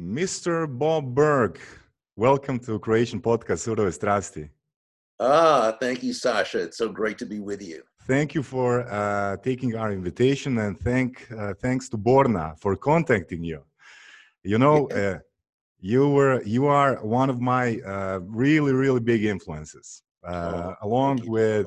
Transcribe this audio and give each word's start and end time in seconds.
Mr. 0.00 0.66
Bob 0.66 1.14
Burg, 1.14 1.60
welcome 2.16 2.58
to 2.58 2.78
Croatian 2.78 3.20
podcast 3.20 3.58
Surove 3.58 3.92
Strasti. 3.92 4.48
Ah, 5.18 5.76
thank 5.78 6.02
you, 6.02 6.14
Sasha. 6.14 6.60
It's 6.60 6.78
so 6.78 6.88
great 6.88 7.18
to 7.18 7.26
be 7.26 7.38
with 7.38 7.60
you. 7.60 7.82
Thank 8.06 8.34
you 8.34 8.42
for 8.42 8.90
uh, 8.90 9.36
taking 9.44 9.76
our 9.76 9.92
invitation, 9.92 10.56
and 10.56 10.80
thank 10.80 11.30
uh, 11.30 11.52
thanks 11.60 11.90
to 11.90 11.98
Borna 11.98 12.58
for 12.58 12.76
contacting 12.76 13.44
you. 13.44 13.62
You 14.42 14.56
know, 14.56 14.88
uh, 14.88 15.18
you 15.80 16.08
were 16.08 16.42
you 16.44 16.66
are 16.66 17.04
one 17.04 17.28
of 17.28 17.42
my 17.42 17.78
uh, 17.80 18.20
really 18.22 18.72
really 18.72 19.00
big 19.00 19.26
influences, 19.26 20.02
uh, 20.26 20.30
Oh, 20.30 20.74
along 20.80 21.24
with 21.26 21.66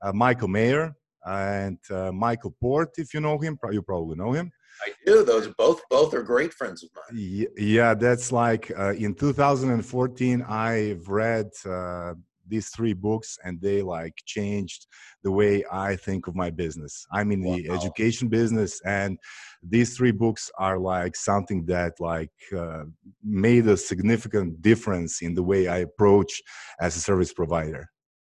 uh, 0.00 0.14
Michael 0.14 0.48
Maher 0.48 0.94
and 1.26 1.78
uh, 1.90 2.10
Michael 2.10 2.54
Port. 2.58 2.92
If 2.96 3.12
you 3.12 3.20
know 3.20 3.36
him, 3.36 3.58
you 3.70 3.82
probably 3.82 4.16
know 4.16 4.32
him. 4.32 4.50
I 4.84 4.92
do. 5.06 5.24
Those 5.24 5.48
both 5.58 5.82
both 5.90 6.14
are 6.14 6.22
great 6.22 6.52
friends 6.52 6.82
of 6.82 6.90
mine. 6.94 7.46
Yeah, 7.56 7.94
that's 7.94 8.32
like 8.32 8.72
uh, 8.78 8.92
in 8.92 9.14
2014. 9.14 10.42
I've 10.42 11.08
read 11.08 11.50
uh, 11.68 12.14
these 12.48 12.68
three 12.70 12.92
books, 12.92 13.38
and 13.44 13.60
they 13.60 13.82
like 13.82 14.14
changed 14.24 14.86
the 15.22 15.32
way 15.32 15.64
I 15.70 15.96
think 15.96 16.26
of 16.26 16.34
my 16.34 16.50
business. 16.50 17.06
I'm 17.12 17.32
in 17.32 17.40
the 17.40 17.70
education 17.70 18.28
business, 18.28 18.80
and 18.84 19.18
these 19.62 19.96
three 19.96 20.12
books 20.12 20.50
are 20.58 20.78
like 20.78 21.16
something 21.16 21.64
that 21.66 21.94
like 22.00 22.32
uh, 22.56 22.84
made 23.24 23.66
a 23.66 23.76
significant 23.76 24.62
difference 24.62 25.22
in 25.22 25.34
the 25.34 25.42
way 25.42 25.68
I 25.68 25.78
approach 25.78 26.42
as 26.80 26.96
a 26.96 27.00
service 27.00 27.32
provider. 27.32 27.88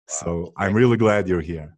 So 0.08 0.52
I'm 0.56 0.72
really 0.72 0.96
glad 0.96 1.28
you're 1.28 1.40
here. 1.40 1.76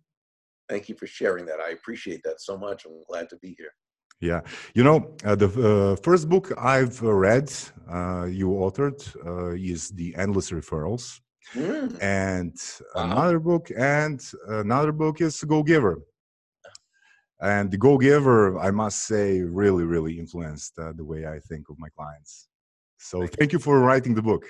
Thank 0.68 0.88
you 0.90 0.94
for 0.96 1.06
sharing 1.06 1.46
that. 1.46 1.60
I 1.60 1.70
appreciate 1.70 2.20
that 2.24 2.40
so 2.40 2.58
much. 2.58 2.84
I'm 2.84 3.02
glad 3.08 3.30
to 3.30 3.36
be 3.38 3.54
here. 3.56 3.72
Yeah, 4.20 4.40
you 4.74 4.82
know, 4.82 5.14
uh, 5.24 5.36
the 5.36 5.46
uh, 5.46 5.96
first 6.02 6.28
book 6.28 6.52
I've 6.58 7.00
uh, 7.04 7.12
read, 7.12 7.52
uh, 7.88 8.24
you 8.24 8.48
authored, 8.48 9.00
uh, 9.24 9.50
is 9.54 9.90
The 9.90 10.14
Endless 10.16 10.50
Referrals, 10.50 11.20
Mm, 11.54 11.96
and 12.02 12.54
Wow. 12.94 13.02
another 13.12 13.38
book, 13.38 13.70
and 13.76 14.20
another 14.48 14.92
book 14.92 15.20
is 15.20 15.42
Go 15.44 15.62
Giver. 15.62 16.02
And 17.40 17.70
the 17.70 17.78
Go 17.78 17.96
Giver, 17.96 18.58
I 18.58 18.72
must 18.72 19.06
say, 19.06 19.40
really, 19.40 19.84
really 19.84 20.18
influenced 20.18 20.76
uh, 20.78 20.92
the 20.92 21.04
way 21.04 21.24
I 21.26 21.38
think 21.38 21.70
of 21.70 21.78
my 21.78 21.88
clients. 21.90 22.48
So 22.98 23.20
Thank 23.20 23.30
you. 23.30 23.36
thank 23.38 23.52
you 23.52 23.58
for 23.60 23.78
writing 23.80 24.14
the 24.14 24.22
book. 24.22 24.44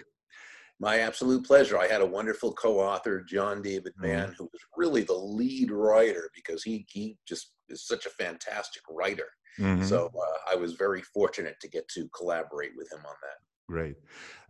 my 0.80 1.00
absolute 1.00 1.44
pleasure. 1.44 1.76
I 1.76 1.88
had 1.88 2.00
a 2.00 2.06
wonderful 2.06 2.52
co-author, 2.54 3.20
John 3.20 3.60
David 3.62 3.92
Mhm. 3.98 4.02
Mann, 4.02 4.34
who 4.38 4.44
was 4.44 4.62
really 4.76 5.02
the 5.02 5.20
lead 5.38 5.70
writer 5.70 6.30
because 6.34 6.62
he 6.62 6.86
he 6.88 7.18
just 7.26 7.52
is 7.68 7.86
such 7.86 8.06
a 8.06 8.10
fantastic 8.22 8.82
writer. 8.88 9.28
Mhm. 9.58 9.84
So 9.84 10.10
uh, 10.14 10.52
I 10.52 10.56
was 10.56 10.74
very 10.74 11.02
fortunate 11.02 11.56
to 11.60 11.68
get 11.68 11.88
to 11.94 12.08
collaborate 12.16 12.72
with 12.76 12.90
him 12.92 13.00
on 13.00 13.14
that. 13.22 13.38
Great. 13.68 13.96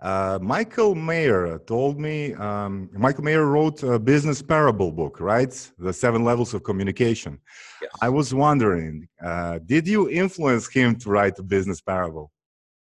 Uh, 0.00 0.38
Michael 0.40 0.94
Maher 0.94 1.58
told 1.66 1.98
me, 1.98 2.34
um, 2.34 2.88
Michael 2.92 3.24
Maher 3.24 3.46
wrote 3.46 3.82
a 3.82 3.98
business 3.98 4.40
parable 4.42 4.92
book, 4.92 5.18
right? 5.18 5.52
The 5.78 5.92
seven 5.92 6.22
levels 6.22 6.54
of 6.54 6.62
communication. 6.62 7.40
Yes. 7.82 7.90
I 8.00 8.08
was 8.10 8.32
wondering, 8.32 9.08
uh, 9.24 9.58
did 9.66 9.88
you 9.88 10.08
influence 10.08 10.68
him 10.68 10.94
to 11.00 11.10
write 11.10 11.36
a 11.40 11.42
business 11.42 11.80
parable? 11.80 12.30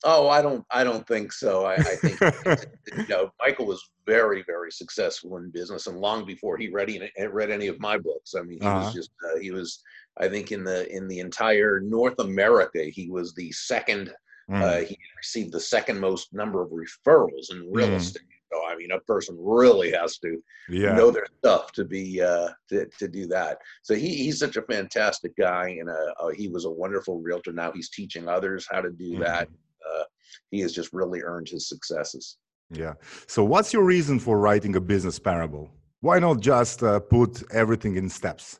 Oh, 0.03 0.29
I 0.29 0.41
don't. 0.41 0.65
I 0.71 0.83
don't 0.83 1.05
think 1.05 1.31
so. 1.31 1.65
I, 1.65 1.75
I 1.75 1.95
think 2.03 2.17
you 2.97 3.05
know 3.07 3.29
Michael 3.39 3.67
was 3.67 3.81
very, 4.07 4.41
very 4.47 4.71
successful 4.71 5.37
in 5.37 5.51
business, 5.51 5.85
and 5.85 5.99
long 5.99 6.25
before 6.25 6.57
he 6.57 6.69
read 6.69 6.89
any, 6.89 7.11
read 7.27 7.51
any 7.51 7.67
of 7.67 7.79
my 7.79 7.97
books. 7.99 8.33
I 8.35 8.41
mean, 8.41 8.59
he 8.61 8.65
Uh-huh. 8.67 8.79
was 8.85 8.93
just. 8.95 9.11
Uh, 9.23 9.37
he 9.39 9.51
was. 9.51 9.83
I 10.19 10.27
think 10.27 10.51
in 10.51 10.63
the 10.63 10.89
in 10.95 11.07
the 11.07 11.19
entire 11.19 11.79
North 11.79 12.19
America, 12.19 12.83
he 12.83 13.09
was 13.09 13.33
the 13.33 13.51
second. 13.51 14.13
Mm, 14.49 14.61
Uh, 14.61 14.85
he 14.85 14.97
received 15.17 15.51
the 15.53 15.59
second 15.59 15.99
most 15.99 16.33
number 16.33 16.61
of 16.61 16.69
referrals 16.71 17.51
in 17.51 17.71
real 17.71 17.87
Mhm. 17.89 17.95
estate. 17.97 18.23
So 18.51 18.65
I 18.65 18.75
mean, 18.75 18.91
a 18.91 18.99
person 19.01 19.37
really 19.39 19.91
has 19.91 20.17
to 20.19 20.43
yeah. 20.67 20.93
know 20.95 21.09
their 21.11 21.27
stuff 21.37 21.71
to 21.73 21.85
be 21.85 22.21
uh, 22.21 22.49
to 22.69 22.85
to 22.99 23.07
do 23.07 23.25
that. 23.27 23.59
So 23.81 23.93
he 23.95 24.09
he's 24.23 24.39
such 24.39 24.57
a 24.57 24.61
fantastic 24.63 25.33
guy, 25.37 25.69
and 25.79 25.89
uh, 25.89 26.13
uh, 26.19 26.29
he 26.29 26.49
was 26.49 26.65
a 26.65 26.69
wonderful 26.69 27.19
realtor. 27.21 27.53
Now 27.53 27.71
he's 27.71 27.89
teaching 27.89 28.27
others 28.27 28.67
how 28.69 28.81
to 28.81 28.91
do 28.91 29.11
Mhm. 29.13 29.19
that. 29.19 29.47
Uh, 29.89 30.03
he 30.49 30.59
has 30.61 30.73
just 30.73 30.91
really 30.91 31.21
earned 31.21 31.47
his 31.47 31.69
successes. 31.69 32.37
Yeah. 32.71 32.95
So, 33.27 33.43
what's 33.45 33.71
your 33.73 33.83
reason 33.85 34.19
for 34.19 34.37
writing 34.37 34.75
a 34.75 34.81
business 34.81 35.17
parable? 35.19 35.71
Why 36.01 36.19
not 36.19 36.39
just 36.41 36.83
uh, 36.83 36.99
put 36.99 37.43
everything 37.51 37.95
in 37.95 38.09
steps? 38.09 38.59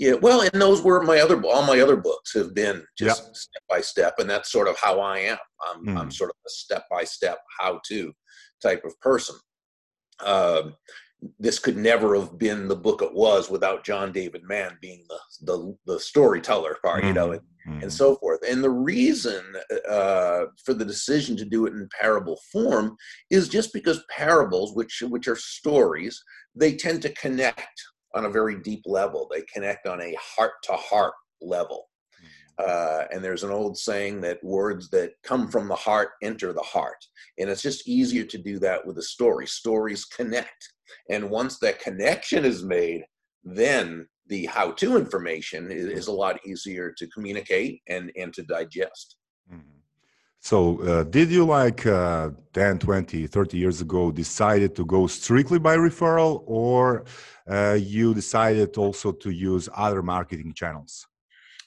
Yeah, 0.00 0.14
well, 0.14 0.40
and 0.40 0.62
those 0.62 0.80
were 0.80 1.02
my 1.02 1.20
other 1.20 1.38
all 1.44 1.66
my 1.66 1.78
other 1.78 1.94
books 1.96 2.32
have 2.32 2.54
been 2.54 2.82
just 2.96 3.36
step 3.36 3.62
by 3.68 3.82
step, 3.82 4.14
and 4.18 4.30
that's 4.30 4.50
sort 4.50 4.66
of 4.66 4.78
how 4.78 4.98
I 4.98 5.18
am. 5.18 5.36
I'm 5.68 5.88
I'm 5.90 6.08
Mhm. 6.08 6.12
sort 6.14 6.30
of 6.30 6.36
a 6.46 6.48
step 6.48 6.84
by 6.90 7.04
step 7.04 7.38
how 7.58 7.80
to 7.88 8.10
type 8.62 8.82
of 8.86 8.98
person. 9.00 9.36
Um, 10.20 10.74
this 11.38 11.58
could 11.58 11.76
never 11.76 12.14
have 12.18 12.38
been 12.38 12.66
the 12.66 12.76
book 12.76 13.02
it 13.02 13.12
was 13.12 13.50
without 13.50 13.84
John 13.84 14.10
David 14.10 14.42
Mann 14.44 14.78
being 14.80 15.04
the 15.10 15.20
the, 15.42 15.76
the 15.84 16.00
storyteller 16.00 16.78
part, 16.82 17.04
you 17.04 17.12
know, 17.12 17.28
Mhm. 17.28 17.32
and, 17.66 17.76
Mhm. 17.76 17.82
and 17.82 17.92
so 17.92 18.16
forth. 18.16 18.40
And 18.48 18.64
the 18.64 18.70
reason 18.70 19.44
uh, 19.86 20.46
for 20.64 20.72
the 20.72 20.86
decision 20.86 21.36
to 21.36 21.44
do 21.44 21.66
it 21.66 21.74
in 21.74 21.90
parable 22.00 22.40
form 22.50 22.96
is 23.28 23.50
just 23.50 23.74
because 23.74 24.02
parables, 24.08 24.74
which 24.74 25.02
which 25.02 25.28
are 25.28 25.36
stories, 25.36 26.22
they 26.54 26.74
tend 26.74 27.02
to 27.02 27.12
connect 27.12 27.82
on 28.14 28.26
a 28.26 28.30
very 28.30 28.60
deep 28.60 28.82
level. 28.86 29.28
They 29.30 29.42
connect 29.52 29.86
on 29.86 30.00
a 30.00 30.16
heart 30.20 30.52
to 30.64 30.72
heart 30.72 31.14
level. 31.40 31.88
Uh, 32.58 33.04
and 33.10 33.24
there's 33.24 33.42
an 33.42 33.50
old 33.50 33.78
saying 33.78 34.20
that 34.20 34.42
words 34.44 34.90
that 34.90 35.12
come 35.22 35.48
from 35.48 35.66
the 35.66 35.74
heart 35.74 36.10
enter 36.22 36.52
the 36.52 36.60
heart. 36.60 37.02
And 37.38 37.48
it's 37.48 37.62
just 37.62 37.88
easier 37.88 38.24
to 38.24 38.36
do 38.38 38.58
that 38.58 38.86
with 38.86 38.98
a 38.98 39.02
story. 39.02 39.46
Stories 39.46 40.04
connect. 40.04 40.72
And 41.08 41.30
once 41.30 41.58
that 41.60 41.80
connection 41.80 42.44
is 42.44 42.62
made, 42.62 43.04
then 43.44 44.06
the 44.26 44.44
how 44.46 44.72
to 44.72 44.98
information 44.98 45.70
is, 45.70 45.86
is 45.86 46.06
a 46.08 46.12
lot 46.12 46.38
easier 46.46 46.92
to 46.98 47.06
communicate 47.08 47.80
and, 47.88 48.12
and 48.16 48.32
to 48.34 48.42
digest. 48.42 49.16
Mhm. 49.50 49.79
So, 50.42 50.80
uh, 50.82 51.04
did 51.04 51.30
you 51.30 51.44
like 51.44 51.86
uh, 51.86 52.30
10, 52.54 52.78
20, 52.78 53.26
30 53.26 53.58
years 53.58 53.80
ago 53.82 54.10
decided 54.10 54.74
to 54.76 54.86
go 54.86 55.06
strictly 55.06 55.58
by 55.58 55.76
referral 55.76 56.42
or 56.46 57.04
uh, 57.48 57.76
you 57.78 58.14
decided 58.14 58.76
also 58.78 59.12
to 59.12 59.30
use 59.30 59.68
other 59.74 60.02
marketing 60.02 60.54
channels? 60.54 61.06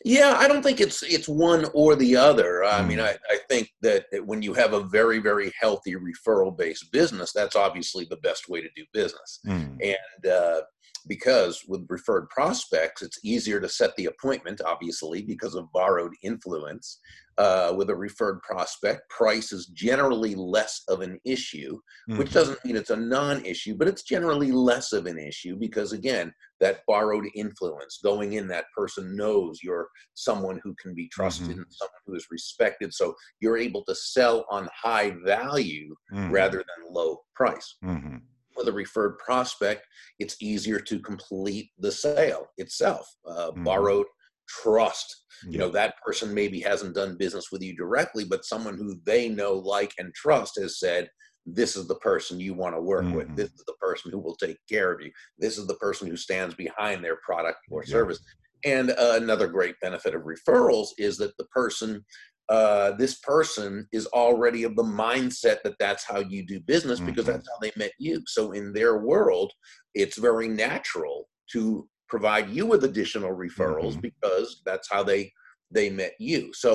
Yeah, 0.05 0.35
I 0.37 0.49
don't 0.49 0.63
think 0.63 0.81
it's 0.81 1.01
it's 1.03 1.29
one 1.29 1.65
or 1.73 1.95
the 1.95 2.17
other. 2.17 2.65
I 2.65 2.85
mean, 2.85 2.97
Mm. 2.97 3.05
I, 3.05 3.17
I 3.35 3.37
think 3.49 3.69
that 3.81 4.05
when 4.25 4.41
you 4.41 4.53
have 4.53 4.73
a 4.73 4.83
very, 4.83 5.19
very 5.19 5.53
healthy 5.57 5.95
referral 5.95 6.57
based 6.57 6.91
business, 6.91 7.31
that's 7.31 7.55
obviously 7.55 8.05
the 8.09 8.17
best 8.17 8.49
way 8.49 8.59
to 8.61 8.67
do 8.75 8.83
business. 8.91 9.39
Mm, 9.47 9.77
And 9.81 10.31
uh, 10.31 10.61
because 11.07 11.63
with 11.67 11.85
referred 11.89 12.27
prospects, 12.29 13.01
it's 13.01 13.19
easier 13.23 13.59
to 13.61 13.69
set 13.69 13.95
the 13.95 14.07
appointment, 14.07 14.59
obviously, 14.65 15.21
because 15.21 15.55
of 15.55 15.71
borrowed 15.71 16.13
influence. 16.21 16.99
Uh, 17.39 17.73
with 17.75 17.89
a 17.89 17.95
referred 17.95 18.39
prospect, 18.43 19.09
price 19.09 19.51
is 19.51 19.65
generally 19.67 20.35
less 20.35 20.83
of 20.87 21.01
an 21.01 21.19
issue, 21.25 21.79
which 22.05 22.29
mhm, 22.29 22.33
doesn't 22.33 22.63
mean 22.63 22.75
it's 22.75 22.91
a 22.91 22.95
non 22.95 23.43
issue, 23.43 23.73
but 23.75 23.87
it's 23.87 24.03
generally 24.03 24.51
less 24.51 24.93
of 24.93 25.07
an 25.07 25.17
issue 25.17 25.55
because, 25.55 25.93
again, 25.93 26.31
that 26.59 26.81
borrowed 26.87 27.25
influence 27.33 27.99
going 28.03 28.33
in, 28.33 28.47
that 28.47 28.65
person 28.77 29.15
knows 29.15 29.59
you're 29.63 29.89
someone 30.13 30.59
who 30.63 30.75
can 30.75 30.93
be 30.93 31.07
trusted 31.09 31.55
Mhm. 31.55 31.63
and 31.63 31.73
someone 31.73 32.01
who 32.05 32.13
is 32.15 32.27
respected. 32.29 32.93
So 32.93 33.15
you're 33.39 33.57
able 33.57 33.83
to 33.85 33.95
sell 33.95 34.45
on 34.51 34.69
high 34.71 35.15
value 35.25 35.95
mhm, 36.11 36.31
rather 36.31 36.57
than 36.57 36.93
low 36.93 37.23
price 37.35 37.75
mhm, 37.83 38.21
with 38.55 38.67
a 38.67 38.71
referred 38.71 39.17
prospect, 39.17 39.87
it's 40.19 40.37
easier 40.39 40.79
to 40.79 40.99
complete 40.99 41.71
the 41.79 41.91
sale 41.91 42.45
itself. 42.57 43.11
Uh, 43.25 43.51
Mhm. 43.51 43.63
Borrowed 43.63 44.05
trust. 44.47 45.23
You 45.49 45.57
know, 45.57 45.69
that 45.69 45.95
person 46.05 46.33
maybe 46.33 46.59
hasn't 46.61 46.95
done 46.95 47.17
business 47.17 47.51
with 47.51 47.61
you 47.61 47.75
directly, 47.75 48.23
but 48.23 48.45
someone 48.45 48.77
who 48.77 48.95
they 49.05 49.27
know, 49.29 49.53
like, 49.53 49.93
and 49.97 50.13
trust 50.13 50.57
has 50.59 50.79
said, 50.79 51.09
This 51.45 51.75
is 51.75 51.87
the 51.89 51.95
person 51.95 52.39
you 52.39 52.53
want 52.53 52.73
to 52.75 52.81
work 52.81 53.05
Mhm. 53.07 53.17
with. 53.17 53.35
This 53.35 53.49
is 53.49 53.63
the 53.67 53.73
person 53.81 54.11
who 54.11 54.19
will 54.19 54.35
take 54.37 54.57
care 54.69 54.93
of 54.93 55.01
you. 55.01 55.11
This 55.37 55.57
is 55.57 55.67
the 55.67 55.75
person 55.75 56.07
who 56.07 56.15
stands 56.15 56.55
behind 56.55 57.03
their 57.03 57.17
product 57.17 57.57
or 57.69 57.83
Yeah. 57.85 57.91
service. 57.91 58.19
And 58.63 58.91
uh, 58.91 59.17
another 59.21 59.47
great 59.47 59.75
benefit 59.81 60.15
of 60.15 60.21
referrals 60.21 60.89
is 60.97 61.17
that 61.17 61.35
the 61.37 61.43
person, 61.47 62.05
uh, 62.47 62.91
this 62.93 63.19
person 63.19 63.87
is 63.91 64.05
already 64.07 64.63
of 64.63 64.77
the 64.77 64.83
mindset 64.83 65.61
that 65.63 65.75
that's 65.79 66.05
how 66.05 66.19
you 66.19 66.45
do 66.45 66.61
business 66.61 67.01
because 67.01 67.25
Mhm. 67.25 67.33
that's 67.33 67.49
how 67.49 67.57
they 67.61 67.73
met 67.75 67.91
you. 67.99 68.23
So 68.25 68.53
in 68.53 68.71
their 68.71 68.99
world, 68.99 69.51
it's 69.93 70.17
very 70.17 70.47
natural 70.47 71.27
to 71.51 71.89
provide 72.13 72.47
you 72.57 72.63
with 72.67 72.83
additional 72.83 73.31
referrals 73.45 73.95
Mhm. 73.95 74.01
because 74.09 74.61
that's 74.67 74.87
how 74.93 75.01
they 75.03 75.31
they 75.71 75.89
met 75.89 76.13
you. 76.19 76.53
So 76.53 76.71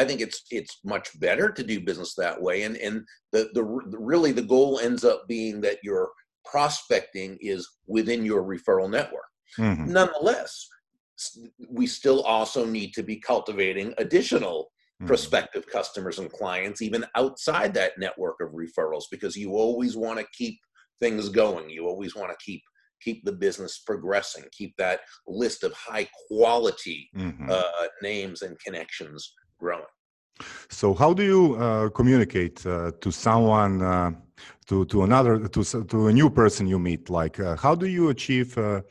I 0.00 0.02
think 0.06 0.22
it's 0.22 0.40
it's 0.58 0.74
much 0.94 1.08
better 1.20 1.46
to 1.52 1.62
do 1.72 1.84
business 1.88 2.14
that 2.14 2.40
way. 2.46 2.62
And 2.66 2.74
and 2.86 2.94
the 3.32 3.50
the 3.56 3.64
really 4.12 4.32
the 4.32 4.48
goal 4.54 4.78
ends 4.88 5.04
up 5.04 5.20
being 5.28 5.60
that 5.66 5.78
your 5.88 6.10
prospecting 6.52 7.30
is 7.42 7.60
within 7.86 8.24
your 8.24 8.42
referral 8.52 8.90
network. 8.98 9.28
mhm, 9.58 9.86
Nonetheless, 9.98 10.52
we 11.68 11.86
still 11.86 12.22
also 12.22 12.64
need 12.64 12.94
to 12.94 13.02
be 13.02 13.16
cultivating 13.32 13.92
additional 13.98 14.72
Mhm. 15.02 15.06
prospective 15.08 15.64
customers 15.66 16.18
and 16.18 16.32
clients 16.32 16.80
even 16.80 17.04
outside 17.14 17.74
that 17.74 17.98
network 17.98 18.36
of 18.40 18.48
referrals 18.52 19.04
because 19.10 19.36
you 19.36 19.52
always 19.52 19.94
want 20.04 20.18
to 20.18 20.26
keep 20.40 20.56
things 21.00 21.28
going 21.28 21.70
you 21.70 21.86
always 21.86 22.14
want 22.16 22.30
to 22.32 22.44
keep 22.44 22.62
keep 23.04 23.24
the 23.24 23.32
business 23.32 23.78
progressing 23.90 24.44
keep 24.52 24.72
that 24.76 25.00
list 25.26 25.64
of 25.64 25.72
high 25.72 26.06
quality 26.26 27.08
Mhm. 27.14 27.50
uh, 27.50 27.86
names 28.02 28.42
and 28.42 28.58
connections 28.66 29.20
growing 29.60 29.92
So, 30.70 30.94
how 30.94 31.12
do 31.12 31.22
you 31.22 31.42
uh, 31.56 31.88
communicate 31.90 32.64
uh, 32.66 32.92
to 33.00 33.10
someone, 33.10 33.82
uh, 33.82 34.10
to 34.68 34.84
to 34.92 35.02
another, 35.02 35.48
to 35.48 35.60
to 35.92 35.98
a 36.10 36.12
new 36.12 36.30
person 36.30 36.66
you 36.66 36.78
meet? 36.78 37.02
Like, 37.10 37.36
uh, 37.40 37.56
how 37.56 37.74
do 37.74 37.86
you 37.86 38.04
achieve 38.10 38.56
uh, 38.58 38.82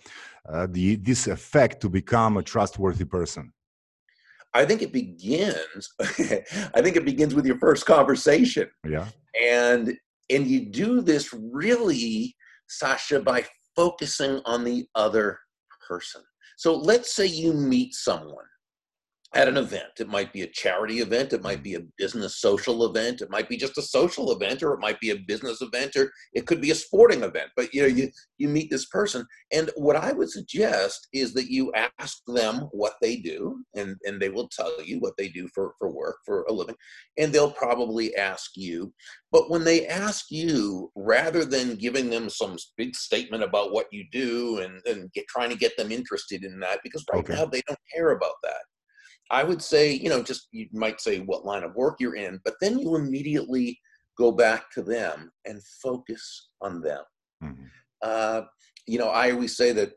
uh, 0.49 0.67
the 0.75 0.95
this 0.97 1.27
effect 1.27 1.81
to 1.81 1.89
become 1.89 2.37
a 2.37 2.43
trustworthy 2.43 3.05
person? 3.05 3.53
i 4.53 4.65
think 4.65 4.81
it 4.81 4.91
begins 4.93 5.81
i 6.75 6.81
think 6.81 6.95
it 6.95 7.05
begins 7.05 7.35
with 7.35 7.45
your 7.45 7.57
first 7.59 7.85
conversation 7.85 8.67
Yeah. 8.83 9.07
and 9.39 9.97
and 10.29 10.47
you 10.47 10.59
do 10.83 11.01
this 11.01 11.33
really 11.33 12.35
sasha 12.67 13.19
by 13.21 13.45
focusing 13.77 14.41
on 14.43 14.65
the 14.65 14.85
other 14.95 15.39
person. 15.87 16.21
So 16.57 16.75
let's 16.75 17.15
say 17.15 17.27
you 17.27 17.53
meet 17.53 17.93
someone 17.93 18.46
at 19.35 19.47
an 19.49 19.57
event 19.57 19.99
it 19.99 20.07
might 20.07 20.31
be 20.31 20.41
a 20.43 20.47
charity 20.47 20.99
event 20.99 21.33
it 21.33 21.43
might 21.43 21.61
be 21.61 21.73
a 21.75 21.81
business 21.97 22.39
social 22.39 22.85
event 22.85 23.19
it 23.21 23.29
might 23.29 23.49
be 23.49 23.57
just 23.57 23.77
a 23.77 23.81
social 23.81 24.31
event 24.31 24.63
or 24.63 24.73
it 24.73 24.79
might 24.79 24.99
be 25.01 25.09
a 25.09 25.17
business 25.27 25.61
event 25.61 25.95
or 25.97 26.11
it 26.33 26.47
could 26.47 26.61
be 26.61 26.71
a 26.71 26.75
sporting 26.75 27.23
event 27.23 27.49
but 27.55 27.73
you 27.73 27.81
know 27.81 27.87
you 27.87 28.09
you 28.37 28.47
meet 28.47 28.69
this 28.69 28.85
person 28.85 29.25
and 29.51 29.69
what 29.75 29.97
i 29.97 30.13
would 30.13 30.29
suggest 30.29 31.07
is 31.11 31.33
that 31.33 31.51
you 31.51 31.71
ask 31.99 32.19
them 32.27 32.69
what 32.71 32.93
they 33.01 33.17
do 33.17 33.61
and 33.75 33.97
and 34.05 34.21
they 34.21 34.29
will 34.29 34.47
tell 34.47 34.71
you 34.83 34.97
what 34.99 35.13
they 35.17 35.27
do 35.27 35.47
for 35.53 35.73
for 35.77 35.89
work 35.89 36.17
for 36.25 36.43
a 36.43 36.53
living 36.53 36.75
and 37.17 37.33
they'll 37.33 37.51
probably 37.51 38.15
ask 38.15 38.51
you 38.55 38.93
but 39.31 39.49
when 39.49 39.65
they 39.65 39.85
ask 39.87 40.31
you 40.31 40.89
rather 40.95 41.43
than 41.43 41.75
giving 41.75 42.09
them 42.09 42.29
some 42.29 42.55
big 42.77 42.95
statement 42.95 43.43
about 43.43 43.73
what 43.73 43.87
you 43.91 44.05
do 44.11 44.59
and 44.59 44.81
and 44.85 45.11
get 45.11 45.27
trying 45.27 45.49
to 45.49 45.57
get 45.57 45.75
them 45.75 45.91
interested 45.91 46.45
in 46.45 46.59
that 46.61 46.79
because 46.81 47.03
right 47.11 47.19
Okay. 47.19 47.33
now 47.33 47.45
they 47.45 47.61
don't 47.67 47.79
care 47.93 48.11
about 48.11 48.35
that 48.43 48.61
I 49.31 49.43
would 49.43 49.61
say, 49.61 49.91
you 49.91 50.09
know, 50.09 50.23
just 50.23 50.47
you 50.51 50.67
might 50.71 51.01
say 51.01 51.19
what 51.19 51.45
line 51.45 51.63
of 51.63 51.75
work 51.75 51.97
you're 51.99 52.15
in, 52.15 52.39
but 52.45 52.55
then 52.61 52.79
you 52.79 52.95
immediately 52.95 53.79
go 54.17 54.31
back 54.31 54.71
to 54.71 54.81
them 54.81 55.31
and 55.45 55.61
focus 55.81 56.49
on 56.61 56.81
them. 56.81 57.03
Mhm. 57.43 57.69
Uh, 58.01 58.41
you 58.87 58.97
know, 58.97 59.09
I 59.09 59.31
always 59.31 59.55
say 59.55 59.71
that 59.73 59.93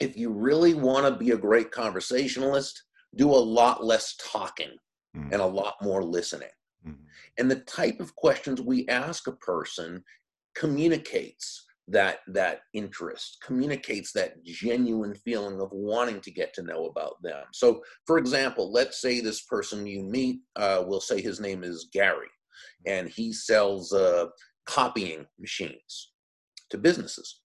if 0.00 0.16
you 0.16 0.30
really 0.30 0.74
want 0.74 1.06
to 1.06 1.18
be 1.18 1.32
a 1.32 1.36
great 1.36 1.70
conversationalist, 1.70 2.82
do 3.16 3.30
a 3.30 3.36
lot 3.36 3.84
less 3.84 4.16
talking 4.16 4.76
Mhm. 5.16 5.32
and 5.32 5.40
a 5.40 5.46
lot 5.46 5.76
more 5.82 6.02
listening. 6.02 6.50
Mhm. 6.86 7.06
And 7.38 7.50
the 7.50 7.60
type 7.60 8.00
of 8.00 8.16
questions 8.16 8.60
we 8.60 8.88
ask 8.88 9.26
a 9.26 9.32
person 9.36 10.04
communicates 10.54 11.63
that 11.86 12.20
that 12.26 12.62
interest 12.72 13.38
communicates 13.44 14.12
that 14.12 14.42
genuine 14.42 15.14
feeling 15.14 15.60
of 15.60 15.68
wanting 15.72 16.20
to 16.20 16.30
get 16.30 16.54
to 16.54 16.62
know 16.62 16.86
about 16.86 17.22
them. 17.22 17.44
So 17.52 17.82
for 18.06 18.18
example 18.18 18.72
let's 18.72 19.00
say 19.00 19.20
this 19.20 19.42
person 19.42 19.86
you 19.86 20.02
meet 20.02 20.40
uh, 20.56 20.82
we'll 20.86 21.00
say 21.00 21.20
his 21.20 21.40
name 21.40 21.62
is 21.62 21.88
gary 21.92 22.28
and 22.86 23.08
he 23.08 23.32
sells 23.32 23.92
uh, 23.92 24.26
copying 24.66 25.26
machines 25.38 26.12
to 26.70 26.78
businesses. 26.78 27.40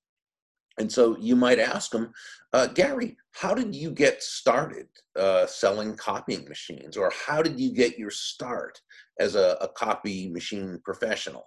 And 0.77 0.89
so 0.89 1.17
you 1.17 1.35
might 1.35 1.59
ask 1.59 1.93
him 1.93 2.11
uh, 2.53 2.67
gary 2.67 3.17
how 3.33 3.53
did 3.53 3.75
you 3.75 3.91
get 3.91 4.23
started 4.23 4.87
uh, 5.17 5.47
selling 5.47 5.97
copying 5.97 6.47
machines? 6.47 6.95
Or 6.95 7.11
how 7.27 7.41
did 7.41 7.59
you 7.59 7.73
get 7.73 7.99
your 7.99 8.11
start 8.11 8.79
as 9.19 9.35
a, 9.35 9.57
a 9.59 9.67
copy 9.67 10.29
machine 10.29 10.79
professional 10.85 11.43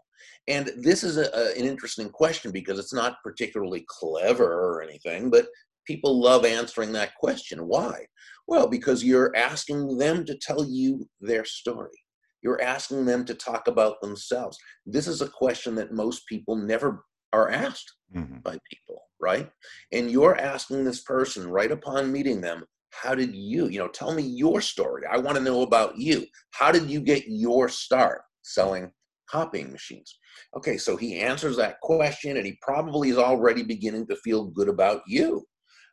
and 0.49 0.71
this 0.79 1.05
is 1.05 1.17
a, 1.17 1.31
a- 1.35 1.59
an 1.59 1.65
interesting 1.67 2.09
question 2.11 2.53
because 2.53 2.79
it's 2.79 2.95
not 2.95 3.23
particularly 3.23 3.85
clever 3.89 4.45
or 4.45 4.83
anything, 4.83 5.31
but 5.31 5.47
people 5.87 6.21
love 6.21 6.45
answering 6.45 6.93
that 6.93 7.15
question. 7.17 7.67
Why? 7.67 8.07
Well, 8.47 8.69
because 8.69 9.05
you're 9.05 9.35
asking 9.37 9.99
them 9.99 10.25
to 10.27 10.37
tell 10.37 10.65
you 10.65 11.09
their 11.21 11.45
story. 11.45 11.99
You're 12.43 12.61
asking 12.63 13.07
them 13.07 13.25
to 13.27 13.35
talk 13.35 13.69
about 13.69 14.01
themselves. 14.01 14.59
This 14.85 15.07
is 15.07 15.23
a 15.23 15.29
question 15.29 15.75
that 15.77 15.93
most 15.93 16.27
people 16.27 16.57
never 16.57 17.05
are 17.33 17.51
asked 17.51 17.93
Mhm. 18.15 18.43
by 18.43 18.59
people, 18.71 19.03
right? 19.21 19.51
And 19.93 20.11
you're 20.11 20.37
asking 20.37 20.85
this 20.85 21.01
person 21.03 21.49
right 21.49 21.71
upon 21.71 22.13
meeting 22.13 22.41
them, 22.41 22.65
how 22.91 23.15
did 23.15 23.35
you, 23.35 23.69
you 23.69 23.79
know, 23.79 23.89
tell 23.89 24.13
me 24.13 24.23
your 24.23 24.61
story. 24.61 25.05
I 25.11 25.17
want 25.17 25.37
to 25.39 25.43
know 25.43 25.63
about 25.63 25.97
you. 25.97 26.27
How 26.51 26.71
did 26.71 26.91
you 26.91 27.01
get 27.01 27.25
your 27.27 27.69
start 27.69 28.23
selling 28.43 28.93
copying 29.33 29.73
machines? 29.73 30.19
Okay, 30.57 30.77
so 30.77 30.97
he 30.97 31.19
answers 31.19 31.57
that 31.57 31.81
question 31.81 32.37
and 32.37 32.47
he 32.47 32.59
probably 32.61 33.09
is 33.09 33.19
already 33.19 33.63
beginning 33.63 34.07
to 34.09 34.17
feel 34.17 34.45
good 34.45 34.69
about 34.69 35.01
you. 35.07 35.45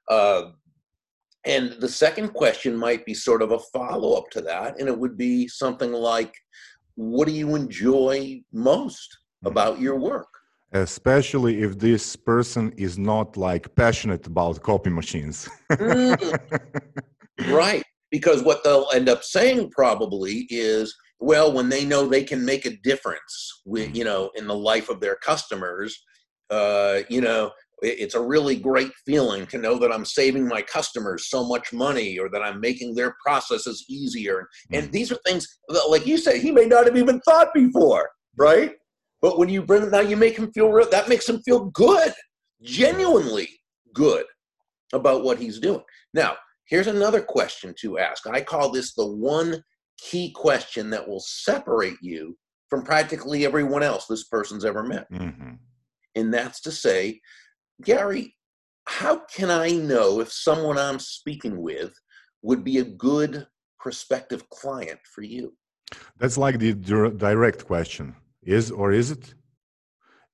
Uh, 0.09 0.51
and 1.45 1.74
the 1.80 1.88
second 1.88 2.33
question 2.33 2.75
might 2.75 3.06
be 3.06 3.13
sort 3.13 3.41
of 3.41 3.51
a 3.51 3.59
follow 3.74 4.13
up 4.13 4.30
to 4.31 4.41
that, 4.41 4.80
and 4.80 4.89
it 4.89 4.97
would 4.97 5.18
be 5.18 5.47
something 5.47 5.94
like, 5.94 6.33
What 6.95 7.27
do 7.27 7.33
you 7.33 7.56
enjoy 7.56 8.41
most 8.51 9.18
about 9.45 9.80
your 9.80 9.97
work? 9.97 10.27
Especially 10.74 11.62
if 11.62 11.80
this 11.80 12.15
person 12.15 12.74
is 12.77 13.00
not 13.00 13.38
like 13.38 13.74
passionate 13.75 14.27
about 14.27 14.62
copy 14.62 14.89
machines. 14.89 15.50
Mm, 15.71 16.38
right. 17.51 17.83
Because 18.12 18.44
what 18.44 18.63
they'll 18.63 18.89
end 18.94 19.07
up 19.07 19.24
saying 19.24 19.69
probably 19.71 20.45
is, 20.50 20.94
well, 21.19 21.51
when 21.51 21.69
they 21.69 21.86
know 21.86 22.07
they 22.07 22.24
can 22.24 22.45
make 22.45 22.66
a 22.66 22.77
difference 22.77 23.62
with, 23.66 23.95
you 23.95 24.04
know, 24.04 24.31
in 24.36 24.48
the 24.48 24.56
life 24.56 24.89
of 24.89 25.00
their 25.00 25.16
customers, 25.16 26.01
uh, 26.50 27.00
you 27.10 27.21
know, 27.21 27.51
it's 27.81 28.16
a 28.16 28.21
really 28.21 28.56
great 28.57 28.92
feeling 29.06 29.45
to 29.48 29.57
know 29.57 29.77
that 29.80 29.92
I'm 29.92 30.04
saving 30.04 30.48
my 30.48 30.62
customers 30.62 31.30
so 31.30 31.48
much 31.48 31.71
money 31.71 32.19
or 32.19 32.30
that 32.30 32.42
I'm 32.42 32.60
making 32.60 32.95
their 32.95 33.16
processes 33.25 33.86
easier. 33.88 34.48
And 34.74 34.88
Mhm. 34.88 34.92
these 34.92 35.12
are 35.12 35.19
things 35.25 35.48
that, 35.69 35.89
like 35.89 36.06
you 36.06 36.18
said, 36.18 36.38
he 36.38 36.51
may 36.51 36.66
not 36.66 36.86
have 36.86 36.98
even 36.98 37.22
thought 37.22 37.54
before, 37.54 38.10
right? 38.38 38.75
But 39.22 39.38
when 39.38 39.50
you 39.50 39.62
bring 39.62 39.89
now, 39.92 40.01
you 40.01 40.18
make 40.18 40.38
him 40.38 40.51
feel 40.51 40.69
real. 40.69 40.89
That 40.89 41.10
makes 41.10 41.27
him 41.27 41.42
feel 41.44 41.65
good, 41.65 42.13
genuinely 42.62 43.50
good 43.94 44.25
about 44.94 45.24
what 45.24 45.39
he's 45.39 45.60
doing. 45.60 45.83
Now, 46.13 46.38
here's 46.65 46.88
another 46.88 47.22
question 47.22 47.74
to 47.81 47.98
ask. 47.98 48.27
I 48.27 48.42
call 48.42 48.72
this 48.72 48.94
the 48.94 49.06
one 49.06 49.63
key 50.01 50.31
question 50.31 50.90
that 50.92 51.07
will 51.07 51.19
separate 51.19 51.98
you 52.01 52.38
from 52.70 52.84
practically 52.84 53.46
everyone 53.46 53.84
else 53.84 54.06
this 54.06 54.25
person's 54.25 54.65
ever 54.65 54.84
met. 54.84 55.12
Mhm. 55.12 55.58
And 56.15 56.34
that's 56.34 56.62
to 56.62 56.72
say, 56.72 57.22
Gary, 57.82 58.36
how 58.86 59.20
can 59.36 59.50
I 59.50 59.70
know 59.72 60.20
if 60.20 60.32
someone 60.32 60.77
I'm 60.77 61.00
speaking 61.00 61.62
with 61.62 61.94
would 62.41 62.63
be 62.63 62.77
a 62.79 62.84
good 62.84 63.48
prospective 63.79 64.50
client 64.50 65.00
for 65.13 65.22
you? 65.22 65.56
That's 66.18 66.38
like 66.38 66.60
the 66.60 66.74
dir- 66.74 67.12
direct 67.12 67.65
question. 67.65 68.15
Is 68.44 68.72
or 68.72 68.91
is 68.91 69.12
it? 69.12 69.34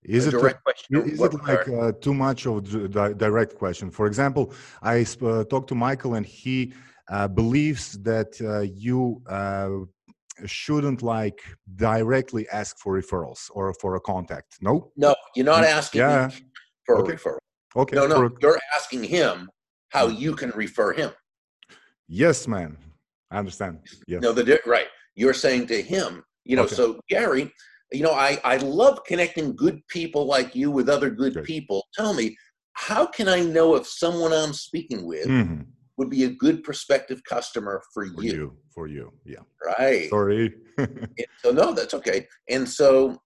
Is 0.03 0.25
a 0.25 0.29
it 0.29 0.31
direct 0.31 0.63
question. 0.63 1.09
Is 1.09 1.19
it 1.19 1.33
like 1.43 1.67
uh, 1.67 1.91
too 2.05 2.13
much 2.13 2.45
of 2.45 2.91
di- 2.91 3.13
direct 3.13 3.55
question? 3.55 3.89
For 3.89 4.05
example, 4.07 4.53
I 4.81 5.03
sp- 5.03 5.23
uh, 5.23 5.43
talked 5.45 5.69
to 5.69 5.75
Michael, 5.75 6.13
and 6.15 6.25
he 6.25 6.55
uh, 6.73 6.75
believes 7.27 7.93
that 8.03 8.31
uh, 8.41 8.61
you 8.61 9.21
uh, 9.29 9.69
shouldn't 10.45 11.01
like 11.01 11.39
directly 11.75 12.47
ask 12.49 12.77
for 12.79 12.99
referrals 12.99 13.49
or 13.51 13.73
for 13.81 13.95
a 13.95 13.99
contact. 14.01 14.57
No. 14.61 14.91
no, 14.97 15.15
you're 15.35 15.45
not 15.45 15.63
Mm, 15.63 15.67
asking 15.79 16.01
yeah. 16.01 16.27
me 16.27 16.45
for 16.85 16.99
Okay. 16.99 17.13
a 17.13 17.15
referral. 17.15 17.37
Okay. 17.75 17.95
No, 17.95 18.07
no, 18.07 18.25
a- 18.25 18.31
you're 18.41 18.59
asking 18.75 19.03
him 19.03 19.49
how 19.89 20.07
Mm. 20.07 20.19
you 20.19 20.35
can 20.35 20.49
refer 20.51 20.93
him. 20.93 21.11
yes, 22.07 22.47
man. 22.47 22.77
I 23.31 23.37
understand. 23.39 23.79
Yes. 24.07 24.21
No, 24.21 24.31
the 24.31 24.59
right. 24.65 24.87
You're 25.15 25.33
saying 25.33 25.67
to 25.67 25.81
him, 25.81 26.23
you 26.43 26.55
know. 26.55 26.63
Okay. 26.65 26.75
So 26.75 26.99
Gary, 27.09 27.51
you 27.91 28.03
know, 28.03 28.11
I 28.11 28.39
I 28.43 28.57
love 28.57 29.03
connecting 29.05 29.55
good 29.55 29.81
people 29.87 30.25
like 30.25 30.55
you 30.55 30.69
with 30.69 30.89
other 30.89 31.09
good 31.09 31.33
Good. 31.33 31.43
people. 31.45 31.85
Tell 31.93 32.13
me, 32.13 32.37
how 32.73 33.05
can 33.07 33.27
I 33.27 33.39
know 33.41 33.75
if 33.75 33.87
someone 33.87 34.31
I'm 34.33 34.53
speaking 34.53 35.05
with 35.05 35.25
Mhm. 35.27 35.65
Would 35.97 36.09
be 36.09 36.25
a 36.25 36.29
good 36.29 36.63
prospective 36.63 37.21
customer 37.23 37.81
for 37.93 38.05
For 38.07 38.23
you? 38.23 38.33
you. 38.33 38.57
For 38.73 38.87
you. 38.87 39.13
Yeah. 39.25 39.39
Right. 39.79 40.09
Sorry. 40.09 40.53
So 41.37 41.51
no, 41.51 41.71
that's 41.71 41.93
okay. 41.93 42.27
And 42.49 42.67
so 42.67 43.17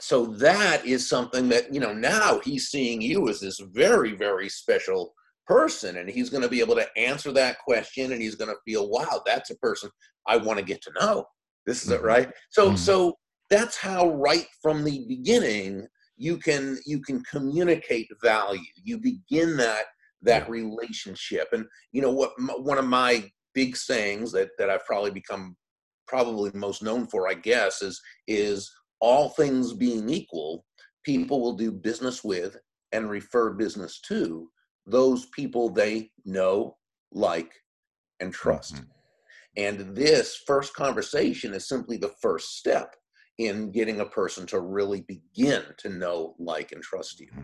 so 0.00 0.26
that 0.26 0.84
is 0.86 1.06
something 1.08 1.48
that 1.50 1.72
you 1.72 1.78
know 1.80 1.92
now 1.92 2.40
he's 2.42 2.68
seeing 2.68 3.02
you 3.02 3.28
as 3.28 3.40
this 3.40 3.60
very 3.74 4.12
very 4.16 4.48
special 4.48 5.12
person 5.46 5.98
and 5.98 6.08
he's 6.08 6.30
going 6.30 6.42
to 6.42 6.48
be 6.48 6.60
able 6.60 6.74
to 6.76 6.86
answer 6.96 7.30
that 7.32 7.58
question 7.58 8.12
and 8.12 8.22
he's 8.22 8.34
going 8.36 8.50
to 8.50 8.56
feel 8.64 8.88
wow 8.88 9.20
that's 9.26 9.50
a 9.50 9.56
person 9.56 9.90
i 10.26 10.36
want 10.36 10.58
to 10.58 10.64
get 10.64 10.80
to 10.82 10.90
know 10.98 11.24
this 11.66 11.84
is 11.84 11.90
it 11.90 12.00
Mhm. 12.00 12.04
right 12.04 12.30
so 12.50 12.70
Mhm. 12.70 12.78
so 12.78 13.14
that's 13.50 13.76
how 13.76 14.08
right 14.14 14.46
from 14.62 14.82
the 14.82 15.04
beginning 15.08 15.86
you 16.16 16.38
can 16.38 16.78
you 16.86 17.00
can 17.00 17.22
communicate 17.24 18.08
value 18.22 18.62
you 18.82 18.98
begin 18.98 19.56
that 19.58 19.86
that 20.22 20.48
relationship 20.48 21.48
and 21.52 21.64
you 21.92 22.00
know 22.00 22.12
what 22.12 22.32
m- 22.38 22.62
one 22.62 22.78
of 22.78 22.84
my 22.84 23.28
big 23.54 23.76
sayings 23.76 24.32
that 24.32 24.48
that 24.58 24.70
i've 24.70 24.84
probably 24.86 25.10
become 25.10 25.56
probably 26.12 26.50
most 26.52 26.82
known 26.82 27.06
for, 27.06 27.26
I 27.26 27.32
guess, 27.32 27.80
is 27.80 28.00
is 28.28 28.70
all 29.00 29.30
things 29.30 29.72
being 29.72 30.10
equal, 30.10 30.64
people 31.04 31.40
will 31.40 31.54
do 31.54 31.72
business 31.72 32.22
with 32.22 32.56
and 32.92 33.08
refer 33.08 33.54
business 33.54 34.00
to 34.02 34.48
those 34.86 35.26
people 35.34 35.70
they 35.70 36.10
know, 36.26 36.76
like, 37.12 37.50
and 38.20 38.32
trust. 38.32 38.74
Mm-hmm. 38.74 38.84
And 39.56 39.96
this 39.96 40.42
first 40.46 40.74
conversation 40.74 41.54
is 41.54 41.68
simply 41.68 41.96
the 41.96 42.12
first 42.20 42.58
step 42.58 42.94
in 43.38 43.72
getting 43.72 44.00
a 44.00 44.06
person 44.06 44.46
to 44.48 44.60
really 44.60 45.02
begin 45.02 45.62
to 45.78 45.88
know, 45.88 46.34
like, 46.38 46.72
and 46.72 46.82
trust 46.82 47.20
you. 47.20 47.28
Mm-hmm. 47.28 47.42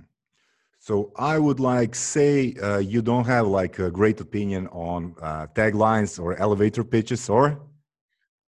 So 0.88 1.12
I 1.18 1.38
would 1.38 1.60
like 1.60 1.94
say 1.94 2.54
uh, 2.62 2.78
you 2.78 3.02
don't 3.02 3.26
have 3.26 3.46
like 3.46 3.78
a 3.78 3.90
great 3.90 4.22
opinion 4.22 4.68
on 4.68 5.14
uh, 5.20 5.46
taglines 5.54 6.18
or 6.18 6.34
elevator 6.38 6.82
pitches, 6.82 7.28
or? 7.28 7.60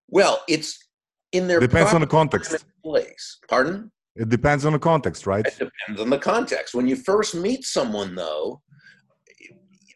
Well, 0.08 0.40
it's 0.48 0.78
in 1.32 1.46
their 1.46 1.60
depends 1.60 1.92
on 1.92 2.00
the 2.00 2.06
context. 2.06 2.64
Place. 2.82 3.38
Pardon? 3.46 3.92
It 4.16 4.30
depends 4.30 4.64
on 4.64 4.72
the 4.72 4.78
context, 4.78 5.26
right? 5.26 5.44
It 5.44 5.58
depends 5.58 6.00
on 6.00 6.08
the 6.08 6.18
context. 6.18 6.74
When 6.74 6.88
you 6.88 6.96
first 6.96 7.34
meet 7.34 7.62
someone, 7.64 8.14
though, 8.14 8.62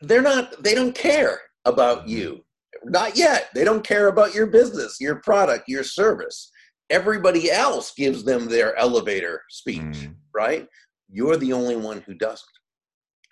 they're 0.03 0.21
not. 0.21 0.63
They 0.63 0.75
don't 0.75 0.95
care 0.95 1.41
about 1.65 2.01
mm-hmm. 2.01 2.11
you. 2.11 2.45
Not 2.85 3.17
yet. 3.17 3.49
They 3.55 3.65
don't 3.65 3.87
care 3.87 4.09
about 4.09 4.35
your 4.35 4.49
business, 4.49 5.01
your 5.01 5.17
product, 5.17 5.67
your 5.67 5.83
service. 5.83 6.51
Everybody 6.91 7.51
else 7.51 7.95
gives 7.95 8.23
them 8.23 8.51
their 8.51 8.77
elevator 8.77 9.41
speech, 9.49 9.81
mm. 9.81 10.15
right? 10.35 10.69
You're 11.15 11.37
the 11.37 11.53
only 11.53 11.77
one 11.77 12.01
who 12.01 12.15
doesn't. 12.15 12.49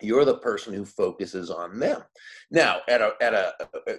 You're 0.00 0.24
the 0.24 0.38
person 0.38 0.72
who 0.72 0.84
focuses 0.84 1.50
on 1.50 1.80
them. 1.80 2.02
Now, 2.50 2.78
at 2.88 3.00
a 3.00 3.14
at 3.20 3.34
a 3.34 3.54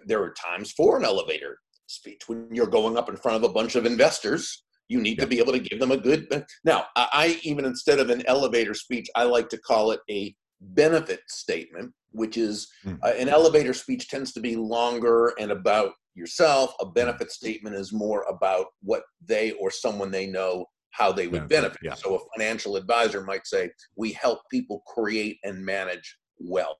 there 0.05 0.23
are 0.23 0.33
times 0.33 0.71
for 0.71 0.97
an 0.97 1.03
elevator 1.03 1.59
speech 1.87 2.21
when 2.27 2.47
you're 2.51 2.65
going 2.65 2.97
up 2.97 3.09
in 3.09 3.17
front 3.17 3.43
of 3.43 3.49
a 3.49 3.53
bunch 3.53 3.75
of 3.75 3.85
investors. 3.85 4.63
You 4.87 5.01
need 5.01 5.19
to 5.19 5.27
be 5.27 5.39
able 5.39 5.51
to 5.51 5.59
give 5.59 5.79
them 5.79 5.91
a 5.91 5.97
good. 5.97 6.45
Now, 6.63 6.85
I 6.95 7.39
even 7.43 7.65
instead 7.65 7.99
of 7.99 8.09
an 8.09 8.25
elevator 8.25 8.73
speech, 8.73 9.09
I 9.15 9.23
like 9.23 9.49
to 9.49 9.57
call 9.57 9.91
it 9.91 9.99
a 10.09 10.33
benefit 10.61 11.19
statement, 11.27 11.91
which 12.11 12.37
is 12.37 12.69
mm. 12.85 12.97
uh, 13.03 13.13
an 13.17 13.27
elevator 13.27 13.73
speech 13.73 14.07
tends 14.07 14.31
to 14.33 14.39
be 14.39 14.55
longer 14.55 15.33
and 15.39 15.51
about 15.51 15.91
yourself. 16.15 16.73
A 16.79 16.85
benefit 16.85 17.31
statement 17.31 17.75
is 17.75 17.91
more 17.91 18.23
about 18.29 18.67
what 18.81 19.03
they 19.25 19.51
or 19.53 19.71
someone 19.71 20.09
they 20.09 20.27
know 20.27 20.67
how 20.93 21.11
they 21.11 21.27
would 21.27 21.49
benefit. 21.49 21.79
Yeah. 21.83 21.95
So 21.95 22.15
a 22.15 22.19
financial 22.37 22.75
advisor 22.75 23.21
might 23.23 23.45
say, 23.45 23.71
"We 23.95 24.11
help 24.13 24.41
people 24.49 24.83
create 24.87 25.39
and 25.43 25.63
manage 25.63 26.17
wealth." 26.39 26.77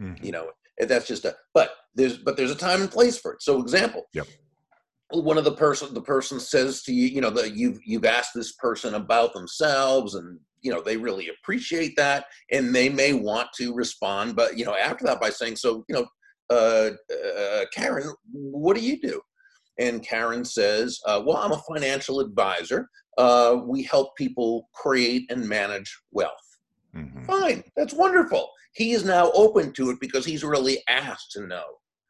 Mm-hmm. 0.00 0.24
You 0.24 0.32
know, 0.32 0.50
that's 0.78 1.08
just 1.08 1.24
a. 1.24 1.36
But 1.54 1.72
there's 1.94 2.18
but 2.18 2.36
there's 2.36 2.50
a 2.50 2.56
time 2.56 2.82
and 2.82 2.90
place 2.90 3.18
for 3.18 3.32
it. 3.32 3.42
So 3.42 3.60
example. 3.60 4.04
Yep. 4.14 4.28
One 5.12 5.38
of 5.38 5.44
the 5.44 5.52
person 5.52 5.92
the 5.92 6.02
person 6.02 6.38
says 6.38 6.82
to 6.84 6.92
you, 6.92 7.08
you 7.08 7.20
know, 7.20 7.30
that 7.30 7.56
you've 7.56 7.80
you've 7.84 8.04
asked 8.04 8.32
this 8.34 8.52
person 8.52 8.94
about 8.94 9.32
themselves, 9.32 10.14
and 10.14 10.38
you 10.60 10.70
know 10.70 10.82
they 10.82 10.96
really 10.96 11.30
appreciate 11.30 11.96
that, 11.96 12.26
and 12.52 12.74
they 12.74 12.88
may 12.88 13.14
want 13.14 13.48
to 13.56 13.74
respond, 13.74 14.36
but 14.36 14.56
you 14.56 14.64
know 14.64 14.76
after 14.76 15.04
that 15.06 15.20
by 15.20 15.30
saying, 15.30 15.56
so 15.56 15.84
you 15.88 15.94
know, 15.96 16.06
uh, 16.50 16.90
uh, 17.38 17.64
Karen, 17.72 18.12
what 18.32 18.76
do 18.76 18.82
you 18.82 19.00
do? 19.00 19.20
And 19.80 20.02
Karen 20.02 20.44
says, 20.44 21.00
uh, 21.06 21.22
Well, 21.24 21.38
I'm 21.38 21.52
a 21.52 21.62
financial 21.74 22.20
advisor. 22.20 22.88
Uh, 23.20 23.56
we 23.72 23.82
help 23.82 24.16
people 24.16 24.68
create 24.72 25.30
and 25.30 25.46
manage 25.46 25.90
wealth. 26.12 26.48
Mm-hmm. 26.94 27.24
Fine, 27.24 27.64
that's 27.76 27.94
wonderful. 27.94 28.50
He 28.72 28.92
is 28.92 29.04
now 29.04 29.30
open 29.32 29.72
to 29.74 29.90
it 29.90 29.98
because 30.00 30.24
he's 30.24 30.44
really 30.44 30.78
asked 30.88 31.32
to 31.32 31.46
know 31.46 31.64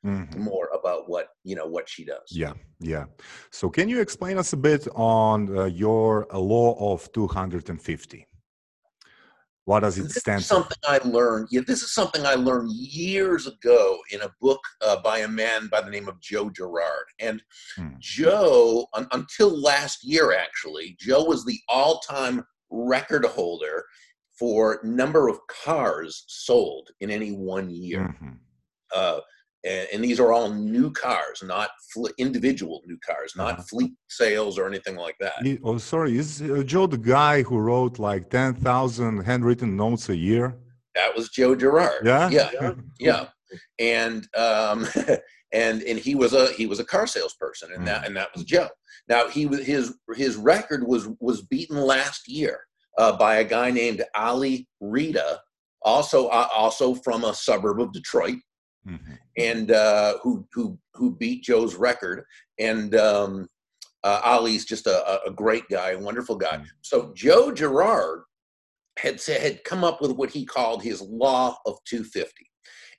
mm-hmm. 0.04 0.42
more 0.42 0.68
about 0.78 1.08
what 1.08 1.28
you 1.44 1.56
know 1.56 1.66
what 1.66 1.88
she 1.88 2.04
does. 2.04 2.28
Yeah, 2.30 2.52
yeah. 2.80 3.04
So, 3.50 3.68
can 3.68 3.88
you 3.88 4.00
explain 4.00 4.38
us 4.38 4.52
a 4.52 4.56
bit 4.56 4.86
on 4.94 5.56
uh, 5.56 5.64
your 5.64 6.26
law 6.32 6.92
of 6.92 7.10
250? 7.12 8.26
What 9.70 9.84
does 9.84 9.98
it 9.98 10.02
this 10.02 10.16
stand 10.16 10.40
for? 10.40 10.46
Something 10.48 10.78
I 10.88 10.98
learned. 11.04 11.46
Yeah, 11.52 11.60
this 11.64 11.84
is 11.84 11.92
something 11.92 12.26
I 12.26 12.34
learned 12.34 12.72
years 12.72 13.46
ago 13.46 14.00
in 14.10 14.20
a 14.20 14.34
book 14.40 14.58
uh, 14.84 15.00
by 15.00 15.18
a 15.18 15.28
man 15.28 15.68
by 15.68 15.80
the 15.80 15.90
name 15.90 16.08
of 16.08 16.18
Joe 16.20 16.50
Girard. 16.50 17.06
And 17.20 17.40
hmm. 17.76 17.90
Joe, 18.00 18.88
un- 18.94 19.06
until 19.12 19.56
last 19.62 20.02
year, 20.02 20.32
actually, 20.32 20.96
Joe 20.98 21.22
was 21.22 21.44
the 21.44 21.60
all-time 21.68 22.44
record 22.68 23.24
holder 23.24 23.84
for 24.36 24.80
number 24.82 25.28
of 25.28 25.38
cars 25.46 26.24
sold 26.26 26.90
in 26.98 27.08
any 27.08 27.30
one 27.30 27.70
year. 27.70 28.12
Mm-hmm. 28.20 28.32
Uh, 28.92 29.20
and, 29.64 29.88
and, 29.92 30.04
these 30.04 30.18
are 30.18 30.32
all 30.32 30.50
new 30.50 30.90
cars, 30.90 31.42
not 31.42 31.70
fl- 31.92 32.06
individual 32.18 32.82
new 32.86 32.98
cars, 33.06 33.34
not 33.36 33.54
uh-huh. 33.54 33.62
fleet 33.62 33.92
sales 34.08 34.58
or 34.58 34.66
anything 34.66 34.96
like 34.96 35.16
that. 35.20 35.34
He, 35.42 35.58
oh, 35.62 35.78
sorry, 35.78 36.16
is 36.16 36.40
uh, 36.42 36.62
Joe 36.64 36.86
the 36.86 36.98
guy 36.98 37.42
who 37.42 37.58
wrote 37.58 37.98
like 37.98 38.30
ten 38.30 38.54
thousand 38.54 39.24
handwritten 39.24 39.76
notes 39.76 40.08
a 40.08 40.16
year? 40.16 40.56
That 40.94 41.14
was 41.14 41.28
Joe 41.28 41.54
Girard. 41.54 42.06
Yeah, 42.06 42.30
yeah, 42.30 42.72
yeah. 42.98 43.26
And 43.78 44.26
um, 44.36 44.86
and 45.52 45.82
and 45.82 45.98
he 45.98 46.14
was 46.14 46.32
a 46.32 46.52
he 46.52 46.66
was 46.66 46.80
a 46.80 46.84
car 46.84 47.06
salesperson, 47.06 47.72
and 47.72 47.82
mm. 47.82 47.86
that 47.86 48.06
and 48.06 48.16
that 48.16 48.28
was 48.34 48.44
Joe. 48.44 48.68
Now 49.08 49.28
he 49.28 49.46
was 49.46 49.64
his 49.64 49.94
his 50.14 50.36
record 50.36 50.86
was 50.86 51.08
was 51.20 51.42
beaten 51.42 51.76
last 51.76 52.28
year 52.28 52.60
uh, 52.98 53.16
by 53.16 53.36
a 53.36 53.44
guy 53.44 53.70
named 53.70 54.02
Ali 54.14 54.68
Reda, 54.80 55.40
also 55.82 56.28
uh, 56.28 56.48
also 56.54 56.94
from 56.94 57.24
a 57.24 57.34
suburb 57.34 57.80
of 57.80 57.92
Detroit 57.92 58.38
mm-hmm. 58.86 59.12
and 59.36 59.70
uh, 59.70 60.14
who 60.22 60.46
who 60.52 60.78
who 60.94 61.16
beat 61.16 61.44
Joe's 61.44 61.74
record. 61.74 62.24
And 62.58 62.94
um, 62.94 63.48
uh, 64.04 64.20
Ali's 64.24 64.64
just 64.64 64.86
a, 64.86 65.20
a 65.26 65.30
great 65.30 65.64
guy, 65.70 65.90
a 65.90 65.98
wonderful 65.98 66.36
guy. 66.36 66.56
Mm-hmm. 66.56 66.64
So 66.82 67.12
Joe 67.14 67.52
Girard 67.52 68.22
had 68.98 69.20
said, 69.20 69.40
had 69.40 69.64
come 69.64 69.84
up 69.84 70.00
with 70.00 70.12
what 70.12 70.30
he 70.30 70.44
called 70.44 70.82
his 70.82 71.00
law 71.00 71.56
of 71.66 71.78
250. 71.86 72.46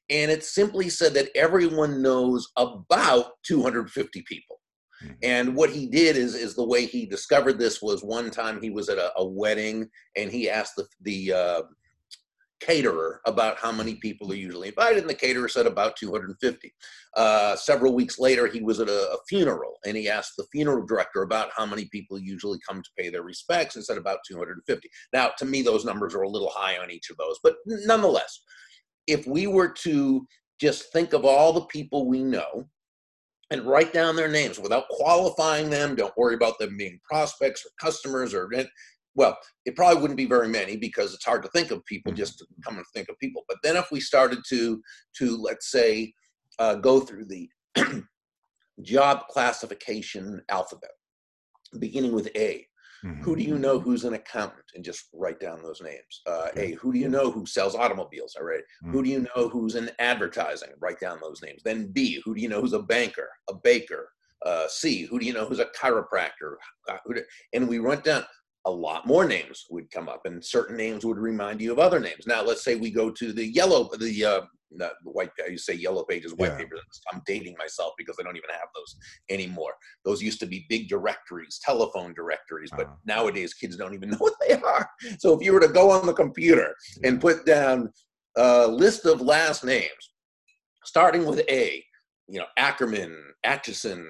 And 0.09 0.29
it 0.29 0.43
simply 0.43 0.89
said 0.89 1.13
that 1.13 1.29
everyone 1.35 2.01
knows 2.01 2.49
about 2.57 3.25
250 3.45 4.23
people. 4.23 4.59
Mm-hmm. 5.03 5.13
And 5.23 5.55
what 5.55 5.69
he 5.69 5.87
did 5.87 6.17
is, 6.17 6.35
is 6.35 6.55
the 6.55 6.65
way 6.65 6.85
he 6.85 7.05
discovered 7.05 7.57
this 7.57 7.81
was 7.81 8.03
one 8.03 8.29
time 8.29 8.61
he 8.61 8.69
was 8.69 8.89
at 8.89 8.97
a, 8.97 9.11
a 9.17 9.25
wedding 9.25 9.89
and 10.17 10.29
he 10.29 10.49
asked 10.49 10.75
the, 10.75 10.87
the 11.01 11.33
uh, 11.33 11.61
caterer 12.61 13.19
about 13.25 13.57
how 13.57 13.71
many 13.71 13.95
people 13.95 14.31
are 14.31 14.35
usually 14.35 14.69
invited, 14.69 14.99
and 14.99 15.09
the 15.09 15.15
caterer 15.15 15.49
said 15.49 15.65
about 15.65 15.95
250. 15.97 16.73
Uh, 17.17 17.55
several 17.55 17.93
weeks 17.93 18.19
later, 18.19 18.47
he 18.47 18.61
was 18.61 18.79
at 18.79 18.87
a, 18.87 19.11
a, 19.11 19.17
funeral, 19.27 19.73
and 19.85 19.97
he 19.97 20.07
asked 20.07 20.33
the 20.37 20.45
funeral 20.51 20.85
director 20.85 21.23
about 21.23 21.49
how 21.55 21.65
many 21.65 21.85
people 21.85 22.19
usually 22.19 22.59
come 22.67 22.81
to 22.81 22.89
pay 22.97 23.09
their 23.09 23.23
respects, 23.23 23.75
and 23.75 23.83
said 23.83 23.97
about 23.97 24.19
250. 24.27 24.89
Now, 25.11 25.31
to 25.37 25.45
me, 25.45 25.61
those 25.61 25.83
numbers 25.85 26.15
are 26.15 26.21
a 26.21 26.29
little 26.29 26.51
high 26.53 26.77
on 26.77 26.91
each 26.91 27.09
of 27.09 27.17
those, 27.17 27.39
but 27.43 27.55
nonetheless, 27.65 28.41
if 29.07 29.25
we 29.25 29.47
were 29.47 29.69
to 29.69 30.25
just 30.59 30.93
think 30.93 31.13
of 31.13 31.25
all 31.25 31.51
the 31.51 31.65
people 31.65 32.07
we 32.07 32.23
know 32.23 32.67
and 33.51 33.65
write 33.65 33.91
down 33.91 34.15
their 34.15 34.29
names 34.29 34.57
without 34.57 34.87
qualifying 34.89 35.69
them. 35.69 35.93
Don't 35.93 36.15
worry 36.17 36.35
about 36.35 36.57
them 36.57 36.77
being 36.77 36.99
prospects 37.03 37.65
or 37.65 37.69
customers 37.79 38.33
or 38.33 38.47
well, 39.15 39.37
it 39.65 39.75
probably 39.75 40.01
wouldn't 40.01 40.17
be 40.17 40.25
very 40.25 40.47
many 40.47 40.77
because 40.77 41.13
it's 41.13 41.25
hard 41.25 41.43
to 41.43 41.49
think 41.49 41.71
of 41.71 41.85
people 41.85 42.11
just 42.11 42.37
to 42.39 42.45
come 42.63 42.77
and 42.77 42.85
think 42.93 43.09
of 43.09 43.19
people. 43.19 43.43
But 43.47 43.57
then 43.63 43.75
if 43.75 43.91
we 43.91 43.99
started 43.99 44.39
to 44.49 44.81
to 45.17 45.37
let's 45.37 45.71
say 45.71 46.13
uh, 46.59 46.75
go 46.75 46.99
through 46.99 47.25
the 47.25 47.49
job 48.81 49.27
classification 49.29 50.41
alphabet, 50.49 50.91
beginning 51.79 52.13
with 52.13 52.29
A. 52.35 52.65
Mm-hmm. 53.03 53.23
Who 53.23 53.35
do 53.35 53.41
you 53.41 53.57
know 53.57 53.79
who's 53.79 54.03
an 54.03 54.13
accountant? 54.13 54.63
And 54.75 54.85
just 54.85 55.05
write 55.13 55.39
down 55.39 55.63
those 55.63 55.81
names. 55.81 56.21
Uh, 56.27 56.49
a. 56.55 56.73
Who 56.73 56.93
do 56.93 56.99
you 56.99 57.09
know 57.09 57.31
who 57.31 57.47
sells 57.47 57.73
automobiles? 57.75 58.35
All 58.37 58.45
right. 58.45 58.61
mm-hmm. 58.61 58.91
Who 58.91 59.03
do 59.03 59.09
you 59.09 59.25
know 59.35 59.49
who's 59.49 59.75
in 59.75 59.89
advertising? 59.97 60.69
Write 60.79 60.99
down 60.99 61.19
those 61.21 61.41
names. 61.41 61.63
Then 61.63 61.91
B. 61.91 62.21
Who 62.23 62.35
do 62.35 62.41
you 62.41 62.47
know 62.47 62.61
who's 62.61 62.73
a 62.73 62.83
banker, 62.83 63.29
a 63.49 63.55
baker? 63.55 64.09
Uh, 64.45 64.67
C. 64.67 65.03
Who 65.03 65.19
do 65.19 65.25
you 65.25 65.33
know 65.33 65.45
who's 65.45 65.59
a 65.59 65.65
chiropractor? 65.65 66.55
Uh, 66.89 66.97
and 67.53 67.67
we 67.67 67.79
went 67.79 68.03
down 68.03 68.23
a 68.65 68.71
lot 68.71 69.07
more 69.07 69.25
names 69.25 69.65
would 69.69 69.89
come 69.89 70.07
up 70.07 70.21
and 70.25 70.43
certain 70.43 70.77
names 70.77 71.05
would 71.05 71.17
remind 71.17 71.59
you 71.61 71.71
of 71.71 71.79
other 71.79 71.99
names 71.99 72.27
now 72.27 72.43
let's 72.43 72.63
say 72.63 72.75
we 72.75 72.91
go 72.91 73.09
to 73.09 73.33
the 73.33 73.45
yellow 73.45 73.89
the 73.99 74.25
uh 74.25 74.41
not 74.71 74.93
white 75.03 75.31
you 75.49 75.57
say 75.57 75.73
yellow 75.73 76.03
pages 76.03 76.33
white 76.35 76.51
yeah. 76.51 76.57
papers 76.57 76.79
i'm 77.11 77.21
dating 77.25 77.55
myself 77.57 77.93
because 77.97 78.15
i 78.19 78.23
don't 78.23 78.37
even 78.37 78.49
have 78.49 78.69
those 78.75 78.95
anymore 79.29 79.73
those 80.05 80.21
used 80.21 80.39
to 80.39 80.45
be 80.45 80.65
big 80.69 80.87
directories 80.87 81.59
telephone 81.63 82.13
directories 82.13 82.69
but 82.77 82.85
uh-huh. 82.85 82.95
nowadays 83.05 83.53
kids 83.53 83.75
don't 83.75 83.93
even 83.93 84.09
know 84.11 84.17
what 84.17 84.35
they 84.47 84.53
are 84.53 84.89
so 85.19 85.37
if 85.37 85.45
you 85.45 85.53
were 85.53 85.59
to 85.59 85.67
go 85.67 85.89
on 85.89 86.05
the 86.05 86.13
computer 86.13 86.73
yeah. 87.01 87.09
and 87.09 87.21
put 87.21 87.45
down 87.45 87.91
a 88.37 88.67
list 88.67 89.05
of 89.05 89.21
last 89.21 89.65
names 89.65 90.13
starting 90.85 91.25
with 91.25 91.39
a 91.49 91.83
you 92.27 92.39
know 92.39 92.45
ackerman 92.57 93.15
atchison 93.43 94.07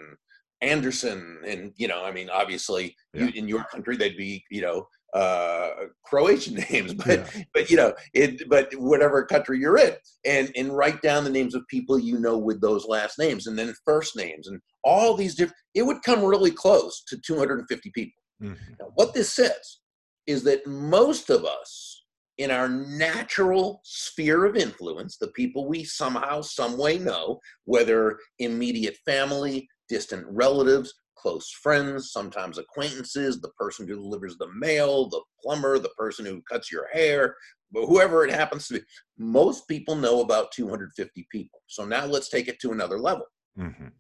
Anderson, 0.61 1.39
and 1.45 1.73
you 1.75 1.87
know, 1.87 2.03
I 2.03 2.11
mean, 2.11 2.29
obviously, 2.29 2.95
yeah. 3.13 3.25
you, 3.25 3.31
in 3.35 3.47
your 3.47 3.63
country, 3.65 3.97
they'd 3.97 4.17
be, 4.17 4.43
you 4.51 4.61
know, 4.61 4.87
uh, 5.13 5.71
Croatian 6.05 6.55
names, 6.71 6.93
but 6.93 7.07
Yeah. 7.35 7.43
but 7.53 7.69
you 7.69 7.77
know 7.77 7.93
it. 8.13 8.47
But 8.49 8.73
whatever 8.75 9.25
country 9.25 9.59
you're 9.59 9.77
in, 9.77 9.93
and 10.25 10.51
and 10.55 10.75
write 10.75 11.01
down 11.01 11.23
the 11.23 11.29
names 11.29 11.55
of 11.55 11.67
people 11.67 11.99
you 11.99 12.19
know 12.19 12.37
with 12.37 12.61
those 12.61 12.85
last 12.85 13.17
names, 13.19 13.47
and 13.47 13.57
then 13.57 13.73
first 13.85 14.15
names, 14.15 14.47
and 14.47 14.61
all 14.83 15.15
these 15.15 15.35
different. 15.35 15.57
It 15.73 15.83
would 15.83 16.01
come 16.03 16.23
really 16.23 16.51
close 16.51 17.03
to 17.07 17.17
250 17.17 17.91
people. 17.91 18.21
Mhm. 18.41 18.57
Now, 18.79 18.91
what 18.95 19.13
this 19.13 19.31
says 19.33 19.79
is 20.27 20.43
that 20.43 20.65
most 20.67 21.29
of 21.29 21.45
us, 21.45 22.03
in 22.37 22.51
our 22.51 22.69
natural 22.69 23.81
sphere 23.83 24.45
of 24.45 24.55
influence, 24.55 25.17
the 25.17 25.27
people 25.29 25.67
we 25.67 25.83
somehow, 25.83 26.41
some 26.41 26.77
way 26.77 26.97
know, 26.97 27.39
whether 27.65 28.17
immediate 28.39 28.97
family, 29.05 29.67
distant 29.91 30.25
relatives, 30.29 30.93
close 31.17 31.51
friends, 31.51 32.13
sometimes 32.13 32.57
acquaintances, 32.57 33.41
the 33.41 33.51
person 33.59 33.85
who 33.85 33.95
delivers 33.95 34.37
the 34.37 34.47
mail, 34.55 35.09
the 35.09 35.21
plumber, 35.43 35.79
the 35.79 35.89
person 35.97 36.25
who 36.25 36.41
cuts 36.43 36.71
your 36.71 36.87
hair, 36.93 37.35
but 37.73 37.85
whoever 37.85 38.23
it 38.23 38.31
happens 38.31 38.67
to 38.67 38.75
be, 38.75 38.81
most 39.17 39.67
people 39.67 39.95
know 39.95 40.21
about 40.21 40.53
250 40.53 41.27
people. 41.29 41.59
So 41.67 41.83
now 41.85 42.05
let's 42.05 42.29
take 42.29 42.47
it 42.47 42.59
to 42.61 42.71
another 42.71 42.97
level. 42.97 43.25
Mhm. 43.57 43.91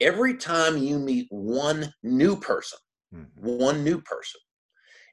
Every 0.00 0.36
time 0.36 0.78
you 0.78 0.98
meet 0.98 1.28
one 1.30 1.94
new 2.02 2.36
person, 2.36 2.80
Mhm. 3.14 3.30
one 3.36 3.84
new 3.84 4.00
person 4.00 4.40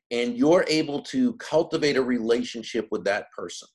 and 0.10 0.38
you're 0.38 0.66
able 0.68 1.02
to 1.02 1.34
cultivate 1.36 1.98
a 1.98 2.02
relationship 2.02 2.88
with 2.92 3.04
that 3.04 3.32
person 3.32 3.68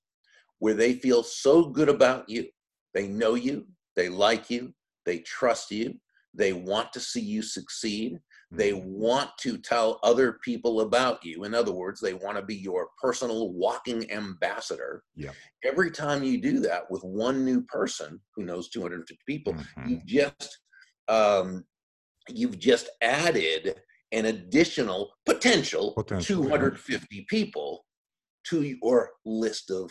where 0.59 0.75
they 0.75 0.95
feel 0.95 1.23
so 1.23 1.69
good 1.69 1.89
about 1.89 2.29
you 2.29 2.49
they 2.95 3.07
know 3.07 3.35
you 3.35 3.67
they 3.97 4.09
like 4.09 4.49
you 4.49 4.73
they 5.05 5.19
trust 5.19 5.71
you 5.71 5.95
they 6.35 6.53
want 6.53 6.93
to 6.93 7.01
see 7.01 7.21
you 7.21 7.43
succeed 7.43 8.19
they 8.55 8.73
Mhm. 8.73 8.85
want 8.85 9.31
to 9.39 9.57
tell 9.57 9.99
other 10.03 10.35
people 10.45 10.83
about 10.83 11.25
you 11.25 11.45
in 11.45 11.55
other 11.55 11.73
words 11.73 12.01
they 12.01 12.12
want 12.15 12.37
to 12.37 12.43
be 12.43 12.55
your 12.55 12.91
personal 13.01 13.51
walking 13.53 14.11
ambassador 14.11 15.03
Yeah. 15.15 15.33
every 15.65 15.91
time 15.91 16.23
you 16.23 16.39
do 16.41 16.61
that 16.61 16.91
with 16.91 17.03
one 17.03 17.45
new 17.45 17.62
person 17.62 18.21
who 18.35 18.45
knows 18.45 18.69
250 18.69 19.23
people 19.27 19.55
Mhm. 19.55 19.89
you've 19.89 20.07
just 20.07 20.59
um, 21.09 21.67
you've 22.29 22.59
just 22.59 22.89
added 23.03 23.83
an 24.12 24.27
additional 24.27 25.12
potential, 25.27 25.95
Potential, 25.95 26.45
yeah. 26.45 26.51
250 26.51 27.25
people 27.29 27.85
to 28.45 28.62
your 28.62 29.11
list 29.25 29.71
of 29.71 29.91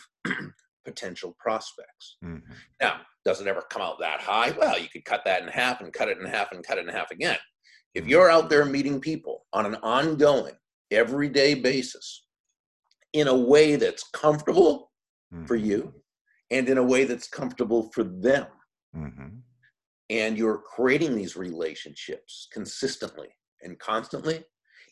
potential 0.86 1.36
prospects. 1.40 2.18
Mhm. 2.24 2.44
Now, 2.80 3.02
does 3.26 3.42
it 3.42 3.48
ever 3.48 3.62
come 3.62 3.82
out 3.82 4.00
that 4.00 4.22
high? 4.22 4.52
Well, 4.52 4.80
you 4.80 4.90
could 4.90 5.06
cut 5.06 5.24
that 5.26 5.42
in 5.42 5.48
half 5.48 5.82
and 5.82 5.94
cut 5.94 6.10
it 6.10 6.18
in 6.18 6.26
half 6.26 6.52
and 6.52 6.66
cut 6.66 6.78
it 6.78 6.88
in 6.88 6.94
half 6.94 7.12
again. 7.12 7.40
If 7.94 8.06
Mhm. 8.06 8.10
you're 8.10 8.30
out 8.30 8.50
there 8.50 8.66
meeting 8.66 9.00
people 9.02 9.46
on 9.54 9.66
an 9.66 9.76
ongoing, 9.76 10.58
everyday 10.90 11.54
basis 11.54 12.26
in 13.14 13.28
a 13.28 13.36
way 13.38 13.76
that's 13.76 14.04
comfortable 14.10 14.92
for 15.48 15.58
Mhm. 15.58 15.66
you 15.66 16.04
and 16.50 16.68
in 16.68 16.78
a 16.78 16.84
way 16.84 17.06
that's 17.06 17.28
comfortable 17.28 17.92
for 17.94 18.04
them, 18.04 18.48
Mhm. 18.96 19.44
and 20.10 20.38
you're 20.38 20.58
creating 20.58 21.16
these 21.16 21.36
relationships 21.38 22.48
consistently 22.52 23.38
and 23.62 23.80
constantly, 23.80 24.46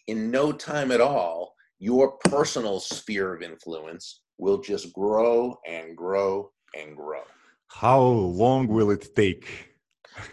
in 0.07 0.31
no 0.31 0.51
time 0.53 0.91
at 0.91 1.01
all, 1.01 1.55
your 1.79 2.17
personal 2.19 2.79
sphere 2.79 3.33
of 3.33 3.41
influence 3.41 4.23
will 4.39 4.57
just 4.59 4.93
grow 4.93 5.55
and 5.67 5.95
grow 5.95 6.51
and 6.75 6.95
grow. 6.95 7.21
How 7.67 8.01
long 8.01 8.67
will 8.67 8.89
it 8.89 9.15
take? 9.15 9.45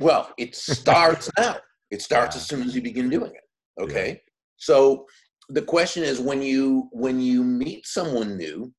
Well, 0.01 0.31
it 0.39 0.55
starts 0.55 1.29
now. 1.39 1.57
It 1.91 2.01
starts 2.03 2.35
Yeah. 2.37 2.41
as 2.41 2.49
soon 2.49 2.63
as 2.63 2.75
you 2.75 2.83
begin 2.83 3.11
doing 3.11 3.33
it. 3.33 3.83
Okay. 3.83 4.23
So 4.57 5.05
the 5.51 5.63
question 5.63 6.03
is 6.03 6.19
when 6.21 6.41
you 6.43 6.89
when 6.93 7.21
you 7.21 7.45
meet 7.45 7.87
someone 7.87 8.37
new, 8.39 8.73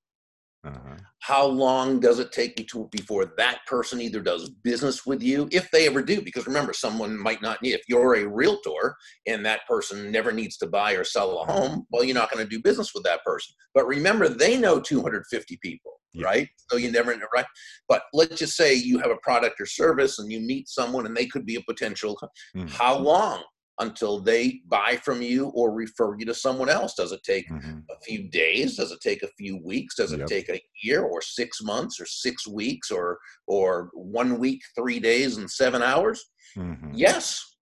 Uh-huh. 0.68 0.96
how 1.20 1.46
long 1.46 2.00
does 2.00 2.20
it 2.20 2.32
take 2.32 2.60
you 2.60 2.66
to 2.66 2.88
before 2.92 3.26
that 3.38 3.60
person 3.68 4.02
either 4.02 4.22
does 4.22 4.50
business 4.64 5.06
with 5.06 5.22
you 5.24 5.48
if 5.52 5.70
they 5.72 5.88
ever 5.88 6.02
do 6.02 6.22
because 6.22 6.46
remember 6.48 6.74
someone 6.74 7.18
might 7.18 7.42
not 7.42 7.62
need 7.62 7.74
if 7.74 7.82
you're 7.88 8.16
a 8.16 8.28
realtor 8.28 8.96
and 9.26 9.46
that 9.46 9.62
person 9.68 10.12
never 10.12 10.32
needs 10.32 10.58
to 10.58 10.68
buy 10.68 10.92
or 10.94 11.04
sell 11.04 11.40
a 11.40 11.46
home 11.52 11.86
well 11.92 12.04
you're 12.04 12.14
not 12.22 12.32
going 12.32 12.44
to 12.46 12.50
do 12.56 12.62
business 12.62 12.92
with 12.94 13.04
that 13.04 13.24
person 13.24 13.54
but 13.74 13.88
remember 13.88 14.28
they 14.30 14.58
know 14.58 14.80
250 14.80 15.58
people 15.62 15.94
Yeah. 16.14 16.26
right 16.26 16.48
so 16.70 16.78
you 16.78 16.92
never 16.92 17.16
know 17.16 17.28
right 17.34 17.46
but 17.88 18.02
let's 18.14 18.38
just 18.38 18.56
say 18.58 18.74
you 18.74 18.98
have 19.00 19.12
a 19.12 19.18
product 19.28 19.60
or 19.62 19.66
service 19.66 20.20
and 20.20 20.32
you 20.32 20.40
meet 20.40 20.68
someone 20.68 21.06
and 21.06 21.16
they 21.16 21.28
could 21.28 21.46
be 21.46 21.56
a 21.56 21.62
potential 21.72 22.18
Mhm. 22.56 22.70
how 22.70 22.98
long 22.98 23.44
until 23.80 24.20
they 24.20 24.62
buy 24.68 24.98
from 25.04 25.22
you 25.22 25.48
or 25.50 25.72
refer 25.72 26.16
you 26.18 26.26
to 26.26 26.34
someone 26.34 26.70
else 26.70 26.96
does 26.96 27.12
it 27.12 27.22
take 27.24 27.48
Mhm. 27.50 27.84
a 27.90 28.00
few 28.02 28.28
days? 28.30 28.76
Does 28.78 28.92
it 28.92 29.00
take 29.02 29.22
a 29.24 29.28
few 29.38 29.58
weeks? 29.64 29.96
Does 29.96 30.12
it 30.14 30.20
Yep. 30.20 30.28
take 30.28 30.50
a 30.50 30.62
year 30.84 31.04
or 31.04 31.22
six 31.22 31.62
months 31.62 32.00
or 32.00 32.06
six 32.06 32.48
weeks 32.48 32.92
or 32.92 33.20
or 33.48 33.90
one 33.94 34.40
week, 34.40 34.62
three 34.76 35.00
days, 35.00 35.38
and 35.38 35.50
seven 35.50 35.82
hours? 35.82 36.24
Mhm. 36.56 36.92
Yes. 36.94 37.56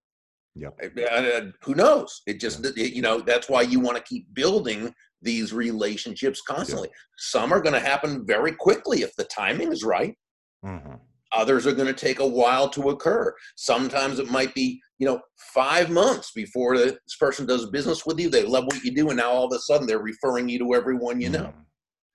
Yeah. 0.56 0.70
Uh, 1.12 1.52
who 1.64 1.76
knows? 1.76 2.22
It 2.26 2.40
just 2.40 2.66
it- 2.66 2.94
you 2.94 3.02
know 3.02 3.20
that's 3.20 3.50
why 3.50 3.62
you 3.62 3.80
want 3.82 3.98
to 3.98 4.04
keep 4.04 4.34
building 4.34 4.94
these 5.22 5.52
relationships 5.54 6.42
constantly. 6.48 6.90
Some 7.18 7.52
are 7.52 7.62
going 7.62 7.74
to 7.74 7.80
happen 7.80 8.26
very 8.26 8.54
quickly 8.54 9.02
if 9.02 9.14
the 9.16 9.26
timing 9.26 9.72
is 9.74 9.84
right. 9.84 10.16
Mhm. 10.64 11.00
Others 11.36 11.68
are 11.68 11.74
going 11.74 11.94
to 11.94 12.06
take 12.08 12.20
a 12.20 12.28
while 12.28 12.70
to 12.70 12.90
occur. 12.90 13.34
Sometimes 13.56 14.20
it 14.20 14.32
might 14.32 14.54
be, 14.54 14.82
you 15.00 15.06
know, 15.08 15.20
five 15.54 15.90
months 15.90 16.32
before 16.32 16.78
this 16.78 17.16
person 17.20 17.46
does 17.46 17.70
business 17.70 18.06
with 18.06 18.20
you. 18.20 18.30
They 18.30 18.44
love 18.44 18.66
what 18.66 18.84
you 18.84 18.94
do, 18.96 19.10
and 19.10 19.18
now 19.18 19.32
all 19.32 19.46
of 19.46 19.54
a 19.54 19.60
sudden 19.60 19.86
they're 19.88 20.00
referring 20.00 20.50
you 20.50 20.60
to 20.60 20.74
everyone 20.74 21.20
you 21.22 21.30
know. 21.30 21.54
Mhm. 21.54 21.66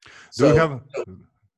Do 0.04 0.11
So, 0.33 0.48
you 0.48 0.54
have 0.54 0.80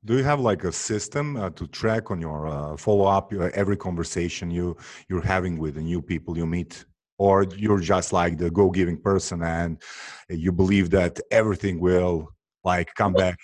do 0.05 0.17
you 0.17 0.23
have 0.23 0.41
like 0.41 0.63
a 0.65 0.71
system 0.71 1.37
uh, 1.37 1.49
to 1.51 1.65
track 1.67 2.11
on 2.11 2.19
your 2.19 2.47
uh, 2.47 2.75
follow 2.75 3.05
up 3.05 3.31
uh, 3.33 3.49
every 3.53 3.77
conversation 3.77 4.51
you 4.51 4.75
you're 5.09 5.21
having 5.35 5.57
with 5.57 5.75
the 5.75 5.81
new 5.81 6.01
people 6.01 6.37
you 6.37 6.45
meet, 6.45 6.83
or 7.17 7.43
you're 7.55 7.79
just 7.79 8.11
like 8.11 8.37
the 8.37 8.49
go 8.51 8.69
giving 8.69 8.99
person 9.09 9.43
and 9.43 9.81
you 10.29 10.51
believe 10.51 10.89
that 10.89 11.13
everything 11.31 11.79
will 11.79 12.29
like 12.65 12.89
come 12.95 13.13
back? 13.13 13.37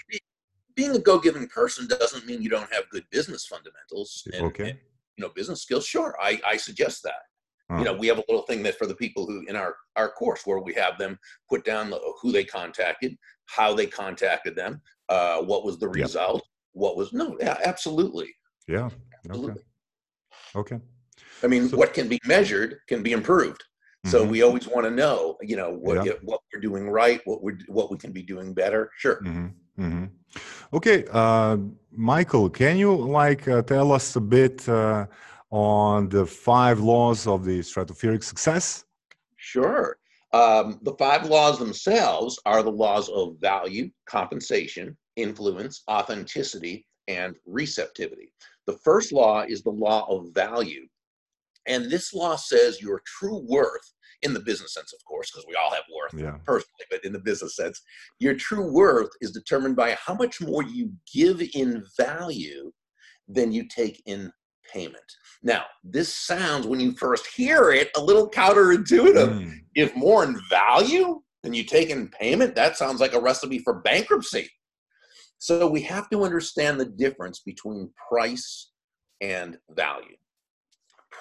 Being 0.80 0.96
a 0.96 1.00
go-giving 1.00 1.46
person 1.48 1.86
doesn't 1.88 2.26
mean 2.26 2.42
you 2.42 2.50
don't 2.50 2.72
have 2.72 2.90
good 2.90 3.04
business 3.12 3.46
fundamentals 3.46 4.26
and, 4.34 4.46
Okay. 4.46 4.70
and, 4.70 4.80
you 5.18 5.22
know 5.24 5.32
business 5.36 5.62
skills. 5.62 5.86
Sure, 5.86 6.16
I, 6.30 6.40
I 6.54 6.56
suggest 6.56 7.04
that. 7.04 7.24
Uh, 7.70 7.78
You 7.80 7.84
know, 7.88 7.94
we 8.02 8.08
have 8.08 8.20
a 8.20 8.24
little 8.30 8.46
thing 8.50 8.64
that 8.64 8.78
for 8.80 8.88
the 8.92 8.96
people 9.04 9.26
who 9.28 9.36
in 9.50 9.56
our 9.64 9.72
our 9.98 10.10
course 10.22 10.42
where 10.48 10.60
we 10.70 10.74
have 10.84 10.96
them 10.98 11.14
put 11.52 11.62
down 11.72 11.84
the, 11.90 12.00
who 12.22 12.32
they 12.32 12.46
contacted, 12.60 13.12
how 13.58 13.70
they 13.80 13.88
contacted 14.04 14.54
them, 14.62 14.74
uh, 15.16 15.38
what 15.52 15.62
was 15.68 15.76
the 15.84 15.90
result, 16.02 16.42
what 16.84 16.96
was 17.00 17.12
no, 17.22 17.28
yeah, 17.42 17.58
absolutely, 17.72 18.30
yeah. 18.76 18.86
Okay. 18.86 18.96
absolutely. 19.30 19.64
Okay. 20.62 20.80
I 21.44 21.48
mean, 21.54 21.64
So- 21.70 21.78
what 21.82 21.92
can 21.98 22.08
be 22.08 22.20
measured 22.36 22.72
can 22.92 23.02
be 23.08 23.12
improved. 23.20 23.62
So 24.06 24.26
Mhm. 24.26 24.30
we 24.30 24.42
always 24.44 24.68
want 24.68 24.86
to 24.86 24.92
know, 24.92 25.38
you 25.42 25.58
know, 25.58 25.72
what 25.72 26.06
Yeah. 26.06 26.14
what 26.24 26.42
we're 26.54 26.62
doing 26.62 26.90
right, 26.90 27.22
what 27.26 27.44
we're 27.44 27.58
what 27.68 27.92
we 27.92 27.98
can 27.98 28.12
be 28.12 28.24
doing 28.24 28.54
better. 28.54 28.92
Sure. 28.98 29.18
hmm 29.22 29.48
hmm 29.76 30.06
Okay, 30.74 31.06
uh, 31.12 31.58
Michael, 31.92 32.50
can 32.50 32.78
you 32.78 32.96
like 32.96 33.48
uh, 33.48 33.62
tell 33.64 33.92
us 33.92 34.16
a 34.16 34.22
bit 34.22 34.68
uh, 34.70 35.06
on 35.50 36.08
the 36.10 36.26
five 36.26 36.80
laws 36.80 37.28
of 37.28 37.44
the 37.44 37.60
stratospheric 37.60 38.24
success? 38.24 38.86
Sure. 39.38 39.98
Um, 40.32 40.80
the 40.84 40.94
five 40.94 41.26
laws 41.26 41.58
themselves 41.58 42.40
are 42.46 42.62
the 42.62 42.72
laws 42.72 43.10
of 43.10 43.38
value, 43.40 43.90
compensation, 44.06 44.96
influence, 45.16 45.82
authenticity, 45.90 46.86
and 47.08 47.36
receptivity. 47.48 48.32
The 48.68 48.78
first 48.84 49.12
law 49.12 49.42
is 49.42 49.64
the 49.64 49.72
law 49.72 50.06
of 50.08 50.30
value. 50.34 50.88
And 51.68 51.90
this 51.90 52.14
law 52.14 52.36
says 52.36 52.82
your 52.82 53.02
true 53.06 53.46
worth, 53.48 53.94
in 54.22 54.34
the 54.34 54.40
business 54.40 54.74
sense, 54.74 54.92
of 54.94 55.04
course, 55.06 55.32
because 55.32 55.46
we 55.48 55.56
all 55.56 55.72
have 55.72 55.84
worth 55.96 56.14
Yeah. 56.14 56.38
personally, 56.46 56.86
but 56.90 57.04
in 57.06 57.14
the 57.14 57.20
business 57.20 57.56
sense, 57.56 57.82
your 58.20 58.36
true 58.36 58.70
worth 58.72 59.10
is 59.22 59.32
determined 59.32 59.76
by 59.76 59.92
how 59.94 60.14
much 60.14 60.42
more 60.42 60.64
you 60.64 60.92
give 61.14 61.42
in 61.54 61.86
value 61.98 62.72
than 63.28 63.52
you 63.52 63.68
take 63.68 64.02
in 64.06 64.32
payment. 64.72 65.04
Now, 65.42 65.66
this 65.84 66.14
sounds, 66.14 66.68
when 66.68 66.80
you 66.80 66.92
first 66.94 67.28
hear 67.28 67.72
it, 67.72 67.90
a 67.96 68.02
little 68.02 68.30
counterintuitive. 68.30 69.40
Mm, 69.40 69.56
Give 69.76 69.96
more 69.96 70.24
in 70.24 70.40
value 70.50 71.22
than 71.44 71.54
you 71.54 71.64
take 71.64 71.90
in 71.90 72.10
payment? 72.10 72.56
That 72.56 72.76
sounds 72.76 73.00
like 73.00 73.14
a 73.14 73.22
recipe 73.22 73.60
for 73.60 73.82
bankruptcy. 73.82 74.50
So 75.38 75.68
we 75.70 75.82
have 75.84 76.10
to 76.10 76.24
understand 76.24 76.80
the 76.80 76.86
difference 76.86 77.40
between 77.40 77.92
price 78.10 78.72
and 79.22 79.58
value. 79.72 80.18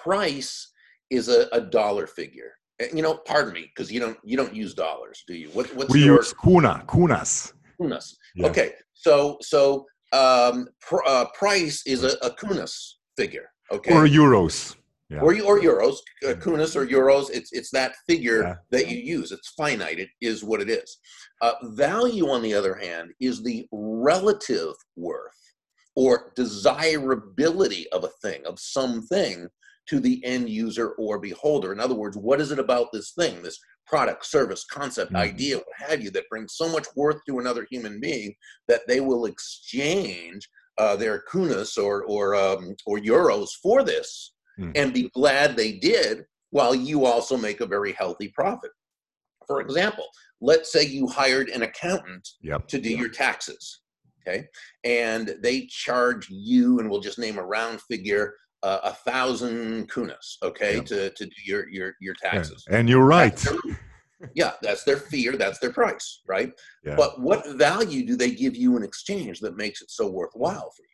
Price 0.02 0.70
is 1.10 1.28
a, 1.28 1.48
a 1.52 1.60
dollar 1.60 2.06
figure. 2.06 2.52
You 2.94 3.02
know, 3.02 3.14
pardon 3.26 3.52
me, 3.54 3.70
because 3.74 3.90
you 3.90 3.98
don't 3.98 4.18
you 4.22 4.36
don't 4.36 4.54
use 4.54 4.72
dollars, 4.74 5.24
do 5.26 5.34
you? 5.34 5.48
What, 5.50 5.66
what's 5.74 5.92
we 5.92 6.04
your 6.04 6.16
use 6.16 6.32
kuna, 6.32 6.84
kunas. 6.86 7.52
kunas? 7.80 8.14
Yeah. 8.36 8.46
Okay, 8.48 8.72
so 8.94 9.36
so 9.40 9.84
um, 10.12 10.68
pr- 10.80 11.04
uh, 11.06 11.24
price 11.34 11.82
is 11.86 12.04
a, 12.04 12.12
a 12.22 12.30
kunas 12.30 12.74
figure. 13.16 13.50
Okay, 13.72 13.92
Or 13.92 14.06
euros. 14.06 14.76
Yeah. 15.10 15.20
or 15.20 15.32
or 15.42 15.58
euros, 15.58 15.96
uh, 16.26 16.34
kunas 16.34 16.76
or 16.76 16.86
euros. 16.86 17.30
It's 17.30 17.50
it's 17.52 17.70
that 17.70 17.94
figure 18.06 18.42
Yeah. 18.42 18.54
that 18.70 18.88
you 18.88 18.98
use. 18.98 19.32
It's 19.32 19.48
finite. 19.56 19.98
It 19.98 20.10
is 20.20 20.44
what 20.44 20.60
it 20.60 20.70
is. 20.70 20.98
Uh, 21.40 21.54
value, 21.64 22.28
on 22.28 22.42
the 22.42 22.54
other 22.54 22.74
hand, 22.74 23.10
is 23.18 23.42
the 23.42 23.66
relative 23.72 24.74
worth 24.96 25.40
or 25.96 26.32
desirability 26.36 27.88
of 27.90 28.04
a 28.04 28.10
thing, 28.22 28.40
of 28.46 28.58
something, 28.60 29.48
to 29.88 30.00
the 30.00 30.22
end 30.24 30.48
user 30.48 30.90
or 30.92 31.18
beholder. 31.18 31.72
In 31.72 31.80
other 31.80 31.94
words, 31.94 32.16
what 32.16 32.40
is 32.40 32.52
it 32.52 32.58
about 32.58 32.92
this 32.92 33.12
thing, 33.12 33.42
this 33.42 33.58
product, 33.86 34.26
service, 34.26 34.64
concept, 34.64 35.12
Mhm. 35.12 35.16
idea, 35.16 35.56
what 35.56 35.66
have 35.76 36.02
you, 36.02 36.10
that 36.10 36.28
brings 36.28 36.56
so 36.56 36.68
much 36.68 36.86
worth 36.94 37.20
to 37.26 37.38
another 37.38 37.66
human 37.70 37.98
being 38.00 38.34
that 38.68 38.86
they 38.86 39.00
will 39.00 39.24
exchange 39.26 40.48
uh, 40.78 40.94
their 40.94 41.24
kunas 41.28 41.76
or 41.76 42.04
or 42.04 42.36
um, 42.36 42.72
or 42.86 42.98
euros 42.98 43.48
for 43.60 43.82
this 43.82 44.32
Mhm. 44.60 44.72
and 44.76 44.94
be 44.94 45.08
glad 45.08 45.56
they 45.56 45.72
did, 45.72 46.24
while 46.50 46.72
you 46.74 47.04
also 47.04 47.36
make 47.36 47.60
a 47.60 47.66
very 47.66 47.92
healthy 47.92 48.28
profit. 48.28 48.70
For 49.48 49.60
example, 49.60 50.06
let's 50.40 50.70
say 50.70 50.84
you 50.84 51.08
hired 51.08 51.48
an 51.48 51.62
accountant 51.62 52.28
Yep. 52.42 52.68
to 52.68 52.78
do 52.78 52.90
your 52.90 53.08
taxes, 53.08 53.80
okay, 54.20 54.46
and 54.84 55.34
they 55.42 55.66
charge 55.66 56.28
you, 56.30 56.78
and 56.78 56.88
we'll 56.88 57.00
just 57.00 57.18
name 57.18 57.38
a 57.38 57.44
round 57.44 57.80
figure, 57.82 58.36
uh, 58.62 58.80
a 58.84 58.92
thousand 58.92 59.88
kunas, 59.90 60.36
okay, 60.42 60.76
Yeah. 60.76 60.82
to 60.82 61.10
to 61.10 61.24
do 61.26 61.36
your 61.44 61.68
your 61.68 61.94
your 62.00 62.14
Yeah. 62.22 62.30
taxes. 62.30 62.64
And 62.68 62.88
you're 62.88 63.04
right. 63.04 63.36
That's 63.36 63.56
yeah, 64.34 64.54
that's 64.62 64.82
their 64.84 64.96
fear, 64.96 65.36
that's 65.36 65.60
their 65.60 65.72
price, 65.72 66.22
right? 66.26 66.52
Yeah. 66.84 66.96
But 66.96 67.20
what 67.20 67.46
value 67.50 68.04
do 68.04 68.16
they 68.16 68.32
give 68.32 68.56
you 68.56 68.76
in 68.76 68.82
exchange 68.82 69.38
that 69.40 69.56
makes 69.56 69.80
it 69.80 69.90
so 69.90 70.08
worthwhile 70.10 70.70
for 70.76 70.82
you? 70.82 70.88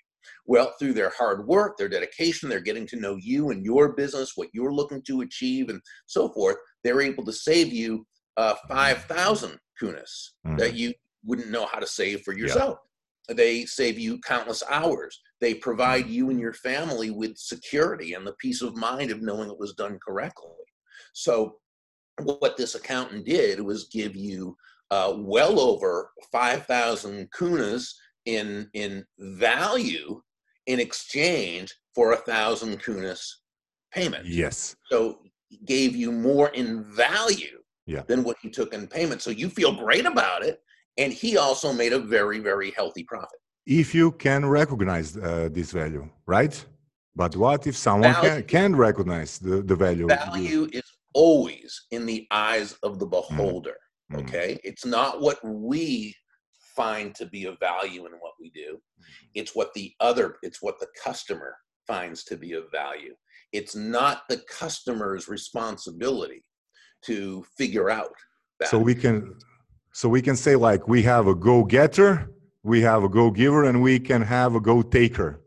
Well, 0.46 0.74
through 0.78 0.92
their 0.92 1.10
hard 1.16 1.46
work, 1.46 1.78
their 1.78 1.88
dedication, 1.88 2.48
they're 2.50 2.60
getting 2.60 2.86
to 2.88 2.96
know 2.96 3.16
you 3.16 3.50
and 3.50 3.64
your 3.64 3.94
business, 3.94 4.32
what 4.36 4.48
you're 4.52 4.74
looking 4.74 5.00
to 5.06 5.22
achieve, 5.22 5.70
and 5.70 5.80
so 6.06 6.28
forth. 6.32 6.56
They're 6.82 7.00
able 7.00 7.24
to 7.24 7.32
save 7.32 7.72
you 7.72 8.06
uh, 8.36 8.54
5,000 8.68 9.58
kunas 9.80 10.32
Mhm. 10.46 10.58
that 10.58 10.74
you 10.74 10.92
wouldn't 11.24 11.50
know 11.50 11.64
how 11.66 11.78
to 11.78 11.86
save 11.86 12.22
for 12.22 12.34
yourself. 12.36 12.78
They 13.28 13.64
save 13.64 13.98
you 13.98 14.18
countless 14.20 14.62
hours. 14.68 15.18
They 15.40 15.54
provide 15.54 16.08
you 16.08 16.30
and 16.30 16.38
your 16.40 16.52
family 16.52 17.10
with 17.10 17.36
security 17.36 18.14
and 18.14 18.26
the 18.26 18.34
peace 18.34 18.62
of 18.62 18.76
mind 18.76 19.10
of 19.10 19.22
knowing 19.22 19.50
it 19.50 19.58
was 19.58 19.74
done 19.74 19.98
correctly. 20.04 20.50
So, 21.12 21.56
what 22.22 22.56
this 22.56 22.74
accountant 22.76 23.26
did 23.26 23.60
was 23.60 23.88
give 23.88 24.14
you 24.14 24.56
uh, 24.90 25.14
well 25.16 25.58
over 25.58 26.10
5,000 26.30 27.28
kunas 27.32 27.92
in, 28.26 28.68
in 28.74 29.04
value 29.18 30.22
in 30.66 30.78
exchange 30.78 31.74
for 31.94 32.12
a 32.12 32.16
thousand 32.18 32.80
kunas 32.80 33.20
payment. 33.92 34.26
Yes. 34.26 34.76
So, 34.90 35.18
he 35.48 35.58
gave 35.64 35.96
you 35.96 36.12
more 36.12 36.48
in 36.50 36.84
value 36.94 37.58
Yeah. 37.86 38.02
than 38.06 38.22
what 38.22 38.36
he 38.40 38.50
took 38.50 38.72
in 38.72 38.86
payment. 38.86 39.20
So, 39.20 39.30
you 39.30 39.48
feel 39.48 39.74
great 39.74 40.06
about 40.06 40.44
it. 40.44 40.60
And 40.96 41.12
he 41.12 41.36
also 41.36 41.72
made 41.72 41.92
a 41.92 41.98
very, 41.98 42.38
very 42.38 42.70
healthy 42.70 43.02
profit. 43.02 43.40
If 43.66 43.94
you 43.94 44.12
can 44.12 44.44
recognize 44.44 45.16
uh, 45.16 45.48
this 45.50 45.72
value, 45.72 46.08
right? 46.26 46.64
But 47.16 47.36
what 47.36 47.66
if 47.66 47.76
someone 47.76 48.12
Value- 48.12 48.30
can, 48.30 48.42
can 48.44 48.76
recognize 48.76 49.38
the, 49.38 49.62
the 49.62 49.76
value? 49.76 50.06
Value 50.08 50.68
is 50.72 50.82
always 51.14 51.86
in 51.90 52.06
the 52.06 52.26
eyes 52.30 52.76
of 52.82 52.98
the 52.98 53.06
beholder. 53.06 53.76
Mm. 54.12 54.20
Okay. 54.20 54.58
It's 54.64 54.84
not 54.84 55.20
what 55.20 55.38
we 55.44 56.14
find 56.76 57.14
to 57.14 57.26
be 57.26 57.46
of 57.46 57.58
value 57.60 58.04
in 58.06 58.12
what 58.12 58.32
we 58.40 58.50
do. 58.50 58.78
It's 59.34 59.54
what 59.54 59.72
the 59.74 59.92
other, 60.00 60.36
it's 60.42 60.60
what 60.60 60.80
the 60.80 60.88
customer 61.02 61.56
finds 61.86 62.24
to 62.24 62.36
be 62.36 62.52
of 62.52 62.64
value. 62.72 63.14
It's 63.52 63.76
not 63.76 64.22
the 64.28 64.38
customer's 64.48 65.28
responsibility 65.28 66.44
to 67.04 67.44
figure 67.56 67.90
out 67.90 68.12
that. 68.58 68.68
So 68.68 68.78
we 68.78 68.94
can, 68.94 69.36
so 69.92 70.08
we 70.08 70.20
can 70.20 70.34
say 70.36 70.56
like 70.56 70.88
we 70.88 71.02
have 71.02 71.28
a 71.28 71.34
go-getter, 71.34 72.28
we 72.64 72.80
have 72.80 73.04
a 73.04 73.08
go-giver, 73.08 73.64
and 73.64 73.80
we 73.82 74.00
can 74.00 74.22
have 74.22 74.54
a 74.56 74.60
go-taker. 74.60 75.40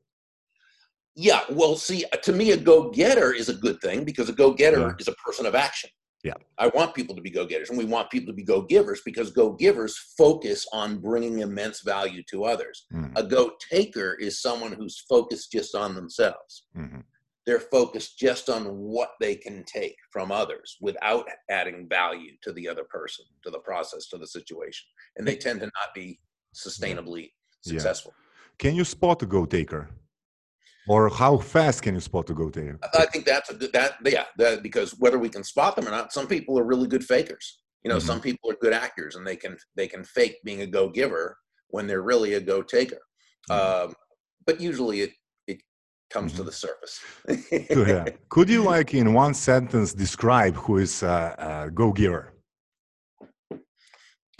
yeah, 1.19 1.41
well, 1.49 1.75
see, 1.75 2.05
to 2.23 2.31
me, 2.31 2.51
a 2.51 2.57
go 2.57 2.91
getter 2.91 3.33
is 3.33 3.49
a 3.49 3.53
good 3.55 3.81
thing 3.81 4.03
because 4.03 4.29
a 4.29 4.33
go 4.33 4.53
getter 4.53 4.79
Yeah. 4.79 4.93
is 4.99 5.07
a 5.07 5.13
person 5.13 5.47
of 5.47 5.55
action. 5.55 5.89
Yeah. 6.23 6.35
I 6.59 6.67
want 6.67 6.93
people 6.93 7.15
to 7.15 7.21
be 7.21 7.31
go 7.31 7.45
getters 7.45 7.69
and 7.69 7.77
we 7.77 7.85
want 7.85 8.11
people 8.11 8.27
to 8.27 8.35
be 8.35 8.43
go 8.43 8.61
givers 8.61 9.01
because 9.03 9.31
go 9.31 9.51
givers 9.53 9.97
focus 10.17 10.67
on 10.73 10.99
bringing 10.99 11.39
immense 11.39 11.81
value 11.81 12.21
to 12.29 12.43
others. 12.45 12.85
Mm, 12.93 13.13
A 13.15 13.23
go 13.23 13.53
taker 13.71 14.13
is 14.19 14.41
someone 14.41 14.73
who's 14.73 14.99
focused 15.09 15.51
just 15.51 15.73
on 15.73 15.95
themselves. 15.95 16.65
mhm. 16.75 17.03
They're 17.47 17.61
focused 17.61 18.19
just 18.19 18.49
on 18.49 18.77
what 18.77 19.11
they 19.21 19.35
can 19.35 19.63
take 19.63 19.95
from 20.11 20.31
others 20.31 20.77
without 20.81 21.25
adding 21.49 21.87
value 21.87 22.33
to 22.43 22.51
the 22.51 22.67
other 22.67 22.83
person, 22.83 23.25
to 23.43 23.49
the 23.49 23.59
process, 23.59 24.07
to 24.09 24.17
the 24.19 24.27
situation. 24.27 24.85
And 25.15 25.25
they 25.25 25.37
tend 25.37 25.61
to 25.61 25.65
not 25.67 25.95
be 25.95 26.19
sustainably 26.65 27.23
Yeah. 27.63 27.71
successful. 27.73 28.13
Can 28.57 28.75
you 28.75 28.83
spot 28.83 29.21
a 29.21 29.25
go-taker? 29.25 29.89
Or 30.87 31.09
how 31.09 31.37
fast 31.37 31.81
can 31.83 31.93
you 31.95 32.01
spot 32.01 32.29
a 32.29 32.33
go-taker? 32.33 32.79
I 32.93 33.05
think 33.11 33.25
that's 33.25 33.49
a 33.49 33.55
good 33.61 33.73
that 33.73 33.91
yeah 34.05 34.25
that 34.37 34.63
because 34.63 34.89
whether 35.03 35.19
we 35.19 35.29
can 35.29 35.43
spot 35.43 35.75
them 35.75 35.87
or 35.87 35.91
not, 35.91 36.13
some 36.13 36.27
people 36.27 36.57
are 36.59 36.63
really 36.63 36.87
good 36.87 37.03
fakers. 37.03 37.45
You 37.83 37.89
know, 37.91 37.97
Mhm. 37.97 38.07
some 38.11 38.21
people 38.21 38.49
are 38.51 38.57
good 38.65 38.73
actors 38.73 39.15
and 39.15 39.23
they 39.27 39.35
can 39.43 39.57
they 39.75 39.87
can 39.87 40.03
fake 40.17 40.37
being 40.47 40.61
a 40.61 40.67
go 40.77 40.89
giver 40.89 41.37
when 41.75 41.87
they're 41.87 42.07
really 42.13 42.33
a 42.35 42.39
go 42.51 42.61
taker. 42.61 43.01
Mhm. 43.49 43.55
Um, 43.57 43.95
but 44.47 44.55
usually 44.61 45.01
it 45.01 45.11
it 45.45 45.59
comes 46.09 46.31
to 46.37 46.41
Mhm. 46.41 46.45
the 46.45 46.51
surface. 46.65 46.95
yeah. 47.69 48.05
Could 48.29 48.49
you, 48.49 48.63
like, 48.63 48.93
in 48.93 49.13
one 49.13 49.33
sentence, 49.33 49.93
describe 49.93 50.55
who 50.55 50.77
is 50.77 51.03
a, 51.03 51.35
a 51.67 51.71
go-giver? 51.71 52.33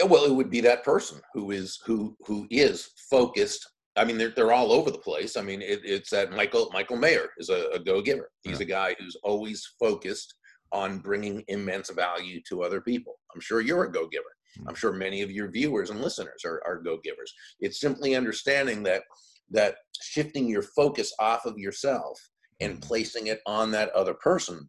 Well, 0.06 0.24
it 0.24 0.34
would 0.34 0.50
be 0.50 0.60
that 0.62 0.84
person 0.84 1.20
who 1.34 1.50
is 1.50 1.78
who 1.84 2.16
who 2.26 2.46
is 2.50 2.90
focused. 3.10 3.68
I 3.96 4.04
mean, 4.04 4.16
they're 4.16 4.30
they're 4.30 4.52
all 4.52 4.72
over 4.72 4.90
the 4.90 4.98
place. 4.98 5.36
I 5.36 5.42
mean, 5.42 5.60
it, 5.60 5.80
it's 5.84 6.10
that 6.10 6.30
Michael 6.32 6.70
Michael 6.72 6.96
Maher 6.96 7.30
is 7.38 7.48
a, 7.48 7.68
a 7.72 7.78
go 7.78 8.00
giver. 8.00 8.30
He's 8.42 8.60
a 8.60 8.64
guy 8.64 8.94
who's 8.98 9.16
always 9.24 9.66
focused 9.80 10.34
on 10.70 10.98
bringing 10.98 11.42
immense 11.48 11.90
value 11.90 12.40
to 12.48 12.62
other 12.62 12.80
people. 12.80 13.18
I'm 13.34 13.40
sure 13.40 13.60
you're 13.60 13.84
a 13.84 13.92
go 13.92 14.06
giver. 14.06 14.24
I'm 14.66 14.74
sure 14.74 14.92
many 14.92 15.22
of 15.22 15.30
your 15.30 15.50
viewers 15.50 15.90
and 15.90 16.00
listeners 16.00 16.42
are, 16.44 16.62
are 16.66 16.80
go 16.80 16.98
givers. 17.02 17.32
It's 17.60 17.80
simply 17.80 18.14
understanding 18.14 18.82
that 18.84 19.02
that 19.50 19.76
shifting 20.00 20.48
your 20.48 20.62
focus 20.62 21.12
off 21.18 21.44
of 21.46 21.58
yourself 21.58 22.20
and 22.60 22.76
Mhm. 22.78 22.82
placing 22.82 23.28
it 23.28 23.40
on 23.46 23.70
that 23.72 23.90
other 23.90 24.14
person 24.14 24.68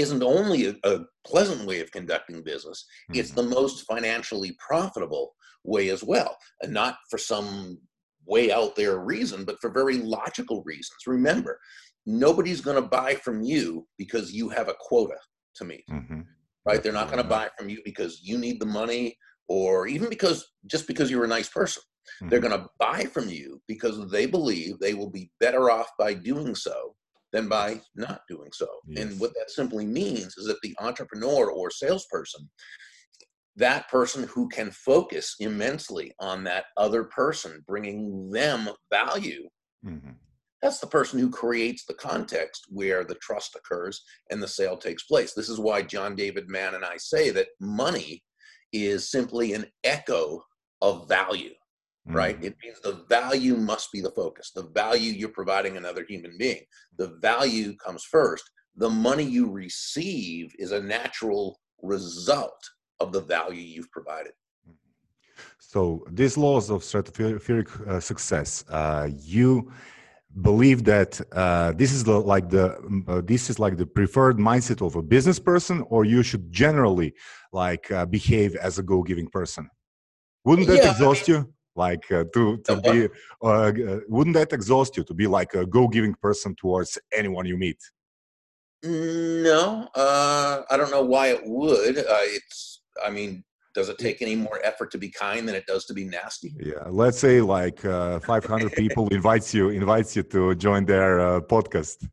isn't 0.00 0.22
only 0.22 0.66
a, 0.66 0.74
a 0.84 1.00
pleasant 1.26 1.66
way 1.66 1.80
of 1.80 1.90
conducting 1.92 2.42
business 2.42 2.84
it's 3.12 3.32
Mhm. 3.32 3.36
the 3.36 3.42
most 3.42 3.84
financially 3.86 4.52
profitable 4.58 5.34
way 5.64 5.90
as 5.90 6.02
well 6.02 6.36
and 6.62 6.72
not 6.72 6.96
for 7.10 7.18
some 7.18 7.78
way 8.26 8.50
out 8.52 8.74
there 8.76 8.98
reason 8.98 9.44
but 9.44 9.58
for 9.60 9.70
very 9.70 9.98
logical 9.98 10.62
reasons 10.64 10.98
remember 11.06 11.58
nobody's 12.06 12.60
going 12.60 12.80
to 12.82 12.88
buy 12.88 13.14
from 13.14 13.42
you 13.42 13.86
because 13.98 14.32
you 14.32 14.48
have 14.48 14.68
a 14.68 14.74
quota 14.80 15.16
to 15.54 15.64
meet 15.64 15.84
Mhm. 15.90 16.26
right 16.66 16.82
they're 16.82 16.92
not 17.00 17.10
going 17.10 17.22
to 17.22 17.28
buy 17.28 17.48
from 17.58 17.68
you 17.68 17.80
because 17.84 18.20
you 18.22 18.38
need 18.38 18.60
the 18.60 18.66
money 18.66 19.16
or 19.48 19.86
even 19.86 20.08
because 20.08 20.46
just 20.66 20.86
because 20.86 21.10
you're 21.10 21.24
a 21.24 21.28
nice 21.38 21.48
person 21.48 21.82
they're 22.28 22.40
Mhm. 22.40 22.48
going 22.48 22.60
to 22.60 22.68
buy 22.78 23.04
from 23.04 23.28
you 23.28 23.60
because 23.68 24.10
they 24.10 24.26
believe 24.26 24.78
they 24.78 24.94
will 24.94 25.10
be 25.10 25.30
better 25.40 25.70
off 25.70 25.88
by 25.98 26.14
doing 26.14 26.54
so 26.54 26.94
than 27.32 27.48
by 27.48 27.80
not 27.94 28.22
doing 28.28 28.50
so. 28.52 28.68
And 28.96 29.20
what 29.20 29.32
that 29.34 29.50
simply 29.50 29.86
means 29.86 30.36
is 30.36 30.46
that 30.46 30.60
the 30.62 30.74
entrepreneur 30.80 31.50
or 31.50 31.70
salesperson, 31.70 32.50
that 33.56 33.88
person 33.88 34.24
who 34.24 34.48
can 34.48 34.70
focus 34.70 35.36
immensely 35.40 36.12
on 36.18 36.44
that 36.44 36.66
other 36.76 37.04
person, 37.04 37.62
bringing 37.66 38.30
them 38.30 38.68
value, 38.90 39.48
Mhm. 39.84 40.16
that's 40.62 40.78
the 40.78 40.86
person 40.86 41.18
who 41.18 41.30
creates 41.30 41.84
the 41.84 41.94
context 41.94 42.66
where 42.68 43.04
the 43.04 43.14
trust 43.16 43.54
occurs 43.56 44.02
and 44.30 44.42
the 44.42 44.48
sale 44.48 44.76
takes 44.76 45.04
place. 45.04 45.34
This 45.34 45.48
is 45.48 45.58
why 45.58 45.82
John 45.82 46.14
David 46.16 46.48
Mann 46.48 46.74
and 46.74 46.84
I 46.84 46.96
say 46.96 47.30
that 47.30 47.48
money 47.60 48.24
is 48.72 49.10
simply 49.10 49.52
an 49.52 49.70
echo 49.84 50.42
of 50.80 51.08
value 51.08 51.54
right? 52.06 52.38
Mhm. 52.38 52.44
It 52.44 52.56
means 52.62 52.80
the 52.80 53.04
value 53.08 53.56
must 53.56 53.92
be 53.92 54.00
the 54.00 54.10
focus. 54.10 54.50
The 54.50 54.64
value 54.64 55.12
you're 55.12 55.28
providing 55.28 55.76
another 55.76 56.04
human 56.08 56.36
being. 56.38 56.62
The 56.98 57.08
value 57.20 57.76
comes 57.76 58.04
first. 58.04 58.44
The 58.76 58.90
money 58.90 59.24
you 59.24 59.50
receive 59.50 60.54
is 60.58 60.72
a 60.72 60.80
natural 60.80 61.60
result 61.82 62.62
of 63.00 63.12
the 63.12 63.20
value 63.20 63.60
you've 63.62 63.90
provided. 63.90 64.32
So 65.58 66.04
these 66.10 66.36
laws 66.36 66.70
of 66.70 66.82
stratospheric 66.82 67.88
uh, 67.88 68.00
success, 68.00 68.64
uh, 68.68 69.08
you 69.16 69.72
believe 70.42 70.84
that 70.84 71.20
uh, 71.32 71.72
this 71.72 71.92
is 71.92 72.04
the, 72.04 72.18
like 72.18 72.48
the 72.50 72.76
uh, 73.08 73.20
this 73.24 73.50
is 73.50 73.58
like 73.58 73.76
the 73.76 73.86
preferred 73.86 74.38
mindset 74.38 74.84
of 74.84 74.96
a 74.96 75.02
business 75.02 75.38
person, 75.38 75.84
or 75.88 76.04
you 76.04 76.22
should 76.22 76.50
generally 76.52 77.14
like 77.52 77.90
uh, 77.90 78.06
behave 78.06 78.54
as 78.56 78.78
a 78.78 78.82
go-giving 78.82 79.28
person. 79.28 79.68
Wouldn't 80.44 80.68
that 80.68 80.84
Yeah, 80.84 80.90
I 80.90 80.92
exhaust 80.92 81.28
you? 81.28 81.52
Like 81.76 82.10
uh, 82.10 82.24
to 82.34 82.58
to 82.66 82.76
be, 82.80 83.08
uh, 83.42 83.46
uh, 83.46 84.00
wouldn't 84.08 84.34
that 84.34 84.52
exhaust 84.52 84.96
you 84.96 85.04
to 85.04 85.14
be 85.14 85.26
like 85.26 85.54
a 85.54 85.64
go-giving 85.64 86.14
person 86.14 86.54
towards 86.56 86.98
anyone 87.12 87.46
you 87.46 87.56
meet? 87.56 87.78
No, 88.82 89.88
uh, 89.94 90.62
I 90.70 90.76
don't 90.76 90.90
know 90.90 91.02
why 91.02 91.28
it 91.28 91.40
would. 91.44 91.98
Uh, 91.98 92.02
it's, 92.38 92.82
I 93.04 93.10
mean, 93.10 93.44
does 93.74 93.88
it 93.88 93.98
take 93.98 94.20
any 94.22 94.34
more 94.34 94.58
effort 94.64 94.90
to 94.92 94.98
be 94.98 95.10
kind 95.10 95.46
than 95.46 95.54
it 95.54 95.66
does 95.66 95.84
to 95.86 95.94
be 95.94 96.04
nasty? 96.04 96.54
Yeah, 96.58 96.84
let's 96.88 97.18
say 97.18 97.40
like 97.40 97.84
uh, 97.84 98.18
500 98.20 98.72
people 98.74 99.06
invites 99.08 99.54
you 99.54 99.68
invites 99.68 100.16
you 100.16 100.22
to 100.24 100.54
join 100.56 100.86
their 100.86 101.20
uh, 101.20 101.40
podcast 101.40 102.08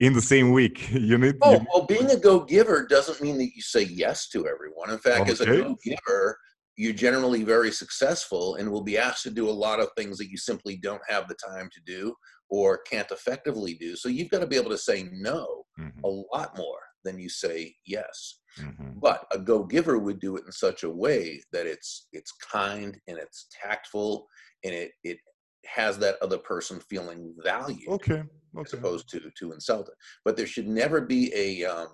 in 0.00 0.12
the 0.14 0.22
same 0.22 0.50
week. 0.52 0.90
You 0.92 1.16
need. 1.18 1.36
Oh, 1.42 1.52
you- 1.52 1.66
well, 1.72 1.86
being 1.86 2.10
a 2.10 2.16
go 2.16 2.40
giver 2.40 2.86
doesn't 2.86 3.20
mean 3.22 3.38
that 3.38 3.50
you 3.54 3.62
say 3.62 3.82
yes 3.82 4.28
to 4.30 4.46
everyone. 4.48 4.90
In 4.90 4.98
fact, 4.98 5.28
as 5.30 5.40
a 5.40 5.46
go 5.46 5.76
giver, 5.84 6.38
you're 6.78 6.92
generally 6.94 7.42
very 7.42 7.72
successful 7.72 8.54
and 8.54 8.70
will 8.70 8.84
be 8.84 8.96
asked 8.96 9.24
to 9.24 9.30
do 9.30 9.50
a 9.50 9.60
lot 9.66 9.80
of 9.80 9.88
things 9.96 10.16
that 10.16 10.30
you 10.30 10.36
simply 10.36 10.76
don't 10.76 11.02
have 11.08 11.26
the 11.26 11.34
time 11.34 11.68
to 11.74 11.80
do 11.84 12.14
or 12.50 12.78
can't 12.82 13.10
effectively 13.10 13.74
do. 13.74 13.96
So 13.96 14.08
you've 14.08 14.30
got 14.30 14.38
to 14.38 14.46
be 14.46 14.54
able 14.56 14.70
to 14.70 14.78
say 14.78 15.08
no 15.12 15.64
Mhm, 15.78 16.02
a 16.04 16.08
lot 16.08 16.56
more 16.56 16.78
than 17.02 17.18
you 17.18 17.28
say 17.28 17.74
yes. 17.84 18.40
mhm. 18.56 19.02
But 19.02 19.26
a 19.32 19.40
go 19.40 19.64
giver 19.64 19.98
would 19.98 20.20
do 20.20 20.36
it 20.36 20.44
in 20.46 20.52
such 20.52 20.84
a 20.84 20.90
way 20.90 21.42
that 21.52 21.66
it's 21.66 22.06
it's 22.12 22.32
kind 22.52 22.96
and 23.08 23.18
it's 23.18 23.48
tactful 23.60 24.28
and 24.64 24.72
it 24.72 24.92
it 25.02 25.18
has 25.66 25.98
that 25.98 26.16
other 26.22 26.38
person 26.38 26.80
feeling 26.88 27.34
valued 27.42 27.88
Okay. 27.88 28.22
as 28.66 28.72
Okay. 28.72 28.78
opposed 28.78 29.08
to 29.10 29.30
to 29.38 29.52
insult 29.52 29.88
it. 29.88 29.94
But 30.24 30.36
there 30.36 30.46
should 30.46 30.68
never 30.68 31.00
be 31.00 31.32
a 31.34 31.64
um, 31.64 31.88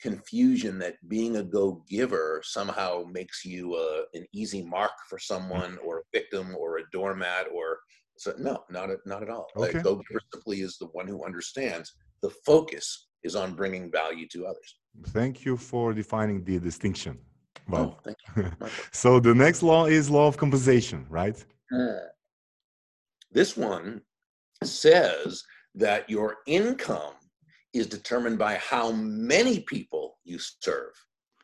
confusion 0.00 0.78
that 0.78 0.96
being 1.08 1.36
a 1.36 1.42
go 1.42 1.82
giver 1.88 2.40
somehow 2.44 3.04
makes 3.10 3.44
you 3.44 3.74
uh, 3.74 4.02
an 4.14 4.26
easy 4.32 4.62
mark 4.62 4.92
for 5.08 5.18
someone 5.18 5.78
or 5.84 5.98
a 5.98 6.02
victim 6.12 6.54
or 6.56 6.78
a 6.78 6.82
doormat 6.92 7.46
or 7.54 7.78
so. 8.16 8.34
No, 8.38 8.64
not 8.70 8.90
at, 8.90 8.98
not 9.06 9.22
at 9.22 9.30
all. 9.30 9.46
Okay. 9.56 9.80
Go 9.82 9.96
giver 9.96 10.20
simply 10.32 10.60
is 10.62 10.76
the 10.78 10.86
one 10.86 11.06
who 11.06 11.24
understands 11.24 11.92
the 12.22 12.30
focus 12.44 13.08
is 13.22 13.36
on 13.36 13.54
bringing 13.54 13.90
value 13.90 14.26
to 14.28 14.46
others. 14.46 14.76
Thank 15.08 15.44
you 15.44 15.56
for 15.56 15.92
defining 15.92 16.42
the 16.44 16.58
distinction. 16.58 17.18
Well, 17.68 17.96
Oh, 17.98 18.00
thank 18.04 18.16
you. 18.36 18.50
So 18.92 19.20
the 19.20 19.34
next 19.34 19.62
law 19.62 19.86
is 19.86 20.10
law 20.10 20.26
of 20.26 20.36
compensation, 20.36 21.06
right? 21.08 21.36
Uh, 21.74 22.06
This 23.30 23.56
one 23.56 24.02
says 24.64 25.42
that 25.74 26.08
your 26.10 26.38
income 26.46 27.14
is 27.72 27.86
determined 27.86 28.38
by 28.38 28.56
how 28.56 28.92
many 28.92 29.60
people 29.60 30.18
you 30.24 30.38
serve 30.38 30.92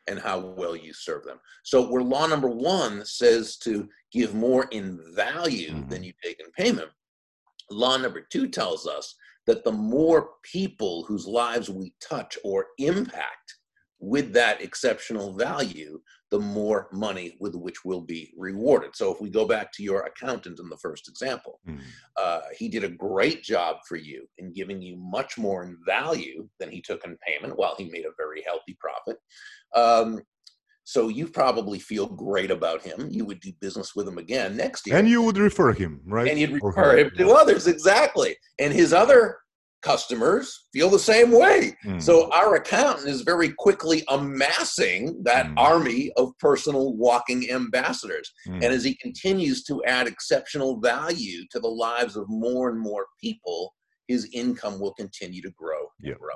and 0.07 0.19
how 0.19 0.39
well 0.39 0.75
you 0.75 0.93
serve 0.93 1.23
them. 1.25 1.39
So, 1.63 1.89
where 1.89 2.03
law 2.03 2.27
number 2.27 2.49
one 2.49 3.05
says 3.05 3.57
to 3.57 3.89
give 4.11 4.33
more 4.33 4.67
in 4.71 4.99
value 5.13 5.71
mm-hmm. 5.71 5.89
than 5.89 6.03
you 6.03 6.13
take 6.23 6.39
in 6.39 6.51
payment, 6.51 6.89
law 7.69 7.97
number 7.97 8.21
two 8.21 8.47
tells 8.47 8.87
us 8.87 9.15
that 9.45 9.63
the 9.63 9.71
more 9.71 10.31
people 10.43 11.03
whose 11.03 11.27
lives 11.27 11.69
we 11.69 11.93
touch 12.01 12.37
or 12.43 12.67
impact 12.77 13.56
with 13.99 14.31
that 14.33 14.61
exceptional 14.61 15.33
value, 15.33 15.99
the 16.29 16.39
more 16.39 16.87
money 16.91 17.35
with 17.39 17.55
which 17.55 17.83
we'll 17.83 18.01
be 18.01 18.31
rewarded. 18.37 18.95
So 18.95 19.11
if 19.13 19.19
we 19.21 19.29
go 19.29 19.45
back 19.47 19.71
to 19.73 19.83
your 19.83 20.01
accountant 20.01 20.59
in 20.59 20.69
the 20.69 20.77
first 20.77 21.07
example, 21.07 21.59
Mm. 21.67 21.79
uh, 22.15 22.41
he 22.57 22.69
did 22.69 22.83
a 22.83 22.89
great 22.89 23.41
job 23.43 23.77
for 23.87 23.95
you 23.95 24.27
in 24.37 24.53
giving 24.53 24.81
you 24.81 24.97
much 24.97 25.37
more 25.37 25.63
in 25.63 25.77
value 25.85 26.47
than 26.59 26.69
he 26.69 26.81
took 26.81 27.03
in 27.05 27.17
payment 27.25 27.57
while 27.57 27.75
he 27.77 27.85
made 27.89 28.05
a 28.05 28.11
very 28.17 28.43
healthy 28.43 28.77
profit. 28.79 29.17
Um, 29.75 30.21
so 30.83 31.09
you 31.09 31.27
probably 31.27 31.79
feel 31.79 32.05
great 32.07 32.51
about 32.51 32.81
him. 32.81 33.09
You 33.11 33.25
would 33.25 33.39
do 33.41 33.51
business 33.59 33.93
with 33.95 34.07
him 34.07 34.17
again 34.17 34.55
next 34.55 34.87
year 34.87 34.95
And 34.97 35.09
you 35.09 35.21
would 35.21 35.37
refer 35.37 35.73
him, 35.73 36.01
right? 36.05 36.29
and 36.29 36.39
you'd 36.39 36.61
refer 36.63 36.97
him 36.97 37.11
to 37.17 37.31
others 37.31 37.67
exactly 37.67 38.37
and 38.59 38.71
his 38.73 38.93
other 38.93 39.37
customers 39.81 40.67
feel 40.73 40.89
the 40.89 40.99
same 40.99 41.31
way 41.31 41.75
Mm. 41.85 42.01
so 42.01 42.29
our 42.31 42.55
accountant 42.55 43.07
is 43.07 43.21
very 43.21 43.53
quickly 43.57 44.03
amassing 44.09 45.21
that 45.23 45.45
Mm. 45.47 45.53
army 45.57 46.11
of 46.17 46.31
personal 46.39 46.95
walking 46.95 47.49
ambassadors 47.51 48.31
Mm. 48.47 48.55
and 48.55 48.65
as 48.73 48.83
he 48.83 48.95
continues 48.95 49.63
to 49.65 49.83
add 49.85 50.07
exceptional 50.07 50.79
value 50.79 51.45
to 51.51 51.59
the 51.59 51.67
lives 51.69 52.15
of 52.15 52.25
more 52.27 52.69
and 52.69 52.79
more 52.79 53.07
people 53.21 53.73
his 54.07 54.27
income 54.33 54.79
will 54.79 54.93
continue 54.93 55.41
to 55.41 55.51
grow 55.51 55.81
and 55.99 56.07
Yeah. 56.09 56.13
grow 56.15 56.35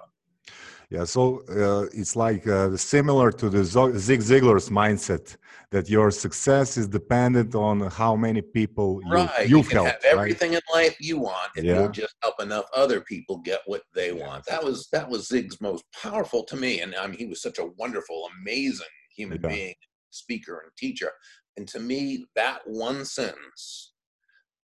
Yeah, 0.91 1.05
so 1.05 1.41
uh, 1.49 1.87
it's 1.93 2.17
like 2.17 2.45
uh, 2.45 2.75
similar 2.75 3.31
to 3.31 3.49
the 3.49 3.63
Zig 3.63 4.19
Ziglar's 4.19 4.69
mindset 4.69 5.37
that 5.71 5.89
your 5.89 6.11
success 6.11 6.75
is 6.75 6.85
dependent 6.89 7.55
on 7.55 7.79
how 8.01 8.13
many 8.17 8.41
people 8.41 8.99
you, 9.05 9.09
right 9.13 9.47
you 9.47 9.63
can 9.63 9.77
helped. 9.77 9.91
have 10.03 10.03
right? 10.03 10.19
everything 10.19 10.51
in 10.53 10.59
life 10.73 10.95
you 10.99 11.17
want 11.17 11.49
if 11.55 11.63
Yeah. 11.63 11.75
you'll 11.75 11.95
just 12.03 12.13
help 12.21 12.41
enough 12.41 12.65
other 12.75 12.99
people 12.99 13.37
get 13.37 13.61
what 13.71 13.83
they 13.95 14.11
want 14.11 14.43
that 14.51 14.61
was 14.67 14.89
that 14.91 15.07
was 15.09 15.21
zig's 15.29 15.61
most 15.61 15.85
powerful 16.03 16.43
to 16.51 16.55
me 16.57 16.81
and 16.81 16.93
I 17.01 17.07
mean, 17.07 17.17
he 17.23 17.25
was 17.33 17.41
such 17.41 17.57
a 17.59 17.67
wonderful 17.81 18.19
amazing 18.37 18.93
human 19.17 19.39
Yeah. 19.41 19.49
being 19.55 19.75
speaker 20.09 20.55
and 20.63 20.71
teacher 20.83 21.11
and 21.55 21.65
to 21.73 21.79
me 21.79 22.25
that 22.35 22.59
one 22.65 23.05
sentence 23.05 23.93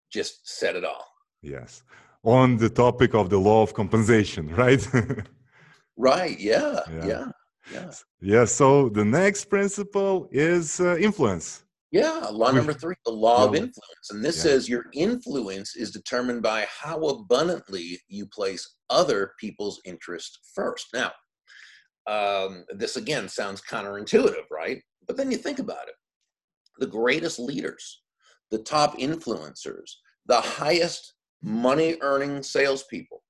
just 0.10 0.34
said 0.60 0.76
it 0.80 0.86
all 0.86 1.06
Yes. 1.42 1.84
On 2.24 2.56
the 2.64 2.70
topic 2.70 3.14
of 3.14 3.26
the 3.30 3.38
law 3.50 3.62
of 3.64 3.74
compensation, 3.74 4.44
right? 4.64 4.84
Right 5.98 6.40
yeah 6.40 6.80
Yeah. 6.90 7.08
yeah 7.08 7.26
yeah 7.72 7.92
yeah, 8.22 8.46
so 8.46 8.90
the 8.90 9.06
next 9.06 9.46
principle 9.46 10.28
is 10.32 10.80
uh, 10.80 10.98
influence. 10.98 11.64
Yeah, 11.92 12.28
law 12.32 12.52
number 12.52 12.74
three, 12.74 12.96
the 13.06 13.12
law 13.12 13.46
of 13.48 13.56
influence. 13.56 14.10
And 14.10 14.24
this 14.24 14.38
Yeah. 14.38 14.44
says 14.44 14.68
your 14.68 14.86
influence 14.94 15.76
is 15.76 15.92
determined 15.92 16.42
by 16.42 16.66
how 16.70 17.00
abundantly 17.00 18.02
you 18.08 18.26
place 18.26 18.76
other 18.90 19.34
people's 19.40 19.80
interests 19.86 20.40
first. 20.56 20.88
Now, 20.94 21.12
um, 22.08 22.66
this 22.70 22.98
again 22.98 23.30
sounds 23.30 23.62
counterintuitive, 23.62 24.50
right? 24.52 24.82
But 25.08 25.18
then 25.18 25.32
you 25.32 25.38
think 25.38 25.60
about 25.60 25.88
it 25.88 25.96
the 26.80 26.88
greatest 26.88 27.40
leaders, 27.40 28.02
the 28.52 28.60
top 28.60 28.98
influencers, 28.98 29.90
the 30.26 30.42
highest 30.42 31.14
money 31.42 31.98
earning 32.02 32.42
salespeople. 32.44 33.23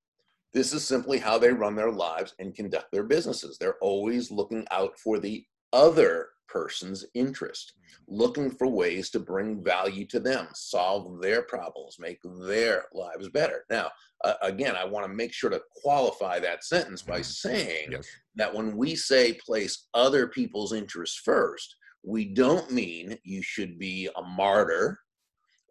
This 0.53 0.73
is 0.73 0.85
simply 0.87 1.17
how 1.17 1.37
they 1.37 1.51
run 1.51 1.75
their 1.75 1.91
lives 1.91 2.35
and 2.39 2.55
conduct 2.55 2.91
their 2.91 3.03
businesses. 3.03 3.57
They're 3.57 3.77
always 3.81 4.31
looking 4.31 4.65
out 4.71 4.97
for 4.99 5.19
the 5.19 5.45
other 5.71 6.29
person's 6.47 7.03
interest 7.15 7.73
looking 8.07 8.51
for 8.51 8.67
ways 8.67 9.09
to 9.09 9.19
bring 9.19 9.63
value 9.63 10.05
to 10.05 10.19
them, 10.19 10.47
solve 10.53 11.21
their 11.21 11.43
problems, 11.43 11.97
make 11.99 12.19
their 12.45 12.85
lives 12.93 13.29
better. 13.29 13.63
Now, 13.69 13.91
uh, 14.23 14.33
again, 14.41 14.75
I 14.75 14.83
want 14.85 15.05
to 15.05 15.13
make 15.13 15.31
sure 15.33 15.49
to 15.49 15.61
qualify 15.81 16.39
that 16.39 16.63
sentence 16.63 17.01
by 17.01 17.21
Mhm. 17.21 17.25
saying 17.25 17.91
Yes. 17.93 18.07
that 18.35 18.53
when 18.53 18.75
we 18.77 18.95
say 18.95 19.33
place 19.33 19.87
other 19.93 20.27
people's 20.27 20.73
interests 20.73 21.17
first, 21.17 21.75
we 22.03 22.25
don't 22.25 22.71
mean 22.71 23.17
you 23.23 23.41
should 23.41 23.79
be 23.79 24.09
a 24.15 24.21
martyr 24.21 24.99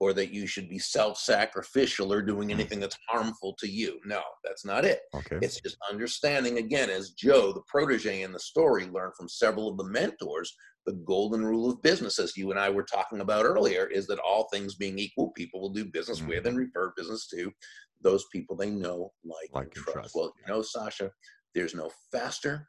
or 0.02 0.12
that 0.12 0.34
you 0.34 0.48
should 0.48 0.68
be 0.68 0.80
self 0.80 1.16
sacrificial 1.16 2.12
or 2.12 2.20
doing 2.20 2.48
Mm. 2.48 2.54
anything 2.54 2.80
that's 2.80 2.98
harmful 3.08 3.54
to 3.60 3.68
you. 3.68 4.00
No, 4.04 4.20
that's 4.42 4.64
not 4.64 4.84
it. 4.84 5.02
Okay. 5.14 5.38
It's 5.40 5.60
just 5.60 5.76
understanding, 5.88 6.58
again, 6.58 6.90
as 6.90 7.10
Joe, 7.10 7.52
the 7.52 7.62
protege 7.68 8.22
in 8.22 8.32
the 8.32 8.40
story, 8.40 8.86
learned 8.86 9.14
from 9.16 9.28
several 9.28 9.68
of 9.68 9.76
the 9.76 9.84
mentors, 9.84 10.52
the 10.86 10.94
golden 10.94 11.46
rule 11.46 11.70
of 11.70 11.80
business, 11.82 12.18
as 12.18 12.36
you 12.36 12.50
and 12.50 12.58
I 12.58 12.68
were 12.68 12.82
talking 12.82 13.20
about 13.20 13.44
earlier, 13.44 13.86
is 13.86 14.08
that 14.08 14.18
all 14.18 14.48
things 14.48 14.74
being 14.74 14.98
equal, 14.98 15.30
people 15.30 15.60
will 15.60 15.70
do 15.72 15.84
business 15.84 16.20
with 16.20 16.48
and 16.48 16.58
refer 16.58 16.92
business 16.96 17.28
to 17.28 17.52
those 18.00 18.24
people 18.32 18.56
they 18.56 18.70
know, 18.70 19.12
like, 19.24 19.50
Like 19.52 19.66
and 19.66 19.76
and 19.76 19.84
trust. 19.84 19.94
trust, 19.94 20.14
Well, 20.16 20.34
you 20.40 20.52
know, 20.52 20.62
Sasha, 20.62 21.12
there's 21.54 21.76
no 21.76 21.92
faster, 22.10 22.68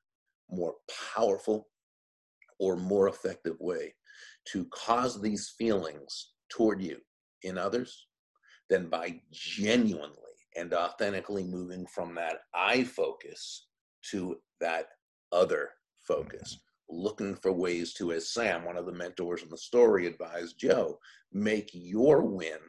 more 0.51 0.75
powerful, 1.15 1.67
or 2.59 2.75
more 2.77 3.07
effective 3.07 3.57
way 3.59 3.95
to 4.51 4.65
cause 4.65 5.19
these 5.19 5.49
feelings 5.57 6.33
toward 6.49 6.79
you 6.79 6.99
in 7.43 7.57
others 7.57 8.07
than 8.69 8.89
by 8.89 9.21
genuinely 9.31 10.17
and 10.55 10.73
authentically 10.73 11.43
moving 11.43 11.85
from 11.87 12.15
that 12.15 12.39
I 12.53 12.83
focus 12.83 13.67
to 14.11 14.37
that 14.59 14.87
other 15.31 15.71
focus. 16.07 16.59
Looking 16.89 17.35
for 17.35 17.51
ways 17.51 17.93
to, 17.95 18.11
as 18.11 18.29
Sam, 18.29 18.65
one 18.65 18.77
of 18.77 18.85
the 18.85 18.91
mentors 18.91 19.41
in 19.41 19.49
the 19.49 19.57
story, 19.57 20.05
advised 20.05 20.59
Joe, 20.59 20.99
make 21.31 21.69
your 21.73 22.21
win 22.21 22.59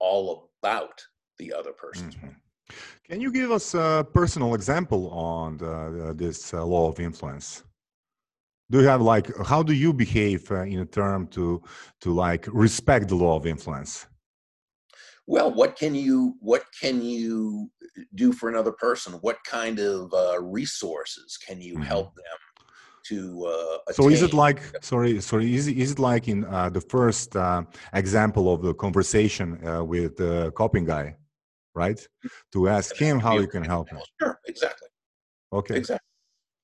all 0.00 0.50
about 0.62 1.04
the 1.38 1.52
other 1.52 1.72
person's 1.72 2.16
win. 2.22 2.30
Mhm. 2.30 2.36
Can 3.08 3.20
you 3.20 3.30
give 3.32 3.50
us 3.50 3.74
a 3.74 4.06
personal 4.12 4.54
example 4.54 5.10
on 5.10 5.56
the, 5.58 6.12
this 6.16 6.52
uh, 6.52 6.64
law 6.64 6.88
of 6.88 6.98
influence? 7.00 7.62
Do 8.70 8.80
you 8.80 8.86
have 8.86 9.00
like 9.00 9.34
how 9.46 9.62
do 9.62 9.72
you 9.72 9.92
behave 9.94 10.50
uh, 10.50 10.62
in 10.62 10.80
a 10.80 10.86
term 10.86 11.26
to 11.28 11.62
to 12.00 12.12
like 12.12 12.46
respect 12.52 13.08
the 13.08 13.14
law 13.14 13.36
of 13.36 13.46
influence? 13.46 14.06
Well, 15.28 15.52
what 15.52 15.76
can 15.76 15.94
you 15.94 16.36
what 16.40 16.64
can 16.80 17.02
you 17.02 17.70
do 18.14 18.32
for 18.32 18.48
another 18.48 18.72
person? 18.72 19.12
What 19.26 19.36
kind 19.44 19.78
of 19.78 20.12
uh, 20.14 20.40
resources 20.42 21.36
can 21.46 21.60
you 21.60 21.74
Mhm. 21.76 21.86
help 21.92 22.08
them 22.14 22.38
to? 23.08 23.18
Uh, 23.54 23.92
So 23.92 24.08
is 24.08 24.22
it 24.22 24.32
like 24.32 24.60
sorry 24.82 25.20
sorry 25.20 25.54
is 25.54 25.68
it, 25.68 25.76
is 25.76 25.90
it 25.94 25.98
like 25.98 26.28
in 26.28 26.44
uh, 26.44 26.70
the 26.70 26.80
first 26.80 27.36
uh, 27.36 27.62
example 27.92 28.44
of 28.54 28.62
the 28.62 28.74
conversation 28.84 29.46
uh, 29.66 29.84
with 29.84 30.16
the 30.16 30.50
copying 30.60 30.86
guy, 30.86 31.06
right? 31.74 32.00
To 32.54 32.68
ask 32.68 32.96
him 32.96 33.20
how 33.20 33.34
you 33.42 33.48
can 33.48 33.64
help 33.74 33.86
him. 33.90 34.00
Sure, 34.20 34.34
exactly. 34.46 34.88
Okay. 35.52 35.76
Exactly. 35.76 36.08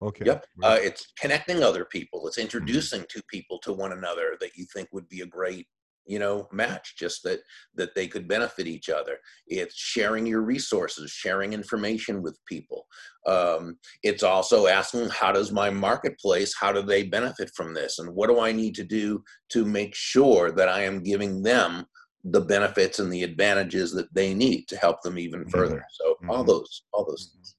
Okay. 0.09 0.25
Yep. 0.25 0.47
Uh, 0.63 0.79
it's 0.89 1.03
connecting 1.21 1.63
other 1.63 1.85
people. 1.97 2.27
It's 2.29 2.39
Mm-hmm. 2.39 2.47
introducing 2.47 3.05
two 3.13 3.23
people 3.35 3.59
to 3.65 3.73
one 3.85 3.93
another 3.93 4.29
that 4.41 4.53
you 4.57 4.65
think 4.75 4.89
would 4.93 5.09
be 5.09 5.21
a 5.21 5.27
great, 5.27 5.67
you 6.07 6.19
know, 6.19 6.49
match. 6.53 6.97
Just 6.99 7.23
that 7.25 7.41
that 7.75 7.95
they 7.95 8.07
could 8.07 8.29
benefit 8.29 8.67
each 8.67 8.89
other. 8.89 9.19
It's 9.47 9.77
sharing 9.77 10.27
your 10.27 10.43
resources, 10.43 11.11
sharing 11.11 11.53
information 11.53 12.23
with 12.23 12.39
people. 12.47 12.87
Um, 13.27 13.79
it's 14.03 14.23
also 14.23 14.67
asking, 14.67 15.09
how 15.09 15.33
does 15.33 15.51
my 15.53 15.71
marketplace? 15.71 16.55
How 16.59 16.73
do 16.73 16.83
they 16.83 17.05
benefit 17.05 17.51
from 17.57 17.75
this? 17.75 17.99
And 17.99 18.15
what 18.15 18.29
do 18.29 18.41
I 18.41 18.53
need 18.53 18.75
to 18.77 18.85
do 18.85 19.23
to 19.51 19.65
make 19.65 19.95
sure 19.95 20.53
that 20.53 20.69
I 20.69 20.83
am 20.83 21.03
giving 21.03 21.43
them 21.43 21.87
the 22.25 22.41
benefits 22.41 22.99
and 23.01 23.13
the 23.13 23.23
advantages 23.23 23.93
that 23.93 24.13
they 24.15 24.35
need 24.35 24.67
to 24.69 24.77
help 24.77 25.03
them 25.03 25.19
even 25.19 25.47
further? 25.49 25.85
So 25.93 26.17
all 26.29 26.45
Mhm. 26.45 26.49
those, 26.49 26.83
all 26.93 27.05
those 27.07 27.31
things. 27.33 27.57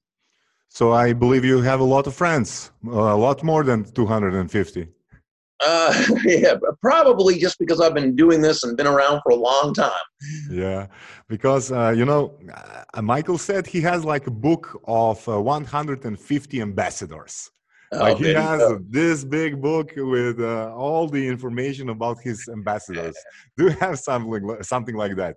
so 0.68 0.92
I 0.92 1.14
believe 1.14 1.44
you 1.44 1.62
have 1.62 1.80
a 1.80 1.84
lot 1.94 2.06
of 2.06 2.14
friends, 2.14 2.70
a 2.84 3.16
lot 3.16 3.42
more 3.42 3.64
than 3.64 3.84
250. 3.92 4.88
Uh, 5.64 6.04
yeah, 6.24 6.54
probably 6.82 7.38
just 7.38 7.58
because 7.58 7.80
I've 7.80 7.94
been 7.94 8.14
doing 8.14 8.40
this 8.40 8.62
and 8.62 8.76
been 8.76 8.86
around 8.86 9.20
for 9.22 9.32
a 9.32 9.36
long 9.36 9.72
time. 9.74 9.90
Yeah, 10.50 10.86
because 11.28 11.72
uh, 11.72 11.94
you 11.96 12.04
know, 12.04 12.38
uh, 12.94 13.02
Michael 13.02 13.38
said 13.38 13.66
he 13.66 13.80
has 13.82 14.04
like 14.04 14.26
a 14.26 14.30
book 14.30 14.80
of 14.86 15.26
uh, 15.28 15.40
150 15.40 16.60
ambassadors. 16.60 17.50
Oh, 17.92 17.98
like 17.98 18.18
he 18.18 18.32
has 18.34 18.58
go. 18.58 18.80
this 18.88 19.24
big 19.24 19.62
book 19.62 19.92
with 19.96 20.40
uh, 20.40 20.74
all 20.74 21.08
the 21.08 21.26
information 21.26 21.90
about 21.90 22.18
his 22.20 22.48
ambassadors. 22.52 23.16
Do 23.56 23.64
you 23.64 23.70
have 23.70 23.98
something 23.98 24.62
something 24.62 24.96
like 24.96 25.16
that? 25.16 25.36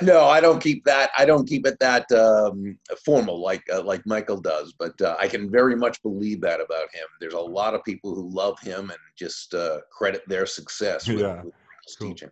No, 0.00 0.24
I 0.24 0.40
don't 0.40 0.62
keep 0.62 0.84
that. 0.84 1.10
I 1.18 1.24
don't 1.24 1.46
keep 1.46 1.66
it 1.66 1.78
that 1.80 2.10
um, 2.12 2.78
formal 3.04 3.40
like 3.40 3.62
uh, 3.72 3.82
like 3.82 4.06
Michael 4.06 4.40
does. 4.40 4.72
But 4.78 5.00
uh, 5.00 5.16
I 5.18 5.26
can 5.26 5.50
very 5.50 5.74
much 5.74 6.00
believe 6.02 6.40
that 6.42 6.60
about 6.60 6.88
him. 6.94 7.06
There's 7.20 7.34
a 7.34 7.40
lot 7.40 7.74
of 7.74 7.82
people 7.84 8.14
who 8.14 8.28
love 8.28 8.58
him 8.60 8.90
and 8.90 8.98
just 9.16 9.54
uh, 9.54 9.80
credit 9.90 10.22
their 10.28 10.46
success 10.46 11.08
with, 11.08 11.20
Yeah, 11.20 11.42
with 11.42 11.54
Michael's 11.68 11.96
cool. 11.98 12.08
teaching. 12.08 12.30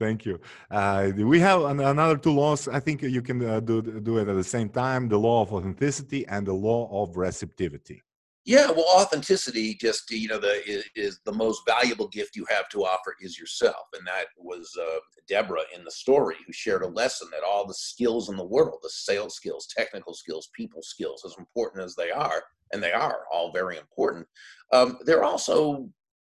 Thank 0.00 0.26
you. 0.26 0.40
Uh, 0.70 1.12
we 1.16 1.38
have 1.38 1.62
an, 1.62 1.78
another 1.78 2.16
two 2.16 2.32
laws. 2.32 2.66
I 2.66 2.80
think 2.80 3.02
you 3.02 3.22
can 3.22 3.44
uh, 3.44 3.60
do 3.60 3.80
do 3.80 4.18
it 4.18 4.28
at 4.28 4.34
the 4.34 4.44
same 4.44 4.68
time: 4.68 5.08
the 5.08 5.18
law 5.18 5.42
of 5.42 5.52
authenticity 5.52 6.26
and 6.26 6.44
the 6.44 6.54
law 6.54 7.02
of 7.02 7.16
receptivity. 7.16 8.02
Yeah, 8.46 8.70
well, 8.70 8.84
authenticity 8.90 9.74
just 9.74 10.10
you 10.10 10.28
know 10.28 10.38
the 10.38 10.62
is, 10.68 10.84
is 10.94 11.20
the 11.24 11.32
most 11.32 11.62
valuable 11.66 12.08
gift 12.08 12.36
you 12.36 12.44
have 12.50 12.68
to 12.70 12.84
offer 12.84 13.14
is 13.20 13.38
yourself, 13.38 13.86
and 13.96 14.06
that 14.06 14.26
was 14.36 14.70
uh, 14.78 14.98
Deborah 15.26 15.62
in 15.74 15.82
the 15.82 15.90
story 15.90 16.36
who 16.46 16.52
shared 16.52 16.82
a 16.82 16.86
lesson 16.88 17.28
that 17.32 17.42
all 17.42 17.66
the 17.66 17.72
skills 17.74 18.28
in 18.28 18.36
the 18.36 18.44
world, 18.44 18.80
the 18.82 18.90
sales 18.90 19.34
skills, 19.34 19.66
technical 19.66 20.12
skills, 20.12 20.50
people 20.54 20.82
skills, 20.82 21.22
as 21.24 21.34
important 21.38 21.82
as 21.84 21.94
they 21.94 22.10
are, 22.10 22.42
and 22.72 22.82
they 22.82 22.92
are 22.92 23.20
all 23.32 23.50
very 23.50 23.78
important, 23.78 24.26
um, 24.72 24.98
they're 25.06 25.24
also 25.24 25.88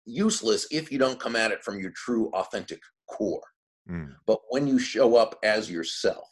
useless 0.06 0.68
if 0.72 0.92
you 0.92 0.98
don't 0.98 1.20
come 1.20 1.38
at 1.38 1.52
it 1.52 1.64
from 1.64 1.80
your 1.80 1.92
true 1.92 2.30
authentic 2.34 2.82
core. 3.08 3.44
Mm, 3.90 4.16
But 4.26 4.40
when 4.50 4.68
you 4.68 4.80
show 4.80 5.16
up 5.16 5.40
as 5.44 5.72
yourself, 5.72 6.28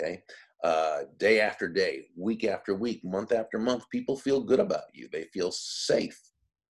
okay, 0.00 0.22
uh, 0.64 1.00
day 1.18 1.36
after 1.48 1.66
day, 1.68 1.94
week 2.16 2.42
after 2.54 2.72
week, 2.74 3.00
month 3.04 3.30
after 3.32 3.58
month, 3.58 3.84
people 3.96 4.16
feel 4.16 4.40
good 4.50 4.60
about 4.60 4.84
you. 4.98 5.04
They 5.12 5.24
feel 5.36 5.50
safe 5.52 6.18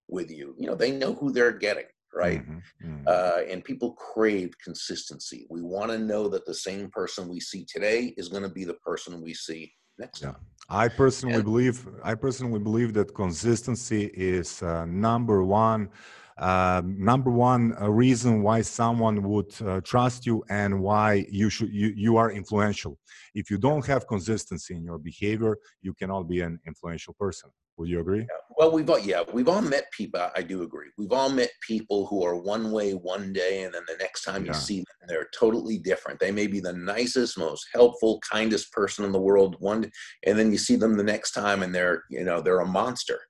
with 0.08 0.30
you. 0.38 0.46
You 0.58 0.66
know, 0.68 0.74
they 0.82 0.90
know 0.90 1.12
who 1.14 1.28
they're 1.32 1.58
getting, 1.66 1.90
right? 2.12 2.42
mhm, 2.46 2.60
mhm. 2.84 3.04
Uh, 3.06 3.40
and 3.50 3.62
people 3.70 3.90
crave 4.12 4.50
consistency. 4.68 5.40
We 5.48 5.62
want 5.62 5.90
to 5.92 5.98
know 6.10 6.28
that 6.28 6.44
the 6.44 6.58
same 6.68 6.90
person 6.90 7.28
we 7.28 7.40
see 7.50 7.62
today 7.74 8.00
is 8.20 8.28
going 8.28 8.42
to 8.48 8.54
be 8.60 8.64
the 8.64 8.78
person 8.88 9.22
we 9.22 9.34
see 9.46 9.62
next 9.98 10.20
Yeah. 10.22 10.28
time. 10.32 10.42
I 10.84 10.88
personally 10.88 11.34
And- 11.36 11.44
believe 11.50 11.76
I 12.02 12.14
personally 12.26 12.62
believe 12.68 12.90
that 12.94 13.14
consistency 13.14 14.02
is 14.36 14.48
uh, 14.62 14.86
number 14.86 15.38
one 15.44 15.90
uh, 16.38 16.82
number 16.84 17.30
one 17.30 17.70
reason 17.80 18.42
why 18.42 18.60
someone 18.62 19.22
would 19.22 19.54
uh, 19.62 19.80
trust 19.82 20.26
you 20.26 20.44
and 20.48 20.80
why 20.80 21.26
you 21.30 21.48
should 21.48 21.72
you, 21.72 21.92
you 21.96 22.16
are 22.16 22.30
influential. 22.32 22.98
If 23.34 23.50
you 23.50 23.58
don't 23.58 23.86
have 23.86 24.06
consistency 24.08 24.74
in 24.74 24.84
your 24.84 24.98
behavior, 24.98 25.58
you 25.82 25.94
cannot 25.94 26.24
be 26.24 26.40
an 26.40 26.58
influential 26.66 27.14
person. 27.14 27.50
Would 27.76 27.88
you 27.88 28.00
agree? 28.00 28.26
Well, 28.56 28.70
we've 28.70 28.88
all 28.88 29.00
yeah, 29.00 29.22
we've 29.32 29.48
all 29.48 29.60
met 29.60 29.90
people. 29.90 30.28
I 30.36 30.42
do 30.42 30.62
agree. 30.62 30.88
We've 30.96 31.12
all 31.12 31.28
met 31.28 31.50
people 31.60 32.06
who 32.06 32.24
are 32.24 32.36
one 32.36 32.70
way 32.70 32.92
one 32.92 33.32
day, 33.32 33.64
and 33.64 33.74
then 33.74 33.82
the 33.88 33.96
next 33.98 34.22
time 34.22 34.46
you 34.46 34.54
see 34.54 34.78
them, 34.78 35.08
they're 35.08 35.28
totally 35.36 35.78
different. 35.78 36.20
They 36.20 36.30
may 36.30 36.46
be 36.46 36.60
the 36.60 36.72
nicest, 36.72 37.36
most 37.36 37.66
helpful, 37.72 38.20
kindest 38.30 38.72
person 38.72 39.04
in 39.04 39.10
the 39.10 39.20
world 39.20 39.56
one, 39.58 39.90
and 40.24 40.38
then 40.38 40.52
you 40.52 40.58
see 40.58 40.76
them 40.76 40.96
the 40.96 41.02
next 41.02 41.32
time, 41.32 41.64
and 41.64 41.74
they're 41.74 42.04
you 42.10 42.22
know 42.22 42.40
they're 42.40 42.60
a 42.60 42.66
monster, 42.66 43.20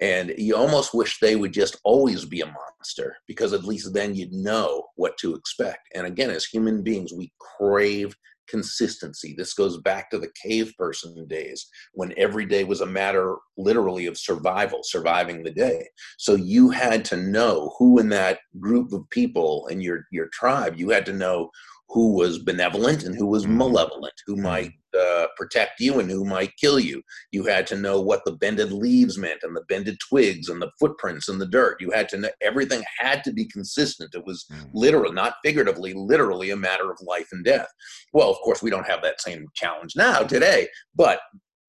and 0.00 0.34
you 0.36 0.56
almost 0.56 0.94
wish 0.94 1.18
they 1.18 1.36
would 1.36 1.52
just 1.52 1.76
always 1.84 2.24
be 2.24 2.40
a 2.40 2.46
monster 2.46 3.16
because 3.26 3.52
at 3.52 3.64
least 3.64 3.94
then 3.94 4.14
you'd 4.14 4.32
know 4.32 4.84
what 4.96 5.16
to 5.18 5.34
expect. 5.34 5.88
And 5.94 6.06
again, 6.06 6.30
as 6.30 6.44
human 6.44 6.82
beings, 6.82 7.12
we 7.12 7.32
crave 7.38 8.14
consistency. 8.48 9.34
This 9.36 9.54
goes 9.54 9.78
back 9.78 10.10
to 10.10 10.18
the 10.18 10.30
cave 10.42 10.72
person 10.78 11.26
days 11.28 11.66
when 11.92 12.12
every 12.16 12.46
day 12.46 12.64
was 12.64 12.80
a 12.80 12.86
matter 12.86 13.36
literally 13.56 14.06
of 14.06 14.18
survival, 14.18 14.80
surviving 14.82 15.42
the 15.42 15.50
day. 15.50 15.86
So 16.18 16.34
you 16.34 16.70
had 16.70 17.04
to 17.06 17.16
know 17.16 17.74
who 17.78 17.98
in 17.98 18.08
that 18.10 18.40
group 18.60 18.92
of 18.92 19.08
people 19.10 19.66
in 19.68 19.80
your 19.80 20.04
your 20.10 20.28
tribe, 20.32 20.74
you 20.76 20.90
had 20.90 21.06
to 21.06 21.12
know 21.12 21.50
who 21.88 22.14
was 22.14 22.38
benevolent 22.38 23.04
and 23.04 23.14
who 23.16 23.26
was 23.26 23.44
Mhm. 23.46 23.56
malevolent, 23.56 24.14
who 24.26 24.36
might 24.36 24.72
uh, 24.96 25.26
protect 25.36 25.80
you 25.80 25.98
and 25.98 26.08
who 26.08 26.24
might 26.24 26.56
kill 26.56 26.78
you. 26.78 27.02
You 27.32 27.44
had 27.46 27.66
to 27.66 27.76
know 27.76 28.00
what 28.00 28.24
the 28.24 28.30
bended 28.30 28.70
leaves 28.70 29.18
meant 29.18 29.40
and 29.42 29.56
the 29.56 29.64
bended 29.68 29.98
twigs 30.08 30.48
and 30.48 30.62
the 30.62 30.70
footprints 30.78 31.28
in 31.28 31.38
the 31.38 31.48
dirt. 31.48 31.80
You 31.80 31.90
had 31.90 32.08
to 32.10 32.16
know 32.16 32.30
everything 32.40 32.84
had 33.00 33.24
to 33.24 33.32
be 33.32 33.44
consistent. 33.44 34.14
It 34.14 34.24
was 34.24 34.44
Mm. 34.52 34.70
literal, 34.72 35.12
not 35.12 35.34
figuratively, 35.44 35.94
literally 35.94 36.50
a 36.50 36.56
matter 36.56 36.92
of 36.92 36.98
life 37.00 37.26
and 37.32 37.44
death. 37.44 37.68
Well, 38.12 38.30
of 38.30 38.36
course, 38.38 38.62
we 38.62 38.70
don't 38.70 38.86
have 38.86 39.02
that 39.02 39.20
same 39.20 39.48
challenge 39.54 39.96
now 39.96 40.20
today, 40.22 40.68
but 40.94 41.20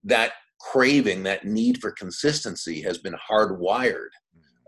that 0.04 0.34
craving, 0.60 1.24
that 1.24 1.46
need 1.46 1.82
for 1.82 1.92
consistency 1.92 2.82
has 2.82 3.00
been 3.00 3.16
hardwired 3.30 4.10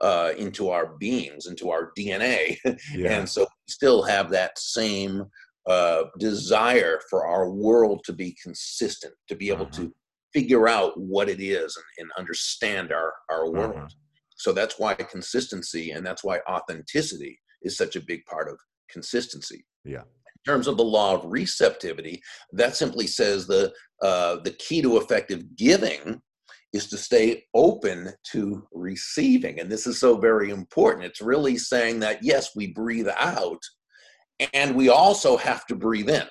uh, 0.01 0.33
into 0.37 0.69
our 0.69 0.95
beings, 0.97 1.47
into 1.47 1.69
our 1.69 1.91
DNA. 1.97 2.57
Yeah. 2.93 3.19
And 3.19 3.29
so 3.29 3.41
we 3.41 3.47
still 3.67 4.03
have 4.03 4.29
that 4.31 4.57
same 4.57 5.25
uh, 5.67 6.03
desire 6.19 6.99
for 7.09 7.25
our 7.25 7.49
world 7.49 8.01
to 8.05 8.13
be 8.13 8.35
consistent, 8.41 9.13
to 9.27 9.35
be 9.35 9.49
able 9.49 9.65
to 9.67 9.93
figure 10.33 10.67
out 10.67 10.99
what 10.99 11.29
it 11.29 11.39
is 11.39 11.75
and, 11.75 11.85
and 11.99 12.11
understand 12.17 12.91
our, 12.91 13.13
our 13.29 13.49
world. 13.49 13.75
Uh-huh. 13.75 13.87
So 14.37 14.53
that's 14.53 14.79
why 14.79 14.93
consistency 14.93 15.91
and 15.91 16.05
that's 16.05 16.23
why 16.23 16.39
authenticity 16.49 17.39
is 17.63 17.75
such 17.75 17.95
a 17.95 18.01
big 18.01 18.25
part 18.25 18.49
of 18.49 18.57
consistency. 18.89 19.65
Yeah. 19.83 20.01
In 20.01 20.53
terms 20.53 20.67
of 20.67 20.77
the 20.77 20.83
law 20.83 21.15
of 21.15 21.25
receptivity, 21.25 22.21
that 22.53 22.75
simply 22.75 23.07
says 23.07 23.47
the 23.47 23.73
uh, 24.01 24.37
the 24.43 24.51
key 24.51 24.81
to 24.81 24.97
effective 24.97 25.55
giving 25.55 26.21
is 26.73 26.87
to 26.87 26.97
stay 26.97 27.43
open 27.53 28.11
to 28.31 28.67
receiving, 28.73 29.59
and 29.59 29.69
this 29.69 29.87
is 29.87 29.99
so 29.99 30.17
very 30.17 30.49
important. 30.49 31.05
It's 31.05 31.21
really 31.21 31.57
saying 31.57 31.99
that 32.01 32.23
yes, 32.23 32.55
we 32.55 32.73
breathe 32.73 33.09
out, 33.17 33.61
and 34.53 34.75
we 34.75 34.89
also 34.89 35.37
have 35.37 35.65
to 35.67 35.75
breathe 35.75 36.09
in. 36.09 36.27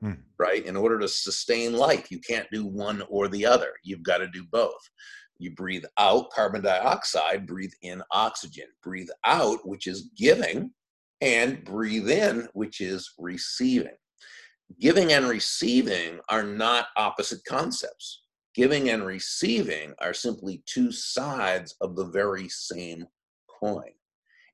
Hmm. 0.00 0.12
Right, 0.38 0.64
in 0.64 0.76
order 0.76 0.98
to 1.00 1.08
sustain 1.08 1.72
life, 1.72 2.10
you 2.10 2.20
can't 2.20 2.46
do 2.52 2.64
one 2.64 3.02
or 3.08 3.26
the 3.26 3.44
other. 3.44 3.72
You've 3.82 4.04
got 4.04 4.18
to 4.18 4.28
do 4.28 4.44
both 4.52 4.78
you 5.38 5.52
breathe 5.52 5.84
out 5.98 6.30
carbon 6.30 6.62
dioxide, 6.62 7.46
breathe 7.46 7.72
in 7.82 8.02
oxygen, 8.10 8.66
breathe 8.82 9.08
out, 9.24 9.66
which 9.66 9.86
is 9.86 10.10
giving, 10.16 10.72
and 11.20 11.64
breathe 11.64 12.10
in, 12.10 12.48
which 12.52 12.80
is 12.80 13.12
receiving. 13.18 13.96
Giving 14.80 15.12
and 15.12 15.28
receiving 15.28 16.20
are 16.28 16.42
not 16.42 16.88
opposite 16.96 17.40
concepts. 17.46 18.22
Giving 18.54 18.90
and 18.90 19.04
receiving 19.04 19.94
are 20.00 20.14
simply 20.14 20.62
two 20.66 20.90
sides 20.90 21.76
of 21.80 21.94
the 21.96 22.06
very 22.06 22.48
same 22.48 23.06
coin, 23.60 23.92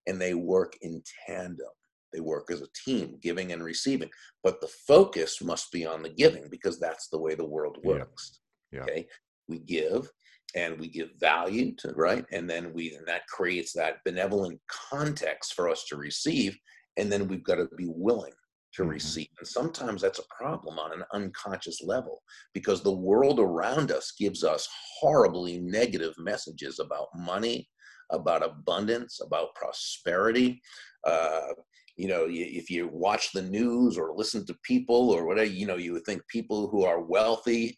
and 0.07 0.21
they 0.21 0.35
work 0.35 0.77
in 0.83 1.03
tandem. 1.27 1.67
They 2.13 2.21
work 2.21 2.51
as 2.53 2.61
a 2.61 2.69
team, 2.85 3.19
giving 3.23 3.53
and 3.53 3.63
receiving. 3.63 4.11
But 4.43 4.61
the 4.61 4.69
focus 4.87 5.43
must 5.43 5.73
be 5.73 5.85
on 5.85 6.03
the 6.03 6.11
giving 6.11 6.49
because 6.51 6.79
that's 6.79 7.09
the 7.09 7.19
way 7.19 7.35
the 7.35 7.47
world 7.47 7.79
Yeah. 7.83 7.91
works. 7.91 8.41
Yeah. 8.71 8.83
Okay. 8.83 9.07
We 9.49 9.59
give 9.61 10.11
and 10.55 10.79
we 10.79 10.89
give 10.89 11.11
value 11.19 11.75
to 11.77 11.93
right 11.95 12.25
and 12.33 12.49
then 12.49 12.73
we 12.73 12.95
and 12.95 13.07
that 13.07 13.27
creates 13.27 13.73
that 13.73 13.99
benevolent 14.05 14.61
context 14.69 15.55
for 15.55 15.69
us 15.69 15.85
to 15.87 15.97
receive 15.97 16.57
and 16.97 17.11
then 17.11 17.27
we've 17.27 17.43
got 17.43 17.57
to 17.57 17.69
be 17.77 17.89
willing 17.89 18.33
to 18.75 18.83
Mhm. 18.83 18.91
receive 18.91 19.29
and 19.39 19.47
sometimes 19.47 20.03
that's 20.03 20.19
a 20.19 20.35
problem 20.37 20.79
on 20.79 20.93
an 20.93 21.05
unconscious 21.13 21.83
level 21.83 22.23
because 22.53 22.83
the 22.83 22.93
world 22.93 23.39
around 23.41 23.91
us 23.91 24.13
gives 24.19 24.45
us 24.45 24.69
horribly 25.01 25.61
negative 25.61 26.15
messages 26.19 26.79
about 26.79 27.09
money 27.15 27.69
about 28.11 28.43
abundance 28.45 29.21
about 29.21 29.55
prosperity 29.55 30.61
uh, 31.07 31.53
you 31.97 32.09
know 32.09 32.27
if 32.29 32.71
you 32.71 32.89
watch 32.89 33.33
the 33.33 33.43
news 33.43 33.97
or 33.97 34.15
listen 34.15 34.45
to 34.47 34.57
people 34.63 35.11
or 35.11 35.27
whatever 35.27 35.49
you 35.49 35.67
know 35.67 35.77
you 35.77 35.93
would 35.93 36.05
think 36.05 36.23
people 36.29 36.69
who 36.69 36.85
are 36.85 37.01
wealthy 37.01 37.77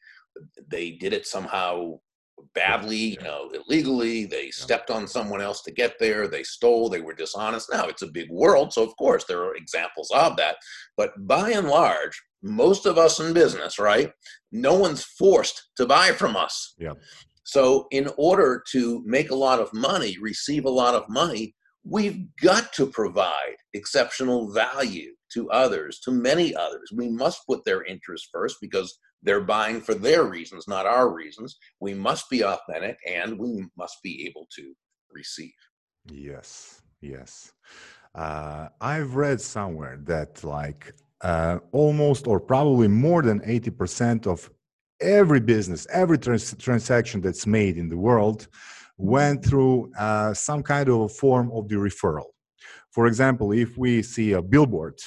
they 0.69 0.93
did 0.93 1.13
it 1.13 1.27
somehow 1.27 1.99
badly, 2.55 2.97
you 2.97 3.23
know, 3.23 3.51
illegally. 3.53 4.27
They 4.27 4.51
stepped 4.51 4.91
on 4.91 5.07
someone 5.07 5.41
else 5.41 5.63
to 5.63 5.73
get 5.73 5.95
there. 5.99 6.29
They 6.29 6.43
stole. 6.43 6.89
They 6.89 7.01
were 7.01 7.15
dishonest. 7.15 7.69
Now 7.73 7.87
it's 7.87 8.03
a 8.03 8.07
big 8.09 8.31
world, 8.31 8.73
so 8.73 8.83
of 8.83 8.97
course 8.97 9.25
there 9.25 9.43
are 9.43 9.57
examples 9.57 10.11
of 10.15 10.37
that. 10.37 10.57
But 10.97 11.13
by 11.27 11.51
and 11.51 11.69
large, 11.69 12.21
most 12.43 12.87
of 12.87 12.99
us 12.99 13.21
in 13.21 13.33
business, 13.33 13.79
right? 13.79 14.13
No 14.53 14.75
one's 14.75 15.05
forced 15.05 15.71
to 15.77 15.87
buy 15.87 16.13
from 16.13 16.37
us. 16.37 16.75
Yeah. 16.79 16.95
So 17.45 17.87
in 17.91 18.09
order 18.17 18.63
to 18.73 19.03
make 19.07 19.31
a 19.31 19.35
lot 19.35 19.61
of 19.61 19.73
money, 19.73 20.17
receive 20.21 20.65
a 20.65 20.71
lot 20.71 20.95
of 20.95 21.09
money, 21.09 21.55
we've 21.85 22.27
got 22.43 22.73
to 22.75 22.87
provide 22.87 23.57
exceptional 23.75 24.53
value 24.53 25.13
to 25.33 25.49
others, 25.51 26.01
to 26.01 26.11
many 26.11 26.55
others. 26.55 26.91
We 26.95 27.09
must 27.09 27.47
put 27.47 27.65
their 27.65 27.85
interests 27.85 28.29
first 28.33 28.57
because 28.61 28.99
they're 29.23 29.41
buying 29.41 29.81
for 29.81 29.95
their 29.95 30.25
reasons, 30.25 30.69
not 30.69 30.87
our 30.87 31.13
reasons. 31.13 31.57
We 31.81 31.95
must 31.95 32.31
be 32.31 32.45
authentic 32.45 32.99
and 33.09 33.39
we 33.39 33.67
must 33.77 33.97
be 34.03 34.27
able 34.27 34.47
to 34.57 34.75
receive. 35.11 35.53
Yes, 36.11 36.83
yes. 37.01 37.53
Uh, 38.15 38.69
I've 38.81 39.17
read 39.17 39.41
somewhere 39.41 39.99
that 40.05 40.43
like 40.45 40.95
uh, 41.23 41.59
almost 41.73 42.27
or 42.27 42.41
probably 42.41 42.89
more 42.89 43.23
than 43.23 43.41
80% 43.41 44.27
of 44.27 44.51
every 45.01 45.41
business, 45.41 45.87
every 45.93 46.19
trans- 46.19 46.55
transaction 46.57 47.21
that's 47.21 47.47
made 47.47 47.77
in 47.77 47.89
the 47.89 47.97
world 47.97 48.49
went 48.99 49.45
through 49.45 49.93
uh, 49.99 50.33
some 50.33 50.63
kind 50.63 50.89
of 50.89 51.01
a 51.01 51.09
form 51.09 51.51
of 51.53 51.69
the 51.69 51.77
referral. 51.77 52.31
For 52.91 53.07
example, 53.07 53.53
if 53.53 53.77
we 53.77 54.03
see 54.03 54.33
a 54.33 54.41
billboard, 54.41 54.99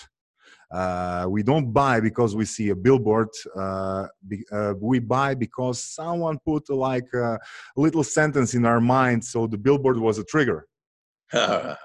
uh, 0.71 1.25
we 1.27 1.41
don't 1.43 1.71
buy 1.71 1.99
because 1.99 2.35
we 2.35 2.45
see 2.45 2.69
a 2.69 2.75
billboard. 2.75 3.29
Uh, 3.55 4.07
be, 4.27 4.45
uh, 4.51 4.73
we 4.79 4.99
buy 4.99 5.33
because 5.33 5.81
someone 5.81 6.37
put 6.45 6.69
like 6.69 7.11
a 7.13 7.39
little 7.75 8.03
sentence 8.03 8.53
in 8.53 8.65
our 8.65 8.81
mind, 8.81 9.23
so 9.23 9.47
the 9.47 9.57
billboard 9.57 9.97
was 9.97 10.17
a 10.17 10.23
trigger. 10.23 10.67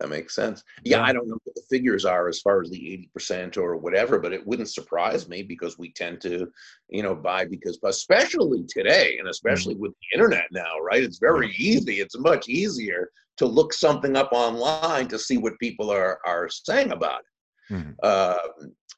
That 0.00 0.08
makes 0.08 0.34
sense. 0.34 0.64
Yeah, 0.82 0.96
yeah, 0.96 1.04
I 1.04 1.12
don't 1.12 1.28
know 1.28 1.38
what 1.44 1.54
the 1.54 1.62
figures 1.68 2.06
are 2.06 2.26
as 2.26 2.40
far 2.40 2.62
as 2.62 2.70
the 2.70 3.08
80% 3.14 3.58
or 3.58 3.76
whatever, 3.76 4.18
but 4.18 4.32
it 4.32 4.46
wouldn't 4.46 4.70
surprise 4.70 5.28
me 5.28 5.42
because 5.42 5.78
we 5.78 5.92
tend 5.92 6.22
to, 6.22 6.50
you 6.88 7.02
know, 7.02 7.14
buy 7.14 7.44
because, 7.44 7.78
especially 7.84 8.64
today 8.66 9.18
and 9.18 9.28
especially 9.28 9.74
mm-hmm. 9.74 9.82
with 9.82 9.92
the 9.92 10.16
internet 10.16 10.46
now, 10.52 10.78
right? 10.82 11.02
It's 11.02 11.18
very 11.18 11.54
easy. 11.58 12.00
It's 12.00 12.18
much 12.18 12.48
easier 12.48 13.10
to 13.36 13.44
look 13.46 13.74
something 13.74 14.16
up 14.16 14.30
online 14.32 15.06
to 15.08 15.18
see 15.18 15.36
what 15.36 15.58
people 15.58 15.90
are, 15.90 16.18
are 16.24 16.48
saying 16.48 16.92
about 16.92 17.20
it. 17.20 17.26
Mm-hmm. 17.70 17.90
Uh, 18.02 18.36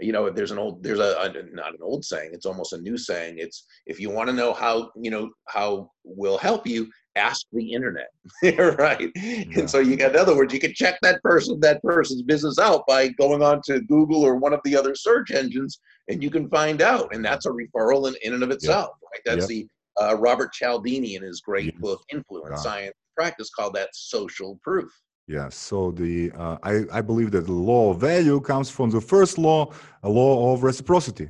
you 0.00 0.12
know, 0.12 0.30
there's 0.30 0.50
an 0.50 0.58
old, 0.58 0.82
there's 0.82 0.98
a, 0.98 1.14
a, 1.20 1.54
not 1.54 1.74
an 1.74 1.80
old 1.82 2.04
saying, 2.04 2.30
it's 2.32 2.46
almost 2.46 2.72
a 2.72 2.78
new 2.78 2.96
saying. 2.96 3.36
It's 3.38 3.64
if 3.86 4.00
you 4.00 4.10
want 4.10 4.28
to 4.28 4.34
know 4.34 4.52
how, 4.52 4.90
you 4.96 5.10
know, 5.10 5.30
how 5.48 5.90
will 6.04 6.38
help 6.38 6.66
you, 6.66 6.88
ask 7.16 7.46
the 7.52 7.72
internet. 7.72 8.08
Right. 8.42 9.10
Yeah. 9.14 9.60
and 9.60 9.70
so 9.70 9.78
you 9.78 9.96
got 9.96 10.12
in 10.12 10.16
other 10.16 10.36
words 10.36 10.52
you 10.52 10.60
can 10.60 10.74
check 10.74 10.98
that 11.02 11.22
person 11.22 11.60
that 11.60 11.82
person's 11.82 12.22
business 12.22 12.58
out 12.58 12.84
by 12.86 13.08
going 13.08 13.42
on 13.42 13.60
to 13.66 13.80
google 13.82 14.22
or 14.22 14.36
one 14.36 14.52
of 14.52 14.60
the 14.64 14.76
other 14.76 14.94
search 14.94 15.30
engines 15.30 15.78
and 16.08 16.22
you 16.22 16.30
can 16.30 16.48
find 16.48 16.82
out 16.82 17.14
and 17.14 17.24
that's 17.24 17.46
a 17.46 17.50
referral 17.50 18.08
in, 18.08 18.14
in 18.22 18.34
and 18.34 18.42
of 18.42 18.50
itself 18.50 18.90
right? 19.12 19.20
That's 19.24 19.46
the 19.46 19.66
uh, 20.00 20.16
robert 20.18 20.52
cialdini 20.52 21.14
in 21.16 21.22
his 21.22 21.40
great 21.40 21.78
book 21.80 22.02
influence 22.12 22.62
science 22.62 22.94
practice 23.16 23.50
called 23.50 23.74
that 23.74 23.90
social 23.92 24.58
proof 24.62 24.90
Yes, 25.32 25.56
so 25.56 25.92
the 25.92 26.30
uh, 26.32 26.58
I, 26.62 26.84
I 26.92 27.00
believe 27.00 27.30
that 27.30 27.46
the 27.46 27.52
law 27.52 27.92
of 27.92 28.00
value 28.00 28.38
comes 28.38 28.68
from 28.68 28.90
the 28.90 29.00
first 29.00 29.38
law, 29.38 29.72
a 30.02 30.08
law 30.08 30.52
of 30.52 30.62
reciprocity, 30.62 31.28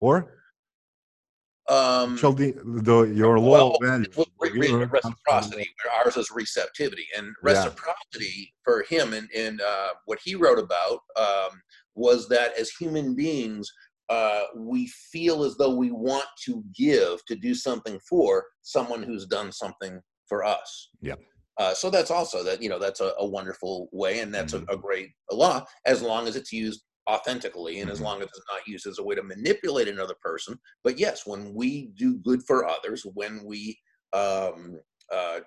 or 0.00 0.34
um, 1.68 2.16
Shall 2.16 2.32
the, 2.32 2.54
the 2.64 3.02
your 3.02 3.38
law 3.38 3.76
well, 3.80 4.26
re- 4.40 4.86
reciprocity, 4.86 5.66
ours 5.98 6.16
is 6.16 6.30
receptivity, 6.30 7.06
and 7.16 7.34
reciprocity 7.42 8.34
yeah. 8.36 8.62
for 8.62 8.84
him 8.88 9.12
and, 9.12 9.28
and 9.36 9.60
uh, 9.60 9.88
what 10.06 10.18
he 10.24 10.34
wrote 10.34 10.58
about 10.58 11.00
um, 11.16 11.60
was 11.94 12.28
that 12.28 12.58
as 12.58 12.70
human 12.70 13.14
beings, 13.14 13.70
uh, 14.08 14.44
we 14.56 14.86
feel 14.86 15.44
as 15.44 15.56
though 15.56 15.74
we 15.74 15.90
want 15.90 16.26
to 16.44 16.64
give 16.74 17.24
to 17.26 17.34
do 17.36 17.54
something 17.54 17.98
for 18.08 18.44
someone 18.62 19.02
who's 19.02 19.26
done 19.26 19.52
something 19.52 20.00
for 20.28 20.44
us. 20.44 20.90
Yeah. 21.02 21.14
Uh, 21.58 21.72
so 21.72 21.88
that's 21.88 22.10
also 22.10 22.42
that 22.42 22.60
you 22.60 22.68
know 22.68 22.78
that's 22.78 23.00
a, 23.00 23.12
a 23.18 23.26
wonderful 23.26 23.88
way, 23.92 24.20
and 24.20 24.34
that's 24.34 24.54
mm-hmm. 24.54 24.68
a, 24.70 24.74
a, 24.74 24.76
great 24.76 25.10
law 25.30 25.64
as 25.86 26.02
long 26.02 26.26
as 26.26 26.34
it's 26.34 26.52
used 26.52 26.82
authentically 27.08 27.80
and 27.80 27.86
mm-hmm. 27.86 27.92
as 27.92 28.00
long 28.00 28.20
as 28.22 28.28
it's 28.28 28.40
not 28.50 28.66
used 28.66 28.86
as 28.86 28.98
a 28.98 29.02
way 29.02 29.14
to 29.14 29.22
manipulate 29.22 29.88
another 29.88 30.14
person 30.22 30.58
but 30.82 30.98
yes 30.98 31.26
when 31.26 31.52
we 31.52 31.90
do 31.96 32.16
good 32.18 32.42
for 32.46 32.66
others 32.66 33.04
when 33.14 33.44
we 33.44 33.78
um, 34.12 34.78
uh, 35.12 35.40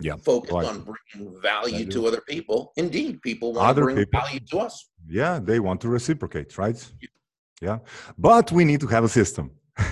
yeah 0.00 0.16
focus 0.16 0.52
on 0.52 0.84
bringing 0.84 1.40
value 1.40 1.86
to 1.86 2.06
other 2.06 2.20
people 2.28 2.72
indeed 2.76 3.20
people 3.22 3.54
want 3.54 3.68
other 3.68 3.82
to 3.82 3.86
bring 3.86 3.96
people, 3.96 4.20
value 4.20 4.40
to 4.40 4.58
us 4.58 4.90
yeah 5.08 5.38
they 5.42 5.60
want 5.60 5.80
to 5.80 5.88
reciprocate 5.88 6.58
right 6.58 6.92
yeah, 7.00 7.08
yeah. 7.62 7.78
but 8.18 8.52
we 8.52 8.64
need 8.64 8.80
to 8.80 8.86
have 8.86 9.04
a 9.04 9.08
system 9.08 9.50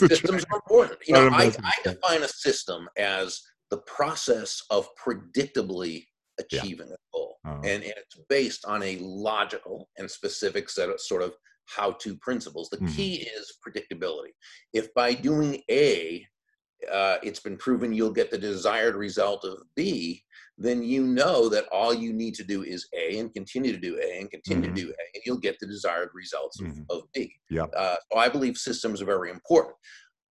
systems 0.00 0.46
are 0.50 0.56
important 0.56 0.98
you 1.06 1.12
know 1.12 1.28
I, 1.28 1.52
I 1.62 1.72
define 1.84 2.22
a 2.22 2.28
system 2.28 2.88
as 2.96 3.42
the 3.70 3.78
process 3.78 4.62
of 4.70 4.88
predictably 4.96 6.06
achieving 6.38 6.88
yeah. 6.88 6.94
a 6.94 7.12
goal. 7.12 7.36
Uh-huh. 7.44 7.60
And, 7.64 7.82
and, 7.82 7.94
it's 7.96 8.18
based 8.28 8.64
on 8.64 8.82
a 8.82 8.98
logical 9.00 9.88
and 9.98 10.10
specific 10.10 10.68
set 10.68 10.90
of 10.90 11.00
sort 11.00 11.22
of 11.22 11.34
how 11.66 11.92
to 11.92 12.16
principles. 12.16 12.68
The 12.70 12.78
mm-hmm. 12.78 12.94
key 12.94 13.28
is 13.36 13.54
predictability. 13.66 14.30
If 14.72 14.92
by 14.94 15.14
doing 15.14 15.62
A, 15.70 16.26
uh, 16.92 17.16
it's 17.22 17.40
been 17.40 17.56
proven 17.56 17.92
you'll 17.92 18.12
get 18.12 18.30
the 18.30 18.38
desired 18.38 18.96
result 18.96 19.44
of 19.44 19.62
B, 19.74 20.22
then 20.58 20.82
you 20.82 21.02
know 21.02 21.48
that 21.48 21.66
all 21.70 21.92
you 21.92 22.12
need 22.12 22.34
to 22.34 22.44
do 22.44 22.62
is 22.62 22.88
A 22.94 23.18
and 23.18 23.32
continue 23.32 23.72
to 23.72 23.78
do 23.78 23.98
A 24.02 24.20
and 24.20 24.30
continue 24.30 24.68
mm-hmm. 24.68 24.74
to 24.74 24.82
do 24.82 24.88
A, 24.88 25.04
and 25.14 25.22
you'll 25.24 25.38
get 25.38 25.58
the 25.60 25.66
desired 25.66 26.10
results 26.14 26.60
of, 26.60 26.68
mm-hmm. 26.68 26.82
of 26.90 27.02
B. 27.12 27.32
Yeah. 27.50 27.64
Uh, 27.76 27.96
so 28.10 28.18
I 28.18 28.28
believe 28.28 28.56
systems 28.56 29.02
are 29.02 29.06
very 29.06 29.30
important. 29.30 29.76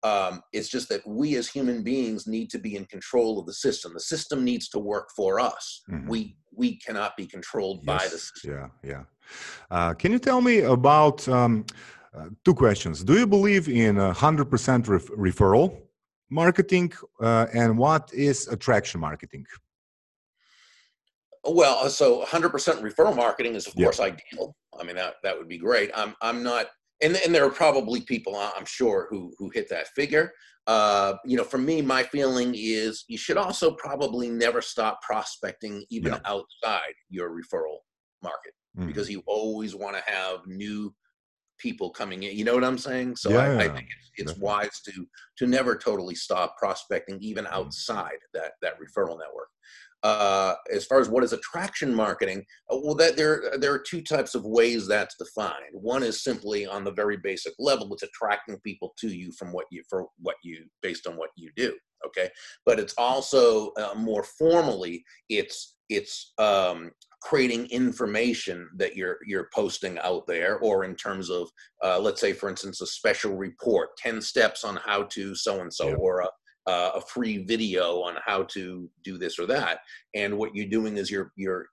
Um, 0.06 0.43
it's 0.53 0.70
just 0.70 0.88
that 0.89 1.01
we 1.08 1.36
as 1.36 1.47
human 1.47 1.82
beings 1.82 2.28
need 2.28 2.47
to 2.51 2.60
be 2.60 2.76
in 2.76 2.86
control 2.86 3.39
of 3.39 3.45
the 3.47 3.58
system. 3.66 3.89
The 3.93 4.08
system 4.14 4.43
needs 4.43 4.66
to 4.74 4.80
work 4.93 5.08
for 5.16 5.39
us. 5.39 5.82
Mm-hmm. 5.89 6.08
We 6.14 6.20
we 6.62 6.78
cannot 6.86 7.12
be 7.18 7.26
controlled 7.26 7.80
yes. 7.82 7.88
by 7.93 8.03
the 8.14 8.20
system. 8.28 8.51
Yeah, 8.53 8.68
yeah. 8.91 9.03
Uh, 9.76 9.93
can 10.01 10.12
you 10.12 10.20
tell 10.20 10.41
me 10.49 10.56
about 10.78 11.28
um, 11.28 11.66
uh, 12.16 12.28
two 12.45 12.53
questions? 12.53 13.03
Do 13.03 13.14
you 13.22 13.28
believe 13.38 13.68
in 13.68 13.95
hundred 14.26 14.47
percent 14.53 14.88
ref- 14.88 15.14
referral 15.28 15.68
marketing, 16.30 16.93
uh, 17.20 17.47
and 17.53 17.70
what 17.78 18.03
is 18.14 18.47
attraction 18.47 18.99
marketing? 18.99 19.45
Well, 21.47 21.89
so 21.89 22.26
100% 22.26 22.82
referral 22.82 23.16
marketing 23.16 23.53
is 23.53 23.68
of 23.68 23.76
course 23.76 23.99
ideal. 23.99 24.56
I 24.80 24.84
mean 24.84 24.95
that 24.95 25.16
that 25.24 25.38
would 25.38 25.47
be 25.47 25.60
great. 25.68 25.89
I'm 25.95 26.16
I'm 26.22 26.43
not 26.43 26.66
and, 27.01 27.15
and 27.25 27.33
there 27.33 27.45
are 27.45 27.51
probably 27.51 28.01
people 28.01 28.35
I'm 28.35 28.65
sure 28.65 29.07
who 29.09 29.33
who 29.37 29.49
hit 29.49 29.69
that 29.69 29.87
figure. 29.89 30.31
Uh, 30.67 31.13
you 31.25 31.37
know, 31.37 31.43
for 31.43 31.59
me, 31.59 31.81
my 31.81 32.01
feeling 32.01 32.53
is 32.55 33.05
you 33.07 33.17
should 33.17 33.37
also 33.37 33.71
probably 33.75 34.29
never 34.29 34.61
stop 34.61 34.99
prospecting 35.03 35.85
even 35.91 36.13
yeah. 36.13 36.19
outside 36.25 36.93
your 37.09 37.29
referral 37.29 37.77
market 38.23 38.53
mm. 38.77 38.87
because 38.87 39.09
you 39.09 39.21
always 39.27 39.75
want 39.75 39.95
to 39.95 40.11
have 40.11 40.39
new 40.47 40.93
people 41.59 41.89
coming 41.91 42.23
in. 42.23 42.35
You 42.35 42.45
know 42.45 42.55
what 42.55 42.63
I'm 42.63 42.77
saying? 42.77 43.15
So 43.15 43.29
yeah, 43.29 43.37
I, 43.39 43.65
I, 43.65 43.67
think 43.69 43.87
it's, 44.17 44.31
it's 44.31 44.39
wise 44.39 44.81
to 44.81 45.05
to 45.37 45.47
never 45.47 45.75
totally 45.75 46.15
stop 46.15 46.57
prospecting 46.57 47.19
even 47.21 47.45
mm. 47.45 47.51
outside 47.51 48.17
that 48.33 48.53
that 48.61 48.73
referral 48.79 49.19
network. 49.19 49.49
Uh, 50.03 50.53
as 50.71 50.85
far 50.85 50.99
as 50.99 51.09
what 51.09 51.23
is 51.23 51.33
attraction 51.33 51.93
marketing, 51.93 52.43
uh, 52.71 52.77
well, 52.83 52.95
that 52.95 53.17
there 53.17 53.53
there 53.57 53.73
are 53.73 53.79
two 53.79 54.01
types 54.01 54.35
of 54.35 54.45
ways 54.45 54.87
that's 54.87 55.15
defined. 55.17 55.73
One 55.73 56.03
is 56.03 56.23
simply 56.23 56.67
on 56.67 56.83
the 56.83 56.91
very 56.91 57.17
basic 57.17 57.53
level, 57.57 57.91
it's 57.93 58.03
attracting 58.03 58.59
people 58.63 58.93
to 58.99 59.07
you 59.07 59.31
from 59.31 59.51
what 59.51 59.65
you 59.71 59.83
for 59.89 60.07
what 60.19 60.35
you 60.43 60.65
based 60.81 61.07
on 61.07 61.15
what 61.15 61.29
you 61.35 61.49
do. 61.55 61.73
Okay, 62.05 62.29
but 62.65 62.79
it's 62.79 62.93
also 62.97 63.71
uh, 63.73 63.95
more 63.95 64.23
formally, 64.23 65.03
it's 65.29 65.75
it's 65.89 66.33
um, 66.37 66.91
creating 67.21 67.65
information 67.67 68.69
that 68.77 68.95
you're 68.95 69.17
you're 69.25 69.49
posting 69.53 69.97
out 69.99 70.25
there 70.27 70.59
or 70.59 70.83
in 70.83 70.95
terms 70.95 71.29
of 71.29 71.49
uh, 71.83 71.99
let's 71.99 72.21
say 72.21 72.33
for 72.33 72.49
instance 72.49 72.81
a 72.81 72.87
special 72.87 73.35
report 73.35 73.89
10 73.97 74.21
steps 74.21 74.63
on 74.63 74.79
how 74.85 75.03
to 75.03 75.35
so 75.35 75.61
and 75.61 75.73
so 75.73 75.93
or 75.95 76.19
a, 76.19 76.29
uh, 76.68 76.91
a 76.95 77.01
free 77.01 77.39
video 77.39 78.01
on 78.01 78.16
how 78.26 78.43
to 78.43 78.89
do 79.03 79.18
this 79.18 79.39
or 79.39 79.45
that. 79.47 79.80
And 80.13 80.38
what 80.38 80.55
you're 80.55 80.68
doing 80.68 80.97
is 80.97 81.11
you're 81.11 81.32
you're 81.36 81.68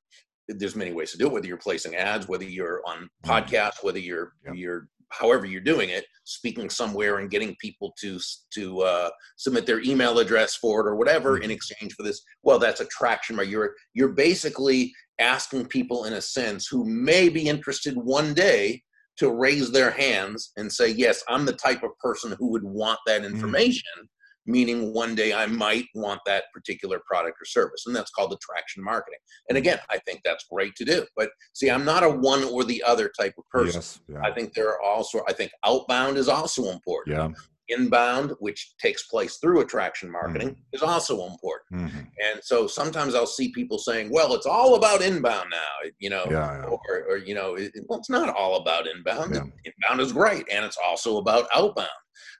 there's 0.48 0.76
many 0.76 0.92
ways 0.92 1.12
to 1.12 1.18
do 1.18 1.26
it. 1.26 1.32
Whether 1.32 1.46
you're 1.46 1.56
placing 1.56 1.96
ads, 1.96 2.28
whether 2.28 2.44
you're 2.44 2.82
on 2.86 3.08
mm-hmm. 3.24 3.30
podcasts, 3.30 3.82
whether 3.82 3.98
you're 3.98 4.32
you're 4.52 4.88
however 5.10 5.44
you're 5.44 5.60
doing 5.60 5.90
it, 5.90 6.06
speaking 6.24 6.70
somewhere 6.70 7.18
and 7.18 7.30
getting 7.30 7.56
people 7.60 7.94
to 8.00 8.18
to 8.54 8.80
uh, 8.82 9.10
submit 9.36 9.66
their 9.66 9.80
email 9.80 10.18
address 10.18 10.56
for 10.56 10.80
it 10.80 10.90
or 10.90 10.96
whatever 10.96 11.34
mm-hmm. 11.34 11.44
in 11.44 11.50
exchange 11.50 11.94
for 11.94 12.02
this. 12.02 12.22
Well, 12.42 12.58
that's 12.58 12.80
attraction. 12.80 13.36
Right? 13.36 13.48
You're 13.48 13.74
you're 13.94 14.12
basically 14.12 14.92
asking 15.18 15.66
people 15.66 16.04
in 16.04 16.14
a 16.14 16.20
sense 16.20 16.66
who 16.66 16.84
may 16.84 17.28
be 17.28 17.48
interested 17.48 17.94
one 17.94 18.34
day 18.34 18.82
to 19.18 19.30
raise 19.30 19.70
their 19.70 19.90
hands 19.90 20.52
and 20.56 20.72
say, 20.72 20.88
yes, 20.88 21.22
I'm 21.28 21.44
the 21.44 21.52
type 21.52 21.82
of 21.82 21.90
person 21.98 22.34
who 22.38 22.50
would 22.50 22.64
want 22.64 22.98
that 23.06 23.22
mm-hmm. 23.22 23.34
information. 23.34 23.82
Mm-hmm 23.98 24.06
meaning 24.46 24.92
one 24.92 25.14
day 25.14 25.32
I 25.32 25.46
might 25.46 25.86
want 25.94 26.20
that 26.26 26.44
particular 26.52 27.00
product 27.06 27.38
or 27.40 27.44
service. 27.44 27.84
And 27.86 27.94
that's 27.94 28.10
called 28.10 28.32
attraction 28.32 28.82
marketing. 28.82 29.18
And 29.48 29.56
again, 29.58 29.78
I 29.90 29.98
think 29.98 30.20
that's 30.24 30.44
great 30.50 30.74
to 30.76 30.84
do. 30.84 31.06
But 31.16 31.30
see, 31.52 31.70
I'm 31.70 31.84
not 31.84 32.02
a 32.02 32.08
one 32.08 32.44
or 32.44 32.64
the 32.64 32.82
other 32.82 33.10
type 33.18 33.34
of 33.38 33.48
person. 33.48 33.78
Yes. 33.80 34.00
Yeah. 34.08 34.20
I 34.22 34.32
think 34.32 34.54
there 34.54 34.68
are 34.68 34.80
also, 34.82 35.22
I 35.28 35.32
think 35.32 35.52
outbound 35.64 36.16
is 36.16 36.28
also 36.28 36.70
important. 36.70 37.16
Yeah. 37.16 37.28
Inbound, 37.68 38.32
which 38.40 38.74
takes 38.78 39.04
place 39.06 39.36
through 39.38 39.60
attraction 39.60 40.10
marketing, 40.10 40.48
Mm-hmm. 40.50 40.74
is 40.76 40.82
also 40.82 41.26
important. 41.26 41.90
Mhm. 41.90 42.06
And 42.22 42.40
so 42.42 42.66
sometimes 42.66 43.14
I'll 43.14 43.24
see 43.26 43.50
people 43.52 43.78
saying, 43.78 44.10
well, 44.12 44.34
it's 44.34 44.46
all 44.46 44.74
about 44.74 45.00
inbound 45.00 45.48
now, 45.50 45.90
you 45.98 46.10
know, 46.10 46.26
Yeah. 46.28 46.64
or, 46.64 47.04
or 47.08 47.16
you 47.18 47.34
know, 47.34 47.54
it, 47.54 47.72
well, 47.86 48.00
it's 48.00 48.10
not 48.10 48.34
all 48.34 48.56
about 48.56 48.88
inbound. 48.88 49.34
Inbound 49.64 50.00
is 50.00 50.12
great, 50.12 50.44
and 50.50 50.64
it's 50.64 50.76
also 50.84 51.18
about 51.18 51.46
outbound. 51.54 51.88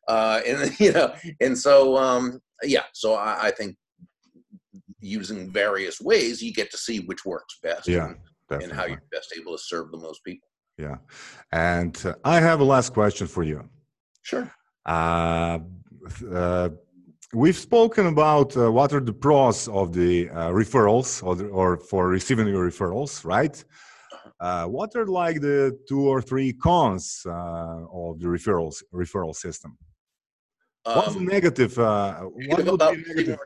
Uh, 0.09 0.41
and 0.47 0.73
you 0.81 0.93
know, 0.93 1.15
and 1.41 1.57
so 1.57 1.97
um, 1.97 2.41
yeah, 2.63 2.85
so 2.93 3.15
I, 3.15 3.47
I 3.47 3.51
think 3.51 3.77
using 5.01 5.51
various 5.51 6.01
ways, 6.01 6.43
you 6.43 6.53
get 6.53 6.71
to 6.71 6.79
see 6.79 7.01
which 7.01 7.25
works 7.25 7.59
best. 7.63 7.89
Yeah, 7.89 8.15
and, 8.51 8.63
and 8.63 8.73
how 8.73 8.87
you're 8.87 9.03
best 9.11 9.35
able 9.39 9.53
to 9.53 9.63
serve 9.63 9.91
the 9.91 9.99
most 9.99 10.23
people. 10.25 10.49
Yeah. 10.79 10.97
And 11.53 11.95
uh, 12.05 12.15
I 12.25 12.41
have 12.41 12.61
a 12.61 12.65
last 12.65 12.93
question 12.93 13.27
for 13.27 13.43
you. 13.43 13.69
Sure. 14.23 14.51
Uh, 14.87 15.59
uh, 16.33 16.71
we've 17.33 17.57
spoken 17.57 18.07
about 18.07 18.57
uh, 18.57 18.71
what 18.71 18.93
are 18.93 19.01
the 19.01 19.13
pros 19.13 19.69
of 19.69 19.93
the 19.93 20.29
uh, 20.31 20.51
referrals 20.51 21.23
or, 21.23 21.37
the, 21.37 21.47
or 21.49 21.77
for 21.77 22.09
receiving 22.09 22.49
your 22.49 22.69
referrals, 22.69 23.25
right? 23.25 23.63
Uh, 24.41 24.67
what 24.67 24.95
are 24.97 25.07
like 25.07 25.41
the 25.41 25.79
two 25.89 26.09
or 26.09 26.21
three 26.21 26.53
cons 26.53 27.23
uh, 27.27 27.31
of 27.93 28.19
the 28.19 28.27
referrals 28.27 28.83
referral 28.93 29.35
system? 29.35 29.79
What's 30.85 31.15
Um, 31.17 31.25
negative? 31.27 31.79
Uh, 31.79 32.21
what 32.23 32.67
about 32.67 32.97
negative? 32.99 33.39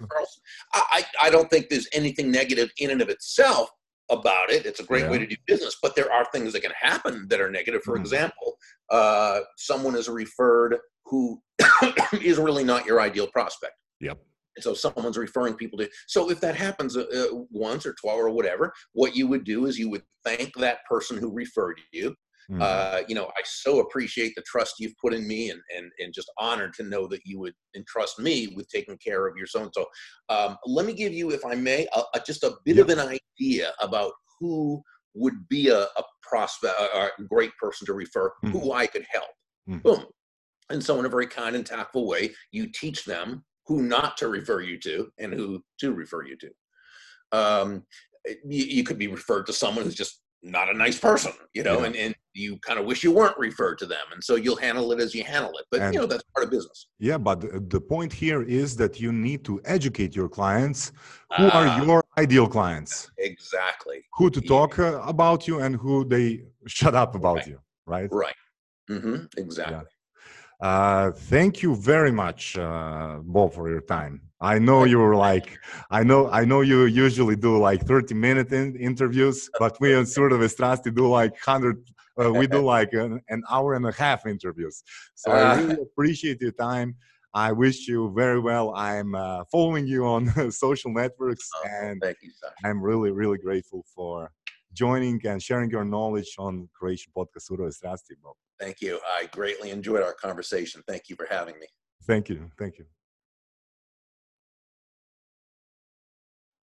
I, 0.72 1.04
I 1.20 1.26
I 1.26 1.30
don't 1.30 1.50
think 1.50 1.68
there's 1.68 1.88
anything 1.92 2.30
negative 2.30 2.70
in 2.78 2.90
and 2.90 3.02
of 3.02 3.08
itself 3.10 3.68
about 4.10 4.50
it. 4.50 4.64
It's 4.64 4.80
a 4.80 4.84
great 4.84 5.10
way 5.10 5.18
to 5.18 5.26
do 5.26 5.36
business, 5.46 5.76
but 5.82 5.94
there 5.96 6.10
are 6.12 6.24
things 6.32 6.52
that 6.52 6.62
can 6.62 6.72
happen 6.80 7.26
that 7.28 7.40
are 7.40 7.50
negative. 7.50 7.82
For 7.82 7.96
Mhm. 7.96 8.00
example, 8.00 8.56
uh, 8.90 9.40
someone 9.58 9.96
is 9.96 10.08
referred 10.08 10.78
who 11.06 11.42
is 12.22 12.38
really 12.38 12.64
not 12.64 12.86
your 12.86 13.00
ideal 13.00 13.26
prospect. 13.26 13.74
Yep. 14.00 14.18
And 14.56 14.64
so 14.64 14.72
someone's 14.74 15.18
referring 15.18 15.54
people 15.54 15.78
to. 15.80 15.88
So 16.06 16.30
if 16.30 16.40
that 16.40 16.54
happens 16.56 16.96
uh, 16.96 17.02
uh, 17.02 17.44
once 17.50 17.84
or 17.84 17.92
twice 17.94 18.14
or 18.16 18.30
whatever, 18.30 18.72
what 18.92 19.14
you 19.14 19.26
would 19.26 19.44
do 19.44 19.66
is 19.66 19.78
you 19.78 19.90
would 19.90 20.02
thank 20.24 20.54
that 20.56 20.78
person 20.88 21.18
who 21.18 21.30
referred 21.32 21.80
you. 21.92 22.14
Mhm. 22.50 22.62
Uh, 22.62 23.02
you 23.08 23.14
know, 23.14 23.26
I 23.36 23.42
so 23.44 23.80
appreciate 23.80 24.34
the 24.36 24.42
trust 24.42 24.74
you've 24.78 24.96
put 25.02 25.12
in 25.12 25.26
me, 25.26 25.50
and 25.50 25.60
and 25.76 25.90
and 25.98 26.12
just 26.14 26.30
honored 26.38 26.74
to 26.74 26.84
know 26.84 27.06
that 27.08 27.20
you 27.24 27.38
would 27.40 27.54
entrust 27.74 28.18
me 28.18 28.48
with 28.56 28.68
taking 28.68 28.98
care 28.98 29.26
of 29.26 29.36
your 29.36 29.46
so 29.46 29.62
and 29.62 29.72
so. 29.74 29.86
Um, 30.28 30.56
let 30.64 30.86
me 30.86 30.92
give 30.92 31.12
you, 31.12 31.30
if 31.30 31.44
I 31.44 31.54
may, 31.54 31.86
a, 31.94 32.02
a, 32.14 32.20
just 32.24 32.44
a 32.44 32.56
bit 32.64 32.78
of 32.78 32.88
an 32.88 33.00
idea 33.00 33.72
about 33.80 34.12
who 34.38 34.82
would 35.14 35.48
be 35.48 35.68
a, 35.68 35.82
a 35.84 36.04
prospect, 36.22 36.74
a, 36.78 37.06
a 37.06 37.10
great 37.28 37.52
person 37.60 37.86
to 37.86 37.94
refer, 37.94 38.32
who 38.42 38.72
I 38.72 38.86
could 38.86 39.06
help. 39.10 39.30
Mhm. 39.68 39.82
Boom. 39.82 40.04
And 40.70 40.82
so, 40.84 40.98
in 41.00 41.06
a 41.06 41.08
very 41.08 41.26
kind 41.26 41.56
and 41.56 41.66
tactful 41.66 42.06
way, 42.06 42.34
you 42.52 42.68
teach 42.72 43.04
them 43.04 43.44
who 43.66 43.82
not 43.82 44.16
to 44.18 44.28
refer 44.28 44.60
you 44.60 44.78
to 44.80 45.10
and 45.18 45.32
who 45.34 45.64
to 45.80 45.92
refer 45.92 46.24
you 46.24 46.36
to. 46.36 46.50
Um, 47.32 47.84
you, 48.44 48.64
you 48.64 48.84
could 48.84 48.98
be 48.98 49.08
referred 49.08 49.46
to 49.46 49.52
someone 49.52 49.84
who's 49.84 49.94
just 49.96 50.22
not 50.42 50.68
a 50.70 50.74
nice 50.76 50.98
person, 50.98 51.32
you 51.54 51.62
know, 51.64 51.80
Yeah. 51.80 51.86
and, 51.86 51.96
and 51.96 52.14
you 52.36 52.58
kind 52.58 52.78
of 52.78 52.84
wish 52.90 53.02
you 53.02 53.12
weren't 53.18 53.38
referred 53.38 53.76
to 53.82 53.86
them. 53.86 54.06
And 54.12 54.22
so 54.22 54.34
you'll 54.36 54.56
handle 54.68 54.92
it 54.92 55.00
as 55.00 55.14
you 55.14 55.24
handle 55.24 55.54
it. 55.60 55.64
But, 55.70 55.80
And- 55.80 55.94
you 55.94 56.00
know, 56.00 56.06
that's 56.06 56.24
part 56.34 56.44
of 56.46 56.50
business. 56.50 56.78
Yeah, 56.98 57.18
but 57.18 57.40
the, 57.74 57.80
point 57.96 58.12
here 58.12 58.42
is 58.42 58.76
that 58.76 59.00
you 59.00 59.10
need 59.12 59.44
to 59.44 59.60
educate 59.64 60.14
your 60.20 60.28
clients 60.28 60.80
who 61.36 61.46
Ah. 61.46 61.56
are 61.58 61.68
your 61.84 62.02
ideal 62.18 62.48
clients, 62.56 62.92
Exactly. 63.18 63.98
who 64.16 64.26
to 64.36 64.40
talk 64.40 64.78
uh, 64.78 65.00
about 65.14 65.40
you 65.48 65.60
and 65.64 65.72
who 65.76 66.04
they 66.14 66.26
shut 66.66 66.94
up 67.02 67.14
about 67.14 67.36
Right. 67.36 67.46
you, 67.50 67.58
right? 67.94 68.08
Right. 68.24 68.38
hmm 68.88 69.16
Exactly. 69.44 69.90
Uh, 70.68 71.10
thank 71.34 71.52
you 71.62 71.70
very 71.92 72.10
much, 72.24 72.56
uh, 72.58 73.18
Bob, 73.22 73.52
for 73.56 73.68
your 73.74 73.82
time. 73.96 74.14
I 74.40 74.58
know 74.58 74.84
you 74.84 74.98
were 74.98 75.16
like, 75.30 75.48
I 75.90 76.02
know, 76.02 76.28
I 76.30 76.42
know 76.50 76.60
you 76.72 76.84
usually 77.06 77.36
do 77.36 77.52
like 77.58 77.80
30 77.86 78.14
minute 78.14 78.50
in- 78.52 78.76
interviews, 78.76 79.48
but 79.58 79.72
we 79.80 79.94
in 79.98 80.06
sort 80.06 80.32
of 80.32 80.40
Estrasti 80.40 80.90
do 80.94 81.08
like 81.08 81.34
100, 81.46 81.76
uh, 82.22 82.32
we 82.32 82.46
do 82.46 82.60
like 82.64 82.92
an, 83.04 83.20
an 83.28 83.42
hour 83.50 83.74
and 83.74 83.86
a 83.86 83.92
half 83.92 84.26
interviews. 84.26 84.82
So 85.14 85.32
I 85.32 85.42
Ah. 85.42 85.54
really 85.56 85.82
appreciate 85.82 86.40
your 86.40 86.52
time. 86.52 86.96
I 87.34 87.52
wish 87.52 87.86
you 87.86 88.12
very 88.16 88.40
well. 88.40 88.74
I'm 88.74 89.14
uh, 89.14 89.44
following 89.52 89.86
you 89.86 90.06
on 90.06 90.22
social 90.50 90.90
networks 90.92 91.48
Oh, 91.56 91.68
and 91.68 92.00
Thank 92.02 92.18
you. 92.22 92.30
I'm 92.64 92.80
really, 92.82 93.10
really 93.10 93.38
grateful 93.38 93.84
for 93.94 94.30
joining 94.72 95.20
and 95.26 95.42
sharing 95.42 95.70
your 95.70 95.84
knowledge 95.84 96.34
on 96.38 96.68
Croatian 96.78 97.12
podcast 97.16 97.50
Uro 97.50 97.68
Estrasti, 97.68 98.14
Bob. 98.22 98.36
Thank 98.58 98.80
you. 98.80 99.00
I 99.18 99.26
greatly 99.32 99.70
enjoyed 99.70 100.02
our 100.02 100.14
conversation. 100.14 100.82
Thank 100.88 101.08
you 101.10 101.16
for 101.16 101.26
having 101.28 101.58
me. 101.60 101.66
Thank 102.06 102.28
you. 102.30 102.50
Thank 102.58 102.78
you. 102.78 102.86